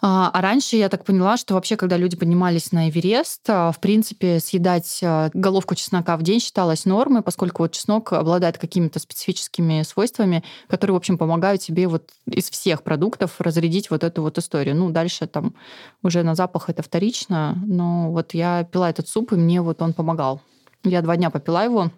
А, 0.00 0.30
а 0.32 0.40
раньше 0.40 0.76
я 0.76 0.88
так 0.88 1.04
поняла, 1.04 1.36
что 1.36 1.54
вообще, 1.54 1.76
когда 1.76 1.96
люди 1.96 2.16
поднимались 2.16 2.70
на 2.70 2.88
Эверест, 2.88 3.42
а, 3.48 3.72
в 3.72 3.80
принципе, 3.80 4.38
съедать 4.38 5.00
а, 5.02 5.30
головку 5.34 5.74
чеснока 5.74 6.16
в 6.16 6.22
день 6.22 6.38
считалось 6.38 6.84
нормой, 6.84 7.22
поскольку 7.22 7.64
вот 7.64 7.72
чеснок 7.72 8.12
обладает 8.12 8.58
какими-то 8.58 9.00
специфическими 9.00 9.82
свойствами, 9.82 10.44
которые, 10.68 10.94
в 10.94 10.98
общем, 10.98 11.18
помогают 11.18 11.62
тебе 11.62 11.88
вот 11.88 12.12
из 12.26 12.48
всех 12.48 12.84
продуктов 12.84 13.40
разрядить 13.40 13.90
вот 13.90 14.04
эту 14.04 14.22
вот 14.22 14.38
историю. 14.38 14.76
Ну, 14.76 14.90
дальше 14.90 15.26
там 15.26 15.54
уже 16.02 16.22
на 16.22 16.36
запах 16.36 16.70
это 16.70 16.82
вторично, 16.84 17.60
но 17.66 18.12
вот 18.12 18.34
я 18.34 18.64
пила 18.64 18.90
этот 18.90 19.08
суп, 19.08 19.32
и 19.32 19.36
мне 19.36 19.60
вот 19.62 19.82
он 19.82 19.94
помогал. 19.94 20.40
Я 20.84 21.02
два 21.02 21.16
дня 21.16 21.30
попила 21.30 21.64
его, 21.64 21.90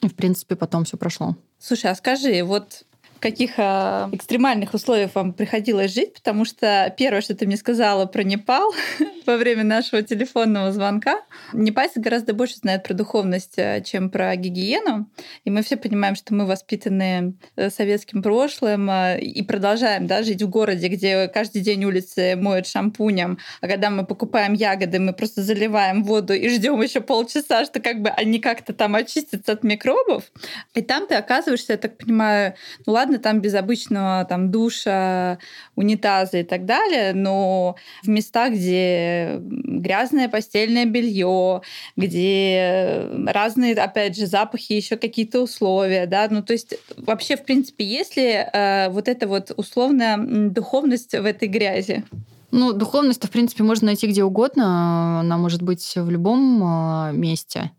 и, 0.00 0.08
в 0.08 0.14
принципе, 0.14 0.54
потом 0.54 0.84
все 0.84 0.96
прошло. 0.96 1.34
Слушай, 1.58 1.90
а 1.90 1.96
скажи, 1.96 2.44
вот 2.44 2.84
в 3.18 3.20
каких 3.20 3.58
э, 3.58 4.08
экстремальных 4.12 4.74
условиях 4.74 5.10
вам 5.16 5.32
приходилось 5.32 5.92
жить, 5.92 6.14
потому 6.14 6.44
что 6.44 6.94
первое, 6.96 7.20
что 7.20 7.34
ты 7.34 7.46
мне 7.46 7.56
сказала 7.56 8.06
про 8.06 8.22
Непал 8.22 8.72
во 9.26 9.36
время 9.36 9.64
нашего 9.64 10.02
телефонного 10.02 10.70
звонка, 10.70 11.22
непальцы 11.52 11.98
гораздо 11.98 12.32
больше 12.32 12.58
знают 12.58 12.84
про 12.84 12.94
духовность, 12.94 13.54
э, 13.56 13.82
чем 13.84 14.10
про 14.10 14.36
гигиену, 14.36 15.10
и 15.44 15.50
мы 15.50 15.62
все 15.62 15.76
понимаем, 15.76 16.14
что 16.14 16.32
мы 16.32 16.46
воспитаны 16.46 17.34
э, 17.56 17.70
советским 17.70 18.22
прошлым 18.22 18.88
э, 18.88 19.20
и 19.20 19.42
продолжаем 19.42 20.06
да, 20.06 20.22
жить 20.22 20.40
в 20.40 20.48
городе, 20.48 20.86
где 20.86 21.26
каждый 21.26 21.62
день 21.62 21.84
улицы 21.84 22.36
моют 22.36 22.68
шампунем, 22.68 23.38
а 23.60 23.66
когда 23.66 23.90
мы 23.90 24.06
покупаем 24.06 24.52
ягоды, 24.52 25.00
мы 25.00 25.12
просто 25.12 25.42
заливаем 25.42 26.04
воду 26.04 26.34
и 26.34 26.48
ждем 26.48 26.80
еще 26.80 27.00
полчаса, 27.00 27.64
что 27.64 27.80
как 27.80 28.00
бы 28.00 28.10
они 28.10 28.38
как-то 28.38 28.72
там 28.72 28.94
очистятся 28.94 29.52
от 29.52 29.64
микробов, 29.64 30.30
и 30.74 30.82
там 30.82 31.08
ты 31.08 31.16
оказываешься, 31.16 31.72
я 31.72 31.78
так 31.78 31.98
понимаю, 31.98 32.54
ну 32.86 32.92
ладно, 32.92 33.07
ладно, 33.08 33.18
там 33.18 33.40
без 33.40 33.54
обычного 33.54 34.26
там 34.28 34.50
душа, 34.50 35.38
унитаза 35.76 36.38
и 36.38 36.42
так 36.44 36.66
далее, 36.66 37.14
но 37.14 37.76
в 38.02 38.08
местах, 38.08 38.52
где 38.52 39.38
грязное 39.40 40.28
постельное 40.28 40.84
белье, 40.84 41.62
где 41.96 43.08
разные, 43.26 43.74
опять 43.74 44.16
же, 44.16 44.26
запахи, 44.26 44.74
еще 44.74 44.96
какие-то 44.96 45.40
условия, 45.42 46.06
да, 46.06 46.28
ну 46.30 46.42
то 46.42 46.52
есть 46.52 46.74
вообще, 46.96 47.36
в 47.36 47.44
принципе, 47.44 47.84
есть 47.84 48.16
ли 48.16 48.24
э, 48.24 48.90
вот 48.90 49.08
эта 49.08 49.26
вот 49.26 49.52
условная 49.56 50.18
духовность 50.50 51.12
в 51.12 51.24
этой 51.24 51.48
грязи? 51.48 52.04
Ну, 52.50 52.72
духовность, 52.72 53.24
в 53.24 53.30
принципе, 53.30 53.62
можно 53.62 53.86
найти 53.86 54.06
где 54.06 54.24
угодно. 54.24 55.20
Она 55.20 55.36
может 55.36 55.60
быть 55.60 55.92
в 55.94 56.08
любом 56.08 56.62
э, 56.62 57.12
месте. 57.12 57.72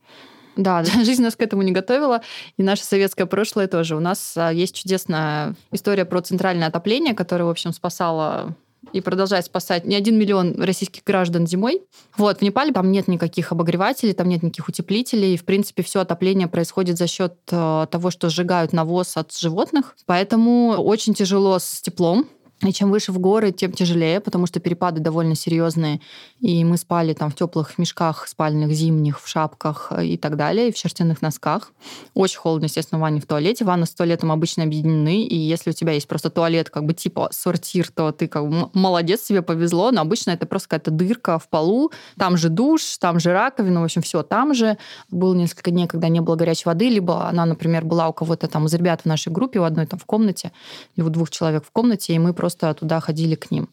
Да, 0.60 0.84
жизнь 1.05 1.24
нас 1.24 1.38
к 1.38 1.41
этому 1.41 1.62
не 1.62 1.72
готовила, 1.72 2.22
и 2.57 2.64
наше 2.64 2.84
советское 2.84 3.26
прошлое 3.26 3.68
тоже. 3.68 3.95
У 3.95 4.01
нас 4.01 4.34
а, 4.36 4.51
есть 4.51 4.76
чудесная 4.76 5.55
история 5.72 6.03
про 6.03 6.22
центральное 6.22 6.68
отопление, 6.68 7.16
которое, 7.16 7.45
в 7.45 7.49
общем, 7.49 7.72
спасало 7.72 8.55
и 8.91 9.01
продолжает 9.01 9.45
спасать 9.45 9.86
не 9.86 9.95
один 9.95 10.18
миллион 10.18 10.62
российских 10.62 11.03
граждан 11.03 11.47
зимой. 11.47 11.82
Вот, 12.18 12.39
в 12.39 12.41
Непале 12.41 12.74
там 12.74 12.91
нет 12.91 13.07
никаких 13.07 13.51
обогревателей, 13.51 14.14
там 14.14 14.28
нет 14.28 14.43
никаких 14.43 14.68
утеплителей. 14.68 15.36
И, 15.36 15.38
в 15.38 15.45
принципе, 15.45 15.84
все 15.84 16.01
отопление 16.01 16.47
происходит 16.47 16.97
за 16.97 17.07
счет 17.07 17.36
э, 17.51 17.88
того, 17.89 18.10
что 18.10 18.30
сжигают 18.30 18.74
навоз 18.74 19.16
от 19.16 19.36
животных. 19.36 19.95
Поэтому 20.05 20.72
очень 20.72 21.14
тяжело 21.14 21.60
с 21.60 21.82
теплом. 21.82 22.28
И 22.62 22.74
чем 22.74 22.91
выше 22.91 23.14
в 23.14 23.20
горы, 23.20 23.51
тем 23.51 23.72
тяжелее, 23.72 24.20
потому 24.20 24.45
что 24.45 24.60
перепады 24.60 24.99
довольно 24.99 25.34
серьезные. 25.34 26.01
И 26.41 26.66
мы 26.66 26.76
спали 26.76 27.14
там 27.14 27.32
в 27.32 27.36
теплых 27.36 27.78
мешках 27.78 28.28
спальных, 28.28 28.74
зимних, 28.74 29.22
в 29.22 29.28
шапках 29.30 29.93
и 30.01 30.18
так 30.18 30.36
далее, 30.36 30.68
и 30.68 30.74
в 30.74 30.78
шерстяных 30.78 31.22
носках. 31.22 31.72
Очень 32.16 32.39
холодно, 32.39 32.66
естественно, 32.66 32.99
в 32.99 33.01
ванне 33.01 33.22
в 33.22 33.26
туалете. 33.26 33.64
Ванна 33.64 33.86
с 33.86 33.91
туалетом 33.91 34.30
обычно 34.32 34.64
объединены, 34.64 35.24
и 35.24 35.38
если 35.38 35.70
у 35.70 35.74
тебя 35.74 35.93
есть 35.93 36.07
просто 36.07 36.30
туалет, 36.30 36.70
как 36.70 36.84
бы 36.86 36.93
типа 36.93 37.30
сортир, 37.32 37.89
то 37.91 38.12
ты 38.12 38.28
как 38.28 38.49
бы 38.49 38.70
молодец, 38.74 39.22
тебе 39.22 39.41
повезло, 39.41 39.91
но 39.91 40.01
обычно 40.01 40.32
это 40.32 40.45
просто 40.45 40.68
какая-то 40.68 40.91
дырка 40.91 41.39
в 41.39 41.47
полу, 41.47 41.91
там 42.18 42.36
же 42.36 42.49
душ, 42.49 42.97
там 42.97 43.22
же 43.22 43.32
раковина, 43.32 43.80
в 43.80 43.86
общем, 43.86 44.01
все 44.01 44.22
там 44.22 44.53
же. 44.53 44.78
Было 45.10 45.34
несколько 45.34 45.72
дней, 45.72 45.88
когда 45.88 46.10
не 46.10 46.20
было 46.20 46.36
горячей 46.36 46.64
воды, 46.66 46.89
либо 46.89 47.26
она, 47.30 47.45
например, 47.45 47.86
была 47.86 48.10
у 48.10 48.14
кого-то 48.14 48.47
там 48.49 48.66
из 48.66 48.74
ребят 48.74 49.03
в 49.03 49.05
нашей 49.05 49.32
группе, 49.32 49.60
у 49.60 49.64
одной 49.64 49.86
там 49.86 49.97
в 49.97 50.05
комнате, 50.05 50.51
или 50.97 51.05
у 51.05 51.10
двух 51.10 51.30
человек 51.30 51.64
в 51.64 51.72
комнате, 51.72 52.14
и 52.14 52.20
мы 52.20 52.34
просто 52.34 52.49
просто 52.50 52.74
туда 52.74 53.00
ходили 53.00 53.36
к 53.36 53.52
ним. 53.52 53.70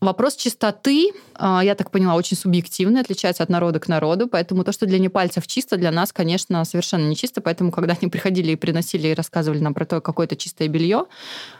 Вопрос 0.00 0.36
чистоты, 0.36 1.12
а, 1.34 1.62
я 1.64 1.74
так 1.74 1.90
поняла, 1.90 2.16
очень 2.16 2.36
субъективный, 2.36 3.00
отличается 3.00 3.42
от 3.42 3.48
народа 3.48 3.80
к 3.80 3.88
народу, 3.88 4.28
поэтому 4.28 4.62
то, 4.62 4.72
что 4.72 4.86
для 4.86 4.98
непальцев 4.98 5.46
чисто, 5.46 5.76
для 5.76 5.90
нас, 5.90 6.12
конечно, 6.12 6.64
совершенно 6.64 7.08
не 7.08 7.16
чисто, 7.16 7.40
поэтому 7.40 7.70
когда 7.70 7.96
они 8.00 8.10
приходили 8.10 8.52
и 8.52 8.56
приносили 8.56 9.08
и 9.08 9.14
рассказывали 9.14 9.60
нам 9.60 9.74
про 9.74 9.86
то, 9.86 10.00
какое-то 10.00 10.36
чистое 10.36 10.68
белье, 10.68 11.06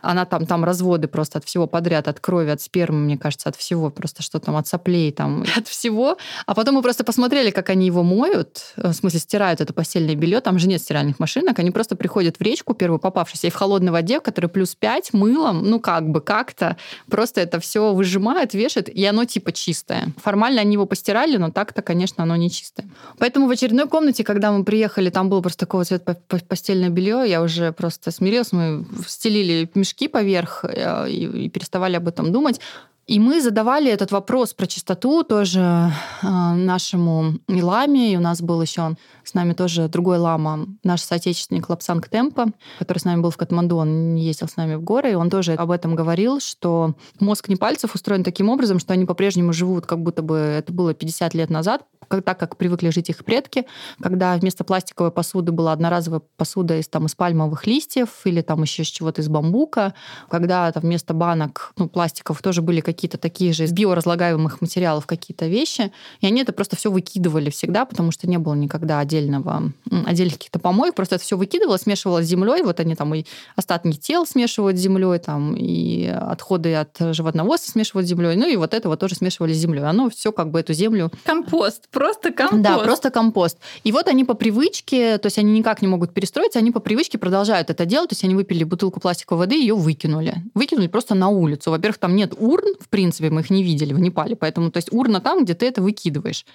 она 0.03 0.27
там, 0.27 0.45
там 0.45 0.65
разводы 0.65 1.09
просто 1.09 1.39
от 1.39 1.45
всего 1.45 1.67
подряд, 1.67 2.09
от 2.09 2.21
крови, 2.21 2.51
от 2.51 2.61
спермы, 2.61 2.99
мне 2.99 3.17
кажется, 3.17 3.49
от 3.49 3.57
всего, 3.57 3.91
просто 3.91 4.23
что 4.23 4.39
там, 4.39 4.57
от 4.57 4.69
соплей, 4.69 5.13
там, 5.13 5.45
от 5.57 5.67
всего. 5.69 6.19
А 6.45 6.55
потом 6.55 6.75
мы 6.75 6.83
просто 6.83 7.05
посмотрели, 7.05 7.51
как 7.51 7.71
они 7.71 7.87
его 7.87 8.03
моют, 8.03 8.75
в 8.77 8.93
смысле 8.93 9.21
стирают 9.21 9.61
это 9.61 9.73
постельное 9.73 10.15
белье, 10.15 10.41
там 10.41 10.59
же 10.59 10.69
нет 10.69 10.83
стиральных 10.83 11.19
машинок, 11.19 11.59
они 11.59 11.71
просто 11.71 11.97
приходят 11.97 12.37
в 12.37 12.43
речку, 12.43 12.75
первую 12.75 12.99
попавшуюся, 12.99 13.47
и 13.47 13.51
в 13.51 13.55
холодной 13.55 13.93
воде, 13.93 14.21
в 14.21 14.23
которой 14.23 14.49
плюс 14.49 14.75
5, 14.75 15.15
мылом, 15.15 15.63
ну 15.63 15.81
как 15.81 16.11
бы 16.11 16.21
как-то, 16.57 16.77
просто 17.09 17.41
это 17.41 17.61
все 17.61 17.93
выжимают, 17.93 18.55
вешают, 18.55 18.89
и 18.89 19.05
оно 19.05 19.25
типа 19.25 19.53
чистое. 19.53 20.09
Формально 20.23 20.61
они 20.61 20.73
его 20.73 20.87
постирали, 20.87 21.37
но 21.37 21.51
так-то, 21.51 21.83
конечно, 21.83 22.23
оно 22.25 22.37
не 22.37 22.51
чистое. 22.51 22.89
Поэтому 23.19 23.47
в 23.47 23.51
очередной 23.51 23.87
комнате, 23.87 24.25
когда 24.25 24.53
мы 24.53 24.65
приехали, 24.65 25.11
там 25.11 25.29
было 25.29 25.41
просто 25.41 25.61
такого 25.61 25.85
цвета 25.85 26.17
постельное 26.49 26.89
белье, 26.89 27.25
я 27.27 27.43
уже 27.43 27.73
просто 27.73 28.11
смирилась, 28.11 28.53
мы 28.53 28.87
стелили 29.07 29.69
мешки 29.75 30.09
поверх 30.09 30.65
э, 30.65 31.11
и, 31.11 31.47
и 31.47 31.49
переставали 31.51 31.97
об 31.97 32.09
этом 32.09 32.33
думать. 32.33 32.61
И 33.07 33.21
мы 33.21 33.41
задавали 33.41 33.89
этот 33.89 34.11
вопрос 34.11 34.53
про 34.53 34.67
чистоту 34.67 35.23
тоже 35.23 35.61
э, 35.61 36.27
нашему 36.27 37.35
ламе, 37.49 38.13
и 38.13 38.17
у 38.17 38.21
нас 38.21 38.43
был 38.43 38.61
еще 38.61 38.97
с 39.23 39.33
нами 39.33 39.53
тоже 39.53 39.87
другой 39.87 40.19
лама, 40.19 40.67
наш 40.83 41.03
соотечественник 41.03 41.69
Лапсанг 41.69 42.09
Темпа, 42.09 42.47
который 42.81 42.99
с 42.99 43.05
нами 43.05 43.21
был 43.21 43.31
в 43.31 43.37
Катманду, 43.37 43.77
он 43.77 44.17
ездил 44.17 44.49
с 44.49 44.57
нами 44.57 44.75
в 44.75 44.83
горы, 44.83 45.13
и 45.13 45.15
он 45.15 45.31
тоже 45.31 45.55
об 45.55 45.71
этом 45.71 45.95
говорил, 45.95 46.41
что 46.41 46.97
мозг 47.21 47.49
непальцев 47.49 47.95
устроен 47.95 48.25
таким 48.25 48.49
образом, 48.49 48.81
что 48.81 48.93
они 48.93 49.05
по-прежнему 49.05 49.53
живут, 49.53 49.87
как 49.87 50.03
будто 50.03 50.23
бы 50.23 50.37
это 50.37 50.73
было 50.73 50.93
50 50.93 51.33
лет 51.35 51.49
назад, 51.49 51.85
так 52.09 52.39
как 52.39 52.57
привыкли 52.57 52.91
жить 52.91 53.11
их 53.11 53.25
предки, 53.25 53.67
когда 54.01 54.37
вместо 54.37 54.65
пластиковой 54.65 55.11
посуды 55.11 55.53
была 55.53 55.73
одноразовая 55.73 56.23
посуда 56.37 56.79
из, 56.79 56.89
там, 56.89 57.07
из 57.07 57.15
пальмовых 57.15 57.67
листьев 57.67 58.09
или 58.25 58.43
там 58.43 58.63
еще 58.63 58.83
из 58.83 58.89
чего-то 58.89 59.23
из 59.23 59.29
бамбука, 59.29 59.95
когда 60.29 60.71
там, 60.73 60.83
вместо 60.83 61.15
банок 61.15 61.73
ну, 61.77 61.89
пластиков 61.89 62.41
тоже 62.43 62.63
были 62.63 62.81
какие-то 62.97 63.19
такие 63.19 63.53
же 63.53 63.65
из 63.65 63.73
биоразлагаемых 63.73 64.61
материалов 64.61 65.07
какие-то 65.07 65.47
вещи, 65.47 65.93
и 66.21 66.27
они 66.27 66.43
это 66.43 66.53
просто 66.53 66.77
все 66.77 66.91
выкидывали 66.91 67.51
всегда, 67.51 67.85
потому 67.85 68.11
что 68.11 68.29
не 68.29 68.39
было 68.39 68.55
никогда 68.55 68.99
отдельного, 68.99 69.71
отдельных 70.07 70.35
каких-то 70.35 70.59
помоек, 70.59 70.95
просто 70.95 71.17
это 71.17 71.25
все 71.25 71.37
выкидывалось, 71.37 71.83
смешивалось 71.83 72.27
с 72.27 72.29
землей, 72.29 72.63
вот 72.63 72.81
они 72.81 72.95
там 72.95 73.15
и 73.15 73.25
остатки 73.55 73.93
тел 73.93 74.27
смешивают 74.27 74.77
с 74.77 74.81
землей, 74.81 75.19
там, 75.19 75.55
и 75.57 76.07
отходы 76.07 76.75
от 76.75 76.97
животноводства 76.99 77.73
смешивают 77.73 78.07
с 78.07 78.11
землей, 78.11 78.37
ну 78.37 78.49
и 78.49 78.57
вот 78.57 78.75
это 78.75 78.89
вот 78.89 78.99
тоже 78.99 79.15
смешивали 79.15 79.53
с 79.53 79.57
землей. 79.57 79.83
Оно 79.83 80.11
все 80.11 80.33
как 80.33 80.51
бы 80.51 80.61
эту 80.61 80.73
землю... 80.73 81.13
Компост 81.25 81.87
Просто 81.91 82.33
компост. 82.33 82.63
Да, 82.63 82.79
просто 82.79 83.11
компост. 83.11 83.59
И 83.85 83.93
вот 83.93 84.09
они 84.09 84.25
по 84.25 84.35
привычке, 84.35 85.19
то 85.19 85.27
есть 85.27 85.39
они 85.39 85.53
никак 85.53 85.83
не 85.83 85.89
могут 85.89 86.13
перестроиться, 86.13 86.59
они 86.59 86.71
по 86.71 86.81
привычке 86.81 87.19
продолжают 87.19 87.71
это 87.71 87.85
делать. 87.87 88.11
То 88.11 88.15
есть 88.15 88.25
они 88.25 88.35
выпили 88.35 88.65
бутылку 88.65 89.01
пластиковой 89.01 89.41
воды, 89.41 89.57
ее 89.57 89.75
выкинули. 89.75 90.37
Выкинули 90.55 90.87
просто 90.87 91.15
на 91.15 91.29
улицу. 91.29 91.71
Во-первых, 91.71 91.99
там 91.99 92.15
нет 92.17 92.35
урн, 92.39 92.75
в 92.87 92.89
принципе, 92.89 93.31
мы 93.31 93.41
их 93.41 93.51
не 93.51 93.65
видели 93.65 93.93
в 93.93 93.99
Непале, 93.99 94.37
поэтому 94.37 94.71
то 94.71 94.79
есть 94.79 94.93
урна 94.93 95.21
там, 95.21 95.45
где 95.45 95.55
ты 95.55 95.67
это 95.67 95.83
выкидываешь. 95.83 96.47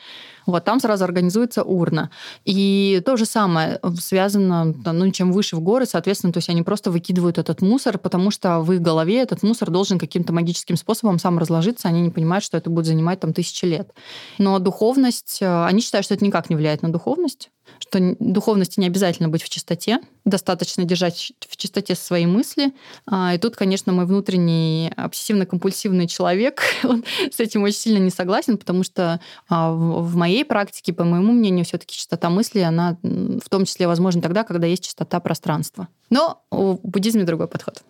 Вот 0.45 0.63
там 0.63 0.79
сразу 0.79 1.03
организуется 1.03 1.63
урна. 1.63 2.09
И 2.45 3.01
то 3.05 3.17
же 3.17 3.25
самое 3.25 3.79
связано, 3.99 4.73
ну, 4.86 5.11
чем 5.11 5.32
выше 5.34 5.57
в 5.57 5.59
горы, 5.59 5.86
соответственно, 5.86 6.32
то 6.32 6.38
есть 6.38 6.49
они 6.49 6.63
просто 6.63 6.89
выкидывают 6.89 7.38
этот 7.38 7.61
мусор, 7.61 7.97
потому 7.97 8.32
что 8.32 8.61
в 8.61 8.71
их 8.71 8.82
голове 8.82 9.21
этот 9.21 9.43
мусор 9.43 9.69
должен 9.69 9.99
каким-то 9.99 10.34
магическим 10.34 10.77
способом 10.77 11.19
сам 11.19 11.38
разложиться, 11.38 11.89
они 11.89 12.01
не 12.01 12.09
понимают, 12.09 12.43
что 12.45 12.57
это 12.57 12.69
будет 12.69 12.86
занимать 12.86 13.19
там 13.19 13.34
тысячи 13.34 13.65
лет. 13.65 13.91
Но 14.38 14.57
духовность, 14.59 15.39
э, 15.41 15.65
они 15.65 15.82
считают, 15.82 16.05
что 16.05 16.13
это 16.13 16.25
никак 16.25 16.49
не 16.49 16.55
влияет 16.55 16.82
на 16.82 16.91
духовность, 16.91 17.49
что 17.91 18.15
духовности 18.19 18.79
не 18.79 18.87
обязательно 18.87 19.27
быть 19.27 19.43
в 19.43 19.49
чистоте, 19.49 19.99
достаточно 20.23 20.85
держать 20.85 21.33
в 21.41 21.57
чистоте 21.57 21.95
свои 21.95 22.25
мысли. 22.25 22.73
А, 23.05 23.33
и 23.35 23.37
тут, 23.37 23.55
конечно, 23.55 23.91
мой 23.91 24.05
внутренний 24.05 24.91
обсессивно-компульсивный 24.95 26.07
человек, 26.07 26.61
он 26.83 27.03
с 27.31 27.39
этим 27.39 27.63
очень 27.63 27.77
сильно 27.77 27.97
не 27.97 28.09
согласен, 28.09 28.57
потому 28.57 28.83
что 28.83 29.19
а, 29.49 29.73
в 29.73 30.15
моей 30.15 30.45
практике, 30.45 30.93
по 30.93 31.03
моему 31.03 31.33
мнению, 31.33 31.65
все-таки 31.65 31.95
чистота 31.95 32.29
мысли, 32.29 32.59
она 32.59 32.97
в 33.03 33.49
том 33.49 33.65
числе 33.65 33.87
возможна 33.87 34.21
тогда, 34.21 34.43
когда 34.43 34.67
есть 34.67 34.85
чистота 34.85 35.19
пространства. 35.19 35.87
Но 36.09 36.43
в 36.49 36.79
буддизме 36.83 37.23
другой 37.23 37.47
подход. 37.47 37.83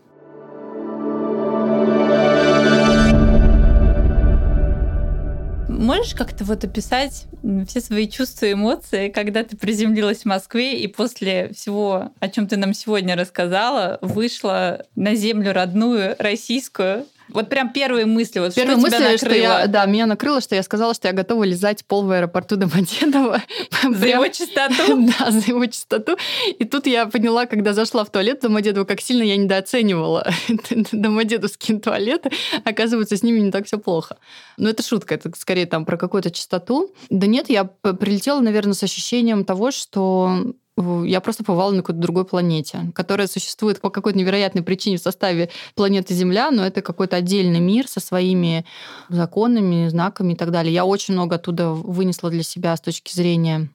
Можешь 5.82 6.14
как-то 6.14 6.44
вот 6.44 6.64
описать 6.64 7.26
все 7.68 7.82
свои 7.82 8.08
чувства 8.08 8.46
и 8.46 8.54
эмоции, 8.54 9.10
когда 9.10 9.44
ты 9.44 9.58
приземлилась 9.58 10.22
в 10.22 10.26
Москве 10.26 10.80
и 10.80 10.86
после 10.86 11.52
всего, 11.54 12.12
о 12.20 12.30
чем 12.30 12.46
ты 12.46 12.56
нам 12.56 12.76
сегодня 12.76 13.16
рассказала, 13.16 13.98
вышла 14.02 14.86
на 14.96 15.16
землю 15.16 15.54
родную, 15.54 16.16
российскую, 16.20 17.08
вот 17.34 17.50
прям 17.50 17.72
первые 17.72 18.06
мысли, 18.06 18.40
вот 18.40 18.54
первые 18.54 18.78
что 18.78 18.82
мысли, 18.82 18.98
тебя 18.98 19.12
накрыло? 19.12 19.32
что 19.32 19.36
я, 19.36 19.68
да, 19.68 19.86
меня 19.86 20.06
накрыло, 20.06 20.42
что 20.42 20.56
я 20.56 20.64
сказала, 20.64 20.94
что 20.94 21.08
я 21.08 21.14
готова 21.14 21.44
лизать 21.44 21.86
пол 21.86 22.04
в 22.04 22.12
аэропорту 22.12 22.56
Домодедово. 22.56 23.42
За 23.84 24.08
его 24.08 24.28
чистоту? 24.28 25.08
Да, 25.20 25.32
за 25.32 25.40
его 25.52 25.66
чистоту. 25.66 26.18
И 26.58 26.64
тут 26.64 26.86
я 26.88 27.06
поняла, 27.06 27.46
когда 27.46 27.74
зашла 27.74 28.04
в 28.04 28.12
туалет 28.12 28.42
Домодедово, 28.42 28.86
как 28.86 29.02
сильно 29.02 29.24
я 29.24 29.36
недооценивала 29.38 30.32
домодедовские 30.92 31.80
туалеты. 31.80 32.32
Оказывается, 32.64 33.18
с 33.18 33.24
ними 33.24 33.40
не 33.40 33.52
так 33.52 33.66
все 33.66 33.78
плохо. 33.78 34.18
Но 34.58 34.70
это 34.70 34.84
шутка, 34.84 35.16
это 35.16 35.32
скорее 35.36 35.66
там 35.66 35.86
про 35.86 35.98
какую-то 35.98 36.32
чистоту. 36.32 36.94
Да 37.10 37.28
нет, 37.28 37.50
я 37.50 37.66
прилетела, 37.66 38.40
наверное, 38.42 38.74
с 38.74 38.84
ощущением 38.84 39.44
того, 39.44 39.72
что 39.72 40.54
я 40.78 41.20
просто 41.20 41.44
побывала 41.44 41.72
на 41.72 41.82
какой-то 41.82 42.02
другой 42.02 42.26
планете, 42.26 42.92
которая 42.96 43.28
существует 43.28 43.82
по 43.82 43.90
какой-то 43.90 44.18
невероятной 44.18 44.64
причине 44.64 44.98
в 44.98 45.02
составе 45.02 45.50
планеты 45.76 46.14
Земля, 46.14 46.50
но 46.52 46.66
это 46.66 46.82
какой-то 46.82 47.18
отдельный 47.18 47.60
мир 47.60 47.88
со 47.88 48.00
своими 48.00 48.66
законами, 49.10 49.90
знаками 49.90 50.34
и 50.34 50.36
так 50.36 50.52
далее. 50.52 50.74
Я 50.74 50.86
очень 50.86 51.14
много 51.14 51.36
оттуда 51.36 51.72
вынесла 51.72 52.30
для 52.30 52.44
себя 52.44 52.76
с 52.76 52.82
точки 52.82 53.14
зрения, 53.14 53.70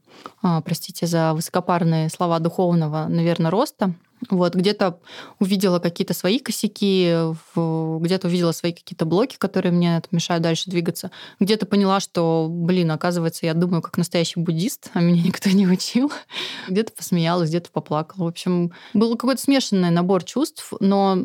простите 0.64 1.06
за 1.06 1.34
высокопарные 1.34 2.08
слова 2.08 2.38
духовного, 2.38 3.06
наверное, 3.08 3.50
роста. 3.50 3.94
Вот, 4.30 4.54
где-то 4.54 4.98
увидела 5.38 5.78
какие-то 5.78 6.14
свои 6.14 6.38
косяки, 6.38 7.14
где-то 7.54 8.28
увидела 8.28 8.52
свои 8.52 8.72
какие-то 8.72 9.04
блоки, 9.04 9.36
которые 9.36 9.72
мне 9.72 10.02
мешают 10.10 10.42
дальше 10.42 10.70
двигаться. 10.70 11.10
Где-то 11.38 11.66
поняла, 11.66 12.00
что, 12.00 12.48
блин, 12.50 12.90
оказывается, 12.90 13.44
я 13.44 13.52
думаю 13.52 13.82
как 13.82 13.98
настоящий 13.98 14.40
буддист, 14.40 14.90
а 14.94 15.00
меня 15.00 15.22
никто 15.22 15.50
не 15.50 15.68
учил. 15.68 16.10
Где-то 16.68 16.92
посмеялась, 16.92 17.50
где-то 17.50 17.70
поплакала. 17.70 18.24
В 18.24 18.28
общем, 18.28 18.72
был 18.94 19.16
какой-то 19.16 19.40
смешанный 19.40 19.90
набор 19.90 20.24
чувств, 20.24 20.72
но 20.80 21.18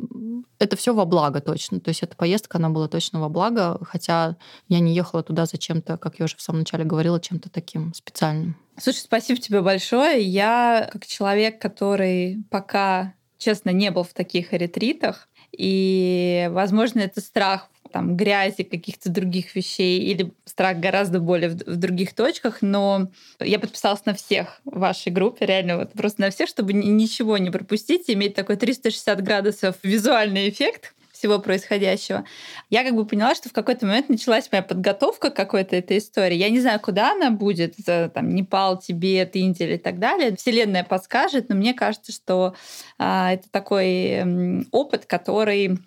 это 0.60 0.76
все 0.76 0.94
во 0.94 1.06
благо 1.06 1.40
точно. 1.40 1.80
То 1.80 1.90
есть 1.90 2.04
эта 2.04 2.16
поездка, 2.16 2.58
она 2.58 2.70
была 2.70 2.88
точно 2.88 3.22
во 3.22 3.30
благо, 3.30 3.80
хотя 3.84 4.36
я 4.68 4.80
не 4.80 4.94
ехала 4.94 5.24
туда 5.24 5.46
за 5.46 5.58
чем-то, 5.58 5.98
как 5.98 6.20
я 6.20 6.26
уже 6.26 6.36
в 6.36 6.42
самом 6.42 6.60
начале 6.60 6.84
говорила, 6.84 7.20
чем-то 7.20 7.50
таким 7.50 7.94
специальным. 7.94 8.58
Слушай, 8.82 9.02
спасибо 9.02 9.40
тебе 9.40 9.62
большое. 9.62 10.24
Я 10.24 10.90
как 10.92 11.06
человек, 11.06 11.62
который 11.62 12.44
пока, 12.50 13.14
честно, 13.38 13.70
не 13.70 13.92
был 13.92 14.02
в 14.02 14.14
таких 14.14 14.54
ретритах, 14.54 15.30
и, 15.52 16.48
возможно, 16.50 17.02
это 17.02 17.22
страх 17.22 17.70
там, 17.94 18.18
грязи, 18.18 18.64
каких-то 18.64 19.12
других 19.12 19.54
вещей, 19.54 20.00
или 20.00 20.32
страх 20.46 20.80
гораздо 20.80 21.20
более 21.20 21.50
в, 21.50 21.58
в 21.58 21.76
других 21.76 22.16
точках, 22.16 22.64
но 22.64 23.12
я 23.40 23.60
подписалась 23.60 24.04
на 24.06 24.16
всех 24.16 24.62
в 24.66 24.80
вашей 24.80 25.12
группе, 25.12 25.46
реально, 25.46 25.78
вот 25.78 25.92
просто 25.92 26.22
на 26.22 26.32
всех, 26.32 26.50
чтобы 26.50 26.74
ничего 26.74 27.38
не 27.38 27.52
пропустить, 27.52 28.10
иметь 28.10 28.34
такой 28.34 28.56
360 28.56 29.22
градусов 29.22 29.76
визуальный 29.84 30.50
эффект 30.50 30.96
всего 31.22 31.38
происходящего. 31.38 32.26
Я 32.72 32.84
как 32.84 32.96
бы 32.96 33.06
поняла, 33.06 33.36
что 33.36 33.48
в 33.48 33.54
какой-то 33.54 33.86
момент 33.86 34.10
началась 34.10 34.52
моя 34.52 34.64
подготовка 34.64 35.30
к 35.30 35.36
какой-то 35.36 35.76
этой 35.76 36.00
истории. 36.00 36.36
Я 36.36 36.50
не 36.50 36.60
знаю, 36.60 36.80
куда 36.80 37.12
она 37.12 37.30
будет, 37.30 37.76
там, 37.86 38.34
Непал, 38.34 38.80
Тибет, 38.80 39.36
Индия 39.36 39.76
и 39.76 39.78
так 39.78 40.00
далее. 40.00 40.36
Вселенная 40.36 40.84
подскажет, 40.84 41.50
но 41.50 41.56
мне 41.56 41.76
кажется, 41.76 42.12
что 42.12 42.56
а, 42.98 43.34
это 43.34 43.48
такой 43.52 44.14
м, 44.14 44.68
опыт, 44.72 45.06
который 45.06 45.78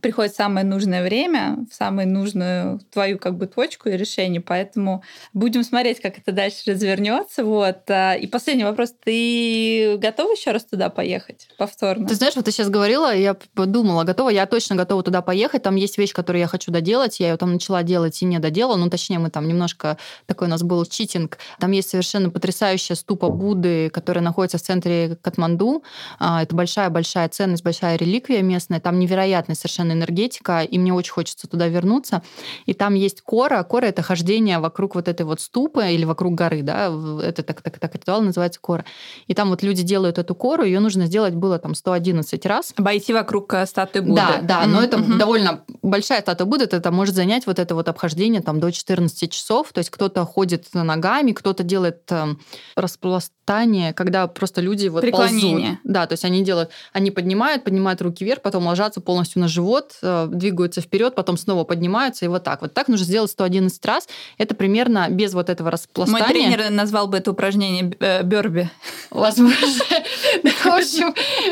приходит 0.00 0.34
самое 0.34 0.64
нужное 0.64 1.02
время, 1.02 1.58
в 1.70 1.74
самую 1.74 2.08
нужную 2.08 2.80
твою 2.92 3.18
как 3.18 3.36
бы 3.36 3.46
точку 3.46 3.88
и 3.88 3.96
решение. 3.96 4.40
Поэтому 4.40 5.02
будем 5.32 5.64
смотреть, 5.64 6.00
как 6.00 6.18
это 6.18 6.32
дальше 6.32 6.62
развернется. 6.66 7.44
Вот. 7.44 7.90
А, 7.90 8.14
и 8.14 8.26
последний 8.26 8.64
вопрос. 8.64 8.94
Ты 9.04 9.96
готова 9.98 10.32
еще 10.32 10.52
раз 10.52 10.64
туда 10.64 10.90
поехать 10.90 11.48
повторно? 11.56 12.06
Ты 12.06 12.14
знаешь, 12.14 12.36
вот 12.36 12.44
ты 12.44 12.50
сейчас 12.52 12.68
говорила, 12.68 13.14
я 13.14 13.36
подумала, 13.54 14.04
готова, 14.04 14.30
я 14.30 14.46
точно 14.46 14.76
готова 14.76 15.02
туда 15.02 15.22
поехать. 15.22 15.62
Там 15.62 15.76
есть 15.76 15.98
вещь, 15.98 16.12
которую 16.12 16.40
я 16.40 16.46
хочу 16.46 16.70
доделать. 16.70 17.20
Я 17.20 17.30
ее 17.30 17.36
там 17.36 17.52
начала 17.52 17.82
делать 17.82 18.20
и 18.22 18.24
не 18.24 18.38
доделала. 18.38 18.76
Ну, 18.76 18.90
точнее, 18.90 19.18
мы 19.18 19.30
там 19.30 19.46
немножко... 19.48 19.98
Такой 20.26 20.48
у 20.48 20.50
нас 20.50 20.62
был 20.62 20.84
читинг. 20.84 21.38
Там 21.58 21.72
есть 21.72 21.90
совершенно 21.90 22.30
потрясающая 22.30 22.96
ступа 22.96 23.28
Будды, 23.28 23.90
которая 23.90 24.22
находится 24.22 24.58
в 24.58 24.62
центре 24.62 25.16
Катманду. 25.20 25.82
А, 26.18 26.42
это 26.42 26.54
большая-большая 26.54 27.28
ценность, 27.28 27.64
большая 27.64 27.96
реликвия 27.96 28.42
местная. 28.42 28.80
Там 28.80 28.98
невероятная 28.98 29.56
совершенно 29.56 29.87
совершенно 29.88 29.92
энергетика, 29.92 30.62
и 30.62 30.78
мне 30.78 30.92
очень 30.92 31.12
хочется 31.12 31.48
туда 31.48 31.68
вернуться. 31.68 32.22
И 32.66 32.74
там 32.74 32.94
есть 32.94 33.22
кора. 33.22 33.62
Кора— 33.64 33.88
это 33.88 34.02
хождение 34.02 34.58
вокруг 34.58 34.94
вот 34.94 35.08
этой 35.08 35.24
вот 35.26 35.40
ступы 35.40 35.84
или 35.92 36.04
вокруг 36.04 36.34
горы, 36.34 36.62
да, 36.62 36.92
это 37.22 37.42
так, 37.42 37.62
так, 37.62 37.78
так 37.78 37.94
ритуал 37.94 38.22
называется 38.22 38.60
кора. 38.60 38.84
И 39.28 39.34
там 39.34 39.48
вот 39.48 39.62
люди 39.62 39.82
делают 39.82 40.18
эту 40.18 40.34
кору, 40.34 40.64
ее 40.64 40.80
нужно 40.80 41.06
сделать 41.06 41.34
было 41.34 41.58
там 41.58 41.74
111 41.74 42.46
раз. 42.46 42.74
Обойти 42.76 43.12
вокруг 43.12 43.54
э, 43.54 43.66
статуи 43.66 44.00
Будды. 44.00 44.14
Да, 44.16 44.40
да, 44.42 44.62
mm-hmm. 44.62 44.66
но 44.66 44.82
это 44.82 44.96
mm-hmm. 44.96 45.18
довольно 45.18 45.64
большая 45.82 46.20
статуя 46.20 46.46
Будды, 46.46 46.64
это 46.64 46.90
может 46.90 47.14
занять 47.14 47.46
вот 47.46 47.58
это 47.58 47.74
вот 47.74 47.88
обхождение 47.88 48.42
там 48.42 48.60
до 48.60 48.70
14 48.70 49.30
часов, 49.30 49.72
то 49.72 49.78
есть 49.78 49.90
кто-то 49.90 50.24
ходит 50.24 50.66
ногами, 50.74 51.32
кто-то 51.32 51.62
делает 51.62 52.02
э, 52.10 52.34
распластание, 52.76 53.92
когда 53.92 54.26
просто 54.26 54.60
люди 54.60 54.88
вот 54.88 55.02
ползут. 55.10 55.78
Да, 55.84 56.06
то 56.06 56.12
есть 56.12 56.24
они 56.24 56.44
делают, 56.44 56.70
они 56.92 57.10
поднимают, 57.10 57.64
поднимают 57.64 58.02
руки 58.02 58.24
вверх, 58.24 58.42
потом 58.42 58.66
ложатся 58.66 59.00
полностью 59.00 59.40
на 59.40 59.48
живот, 59.48 59.77
живот, 59.78 59.96
э, 60.02 60.28
двигаются 60.30 60.80
вперед, 60.80 61.14
потом 61.14 61.36
снова 61.36 61.64
поднимаются, 61.64 62.24
и 62.24 62.28
вот 62.28 62.44
так. 62.44 62.62
Вот 62.62 62.74
так 62.74 62.88
нужно 62.88 63.04
сделать 63.04 63.30
111 63.30 63.84
раз. 63.86 64.08
Это 64.38 64.54
примерно 64.54 65.08
без 65.08 65.34
вот 65.34 65.48
этого 65.48 65.70
распластания. 65.70 66.24
Мой 66.24 66.32
тренер 66.32 66.70
назвал 66.70 67.08
бы 67.08 67.18
это 67.18 67.30
упражнение 67.30 67.94
э, 68.00 68.22
Бёрби. 68.22 68.70
Возможно. 69.10 69.56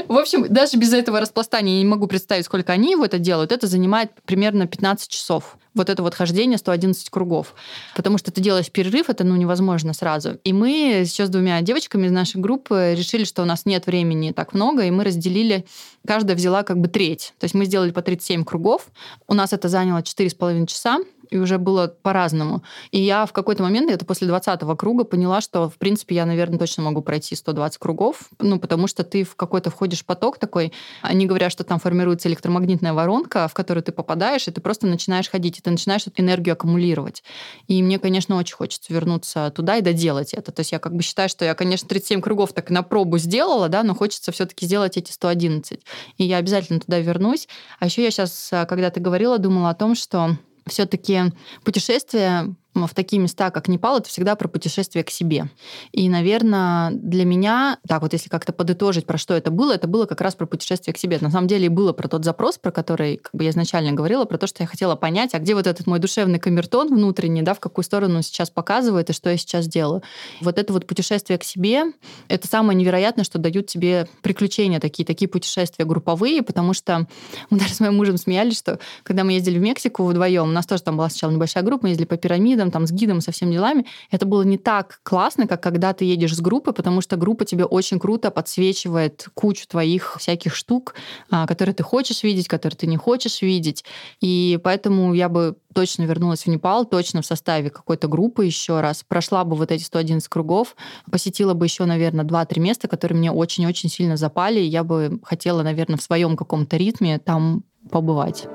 В 0.09 0.17
общем, 0.17 0.47
даже 0.49 0.77
без 0.77 0.93
этого 0.93 1.21
распластания 1.21 1.75
я 1.77 1.83
не 1.83 1.89
могу 1.89 2.07
представить, 2.07 2.45
сколько 2.45 2.73
они 2.73 2.93
его 2.93 3.05
это 3.05 3.19
делают. 3.19 3.53
Это 3.53 3.67
занимает 3.67 4.11
примерно 4.25 4.67
15 4.67 5.09
часов 5.09 5.57
вот 5.77 5.91
это 5.91 6.03
вот 6.03 6.15
хождение 6.15 6.59
111 6.59 7.09
кругов. 7.11 7.55
Потому 7.95 8.19
что 8.19 8.33
ты 8.33 8.41
делаешь 8.41 8.71
перерыв, 8.71 9.09
это 9.09 9.25
ну, 9.25 9.37
невозможно 9.37 9.93
сразу. 9.93 10.39
И 10.43 10.53
мы 10.53 11.05
сейчас 11.07 11.29
с 11.29 11.31
двумя 11.31 11.61
девочками 11.61 12.07
из 12.07 12.13
нашей 12.13 12.41
группы 12.41 12.95
решили, 12.97 13.25
что 13.25 13.43
у 13.43 13.45
нас 13.45 13.67
нет 13.67 13.87
времени 13.87 14.33
так 14.33 14.55
много, 14.55 14.85
и 14.85 14.91
мы 14.91 15.05
разделили, 15.05 15.67
каждая 16.07 16.37
взяла 16.37 16.63
как 16.63 16.79
бы 16.79 16.89
треть. 16.89 17.35
То 17.39 17.45
есть 17.45 17.55
мы 17.55 17.67
сделали 17.67 17.91
по 17.91 18.03
37 18.03 18.45
кругов. 18.45 18.89
У 19.29 19.35
нас 19.35 19.53
это 19.53 19.69
заняло 19.69 20.01
4,5 20.01 20.67
часа 20.67 20.99
и 21.31 21.39
уже 21.39 21.59
было 21.59 21.89
по-разному. 21.89 22.63
И 22.91 23.01
я 23.01 23.27
в 23.27 23.33
какой-то 23.33 23.63
момент, 23.63 23.91
это 23.91 24.05
после 24.05 24.29
20-го 24.29 24.77
круга, 24.77 25.05
поняла, 25.05 25.41
что, 25.41 25.69
в 25.69 25.77
принципе, 25.77 26.15
я, 26.15 26.27
наверное, 26.27 26.59
точно 26.59 26.83
могу 26.83 27.03
пройти 27.03 27.35
120 27.35 27.79
кругов, 27.79 28.31
ну, 28.39 28.59
потому 28.59 28.87
что 28.87 29.05
ты 29.05 29.25
в 29.25 29.37
какой-то 29.37 29.71
входишь 29.71 30.05
поток 30.05 30.39
такой, 30.39 30.73
они 31.03 31.27
говорят, 31.27 31.53
что 31.53 31.65
там 31.65 31.79
формируется 31.79 32.29
электромагнитная 32.29 32.93
воронка, 32.93 33.49
в 33.49 33.55
которую 33.55 33.83
ты 33.83 33.93
попадаешь, 33.93 34.49
и 34.49 34.51
ты 34.51 34.61
просто 34.61 34.87
начинаешь 34.87 35.29
ходить, 35.29 35.59
и 35.59 35.61
ты 35.61 35.71
начинаешь 35.71 36.07
эту 36.07 36.23
энергию 36.23 36.55
аккумулировать. 36.55 37.23
И 37.69 37.83
мне, 37.83 37.99
конечно, 37.99 38.37
очень 38.37 38.55
хочется 38.55 38.93
вернуться 38.93 39.53
туда 39.55 39.77
и 39.77 39.83
доделать 39.83 40.35
это. 40.35 40.53
То 40.53 40.61
есть 40.61 40.73
я 40.73 40.79
как 40.79 40.95
бы 40.95 41.03
считаю, 41.03 41.29
что 41.29 41.45
я, 41.45 41.55
конечно, 41.55 41.89
37 41.89 42.21
кругов 42.21 42.53
так 42.53 42.71
на 42.71 42.83
пробу 42.83 43.19
сделала, 43.19 43.69
да, 43.69 43.83
но 43.83 43.95
хочется 43.95 44.33
все 44.33 44.47
таки 44.47 44.67
сделать 44.67 44.97
эти 44.97 45.13
111. 45.13 45.81
И 46.19 46.25
я 46.25 46.39
обязательно 46.39 46.81
туда 46.81 46.99
вернусь. 46.99 47.49
А 47.79 47.87
еще 47.87 48.03
я 48.03 48.11
сейчас, 48.11 48.51
когда 48.69 48.91
ты 48.91 49.01
говорила, 49.01 49.39
думала 49.39 49.71
о 49.71 49.75
том, 49.75 49.95
что 49.95 50.37
все-таки 50.67 51.33
путешествие 51.65 52.55
в 52.85 52.95
такие 52.95 53.21
места, 53.23 53.51
как 53.51 53.69
Непал, 53.69 53.99
это 53.99 54.09
всегда 54.09 54.37
про 54.37 54.49
путешествие 54.49 55.05
к 55.05 55.11
себе. 55.11 55.49
И, 55.93 56.09
наверное, 56.09 56.91
для 56.91 57.25
меня, 57.25 57.79
так 57.89 58.03
вот 58.03 58.13
если 58.13 58.29
как-то 58.29 58.53
подытожить, 58.53 59.07
про 59.07 59.17
что 59.17 59.35
это 59.35 59.51
было, 59.51 59.73
это 59.73 59.89
было 59.89 60.07
как 60.07 60.21
раз 60.21 60.35
про 60.35 60.47
путешествие 60.47 60.93
к 60.93 60.99
себе. 60.99 61.19
На 61.21 61.31
самом 61.31 61.47
деле 61.47 61.71
было 61.71 61.93
про 61.93 62.09
тот 62.09 62.25
запрос, 62.25 62.59
про 62.59 62.71
который 62.71 63.17
как 63.17 63.33
бы 63.33 63.45
я 63.45 63.51
изначально 63.51 63.93
говорила, 63.93 64.25
про 64.25 64.37
то, 64.37 64.47
что 64.47 64.63
я 64.63 64.67
хотела 64.67 64.97
понять, 64.97 65.35
а 65.35 65.39
где 65.39 65.55
вот 65.55 65.67
этот 65.67 65.87
мой 65.87 65.99
душевный 65.99 66.39
камертон 66.39 66.95
внутренний, 66.95 67.43
да, 67.43 67.55
в 67.55 67.61
какую 67.61 67.85
сторону 67.85 68.17
он 68.17 68.23
сейчас 68.23 68.51
показывает 68.51 69.09
и 69.11 69.13
что 69.13 69.31
я 69.31 69.37
сейчас 69.37 69.67
делаю. 69.67 70.03
Вот 70.41 70.59
это 70.59 70.73
вот 70.73 70.87
путешествие 70.87 71.39
к 71.39 71.45
себе, 71.45 71.85
это 72.29 72.47
самое 72.47 72.77
невероятное, 72.77 73.25
что 73.25 73.39
дают 73.39 73.67
тебе 73.67 74.09
приключения 74.23 74.81
такие, 74.81 75.07
такие 75.07 75.29
путешествия 75.29 75.85
групповые, 75.85 76.43
потому 76.43 76.75
что 76.75 77.07
мы 77.51 77.59
даже 77.59 77.75
с 77.75 77.81
моим 77.81 77.97
мужем 77.97 78.17
смеялись, 78.17 78.59
что 78.59 78.79
когда 79.03 79.25
мы 79.25 79.33
ездили 79.33 79.59
в 79.59 79.63
Мексику 79.63 80.05
вдвоем, 80.05 80.49
у 80.49 80.53
нас 80.53 80.67
тоже 80.67 80.83
там 80.83 80.97
была 80.97 81.09
сначала 81.09 81.31
небольшая 81.31 81.63
группа, 81.63 81.85
мы 81.85 81.91
ездили 81.91 82.07
по 82.07 82.17
пирамидам, 82.17 82.66
рядом, 82.67 82.71
там, 82.71 82.87
с 82.87 82.93
гидом, 82.93 83.21
со 83.21 83.33
всеми 83.33 83.53
делами, 83.53 83.85
это 84.11 84.27
было 84.27 84.43
не 84.43 84.59
так 84.59 85.01
классно, 85.03 85.47
как 85.47 85.63
когда 85.63 85.93
ты 85.93 86.05
едешь 86.05 86.35
с 86.35 86.41
группой, 86.41 86.73
потому 86.73 87.01
что 87.01 87.17
группа 87.17 87.45
тебе 87.45 87.65
очень 87.65 87.99
круто 87.99 88.31
подсвечивает 88.31 89.29
кучу 89.35 89.67
твоих 89.67 90.17
всяких 90.19 90.55
штук, 90.55 90.95
а, 91.31 91.47
которые 91.47 91.75
ты 91.75 91.83
хочешь 91.83 92.23
видеть, 92.23 92.49
которые 92.49 92.77
ты 92.77 92.87
не 92.87 92.97
хочешь 92.97 93.43
видеть. 93.43 93.85
И 94.21 94.59
поэтому 94.63 95.15
я 95.15 95.29
бы 95.29 95.57
точно 95.75 96.07
вернулась 96.07 96.47
в 96.47 96.51
Непал, 96.51 96.87
точно 96.87 97.21
в 97.21 97.27
составе 97.27 97.71
какой-то 97.71 98.09
группы 98.09 98.47
еще 98.47 98.81
раз, 98.81 99.05
прошла 99.09 99.45
бы 99.45 99.57
вот 99.57 99.71
эти 99.71 99.83
111 99.83 100.29
кругов, 100.29 100.77
посетила 101.11 101.55
бы 101.55 101.67
еще, 101.67 101.85
наверное, 101.85 102.25
2-3 102.25 102.61
места, 102.61 102.89
которые 102.89 103.19
мне 103.19 103.31
очень-очень 103.31 103.91
сильно 103.91 104.17
запали, 104.17 104.61
и 104.61 104.67
я 104.67 104.85
бы 104.85 105.21
хотела, 105.23 105.63
наверное, 105.63 105.97
в 105.97 106.03
своем 106.03 106.37
каком-то 106.37 106.77
ритме 106.77 107.19
там 107.19 107.63
побывать. 107.91 108.47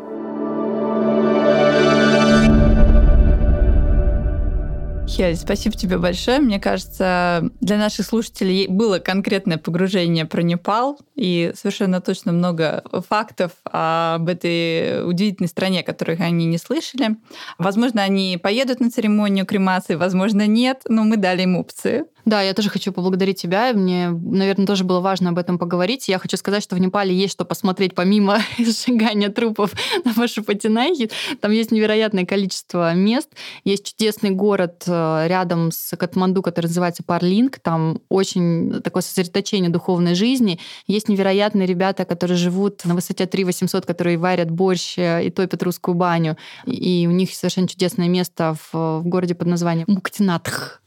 Хель, 5.07 5.35
спасибо 5.35 5.75
тебе 5.75 5.97
большое. 5.97 6.39
Мне 6.39 6.59
кажется, 6.59 7.49
для 7.59 7.77
наших 7.77 8.05
слушателей 8.05 8.67
было 8.67 8.99
конкретное 8.99 9.57
погружение 9.57 10.25
про 10.25 10.41
Непал 10.41 10.97
и 11.15 11.51
совершенно 11.55 11.99
точно 11.99 12.31
много 12.31 12.83
фактов 13.09 13.51
об 13.65 14.29
этой 14.29 15.07
удивительной 15.07 15.49
стране, 15.49 15.83
которых 15.83 16.21
они 16.21 16.45
не 16.45 16.57
слышали. 16.57 17.17
Возможно, 17.57 18.03
они 18.03 18.39
поедут 18.41 18.79
на 18.79 18.89
церемонию 18.89 19.45
кремации, 19.45 19.95
возможно, 19.95 20.47
нет, 20.47 20.83
но 20.87 21.03
мы 21.03 21.17
дали 21.17 21.43
им 21.43 21.57
опции. 21.57 22.05
Да, 22.25 22.41
я 22.41 22.53
тоже 22.53 22.69
хочу 22.69 22.91
поблагодарить 22.91 23.41
тебя. 23.41 23.73
Мне, 23.73 24.09
наверное, 24.09 24.67
тоже 24.67 24.83
было 24.83 24.99
важно 24.99 25.29
об 25.29 25.37
этом 25.37 25.57
поговорить. 25.57 26.07
Я 26.07 26.19
хочу 26.19 26.37
сказать, 26.37 26.63
что 26.63 26.75
в 26.75 26.79
Непале 26.79 27.15
есть 27.15 27.33
что 27.33 27.45
посмотреть 27.45 27.95
помимо 27.95 28.39
сжигания 28.57 29.29
трупов 29.29 29.73
на 30.05 30.13
Пашупатинахе. 30.13 31.09
Там 31.39 31.51
есть 31.51 31.71
невероятное 31.71 32.25
количество 32.25 32.93
мест. 32.93 33.29
Есть 33.63 33.93
чудесный 33.93 34.31
город 34.31 34.83
э, 34.87 35.25
рядом 35.27 35.71
с 35.71 35.95
Катманду, 35.97 36.41
который 36.41 36.67
называется 36.67 37.03
Парлинг. 37.03 37.59
Там 37.59 37.99
очень 38.09 38.81
такое 38.81 39.01
сосредоточение 39.01 39.69
духовной 39.69 40.15
жизни. 40.15 40.59
Есть 40.87 41.09
невероятные 41.09 41.65
ребята, 41.65 42.05
которые 42.05 42.37
живут 42.37 42.85
на 42.85 42.95
высоте 42.95 43.25
3 43.25 43.43
800, 43.45 43.85
которые 43.85 44.17
варят 44.17 44.51
борщ 44.51 44.97
э, 44.97 45.25
и 45.25 45.29
топят 45.29 45.63
русскую 45.63 45.95
баню. 45.95 46.37
И 46.65 47.07
у 47.07 47.11
них 47.11 47.33
совершенно 47.33 47.67
чудесное 47.67 48.07
место 48.07 48.55
в, 48.71 48.99
в 48.99 49.07
городе 49.07 49.35
под 49.35 49.47
названием 49.47 49.85
Муктинатх. 49.87 50.81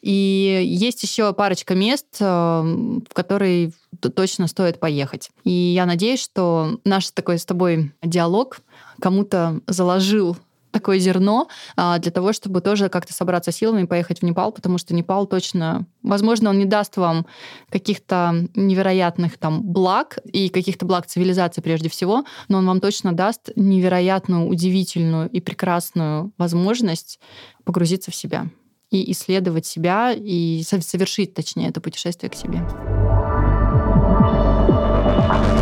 И 0.00 0.64
есть 0.74 1.02
еще 1.02 1.32
парочка 1.32 1.74
мест, 1.74 2.06
э, 2.20 2.24
в 2.24 3.12
которые 3.12 3.72
точно 4.14 4.46
стоит 4.46 4.80
поехать. 4.80 5.30
И 5.44 5.50
я 5.50 5.86
надеюсь, 5.86 6.22
что 6.22 6.78
наш 6.84 7.10
такой 7.10 7.38
с 7.38 7.44
тобой 7.44 7.92
диалог 8.02 8.60
кому-то 9.00 9.60
заложил 9.66 10.36
такое 10.70 10.98
зерно 10.98 11.48
а, 11.76 11.98
для 11.98 12.12
того, 12.12 12.32
чтобы 12.32 12.60
тоже 12.60 12.88
как-то 12.88 13.12
собраться 13.12 13.52
силами 13.52 13.82
и 13.82 13.86
поехать 13.86 14.20
в 14.20 14.22
Непал, 14.22 14.52
потому 14.52 14.78
что 14.78 14.94
Непал 14.94 15.26
точно, 15.26 15.86
возможно, 16.02 16.50
он 16.50 16.58
не 16.58 16.64
даст 16.64 16.96
вам 16.96 17.26
каких-то 17.70 18.46
невероятных 18.54 19.38
там 19.38 19.62
благ 19.62 20.18
и 20.24 20.48
каких-то 20.48 20.86
благ 20.86 21.06
цивилизации 21.06 21.60
прежде 21.60 21.88
всего, 21.88 22.24
но 22.48 22.58
он 22.58 22.66
вам 22.66 22.80
точно 22.80 23.12
даст 23.12 23.50
невероятную, 23.56 24.46
удивительную 24.46 25.28
и 25.28 25.40
прекрасную 25.40 26.32
возможность 26.38 27.18
погрузиться 27.64 28.10
в 28.10 28.14
себя 28.14 28.46
и 28.90 29.10
исследовать 29.12 29.66
себя, 29.66 30.12
и 30.12 30.62
совершить, 30.64 31.34
точнее, 31.34 31.68
это 31.68 31.80
путешествие 31.80 32.30
к 32.30 32.34
себе. 32.34 32.60
Спроси 35.30 35.56
у 35.56 35.59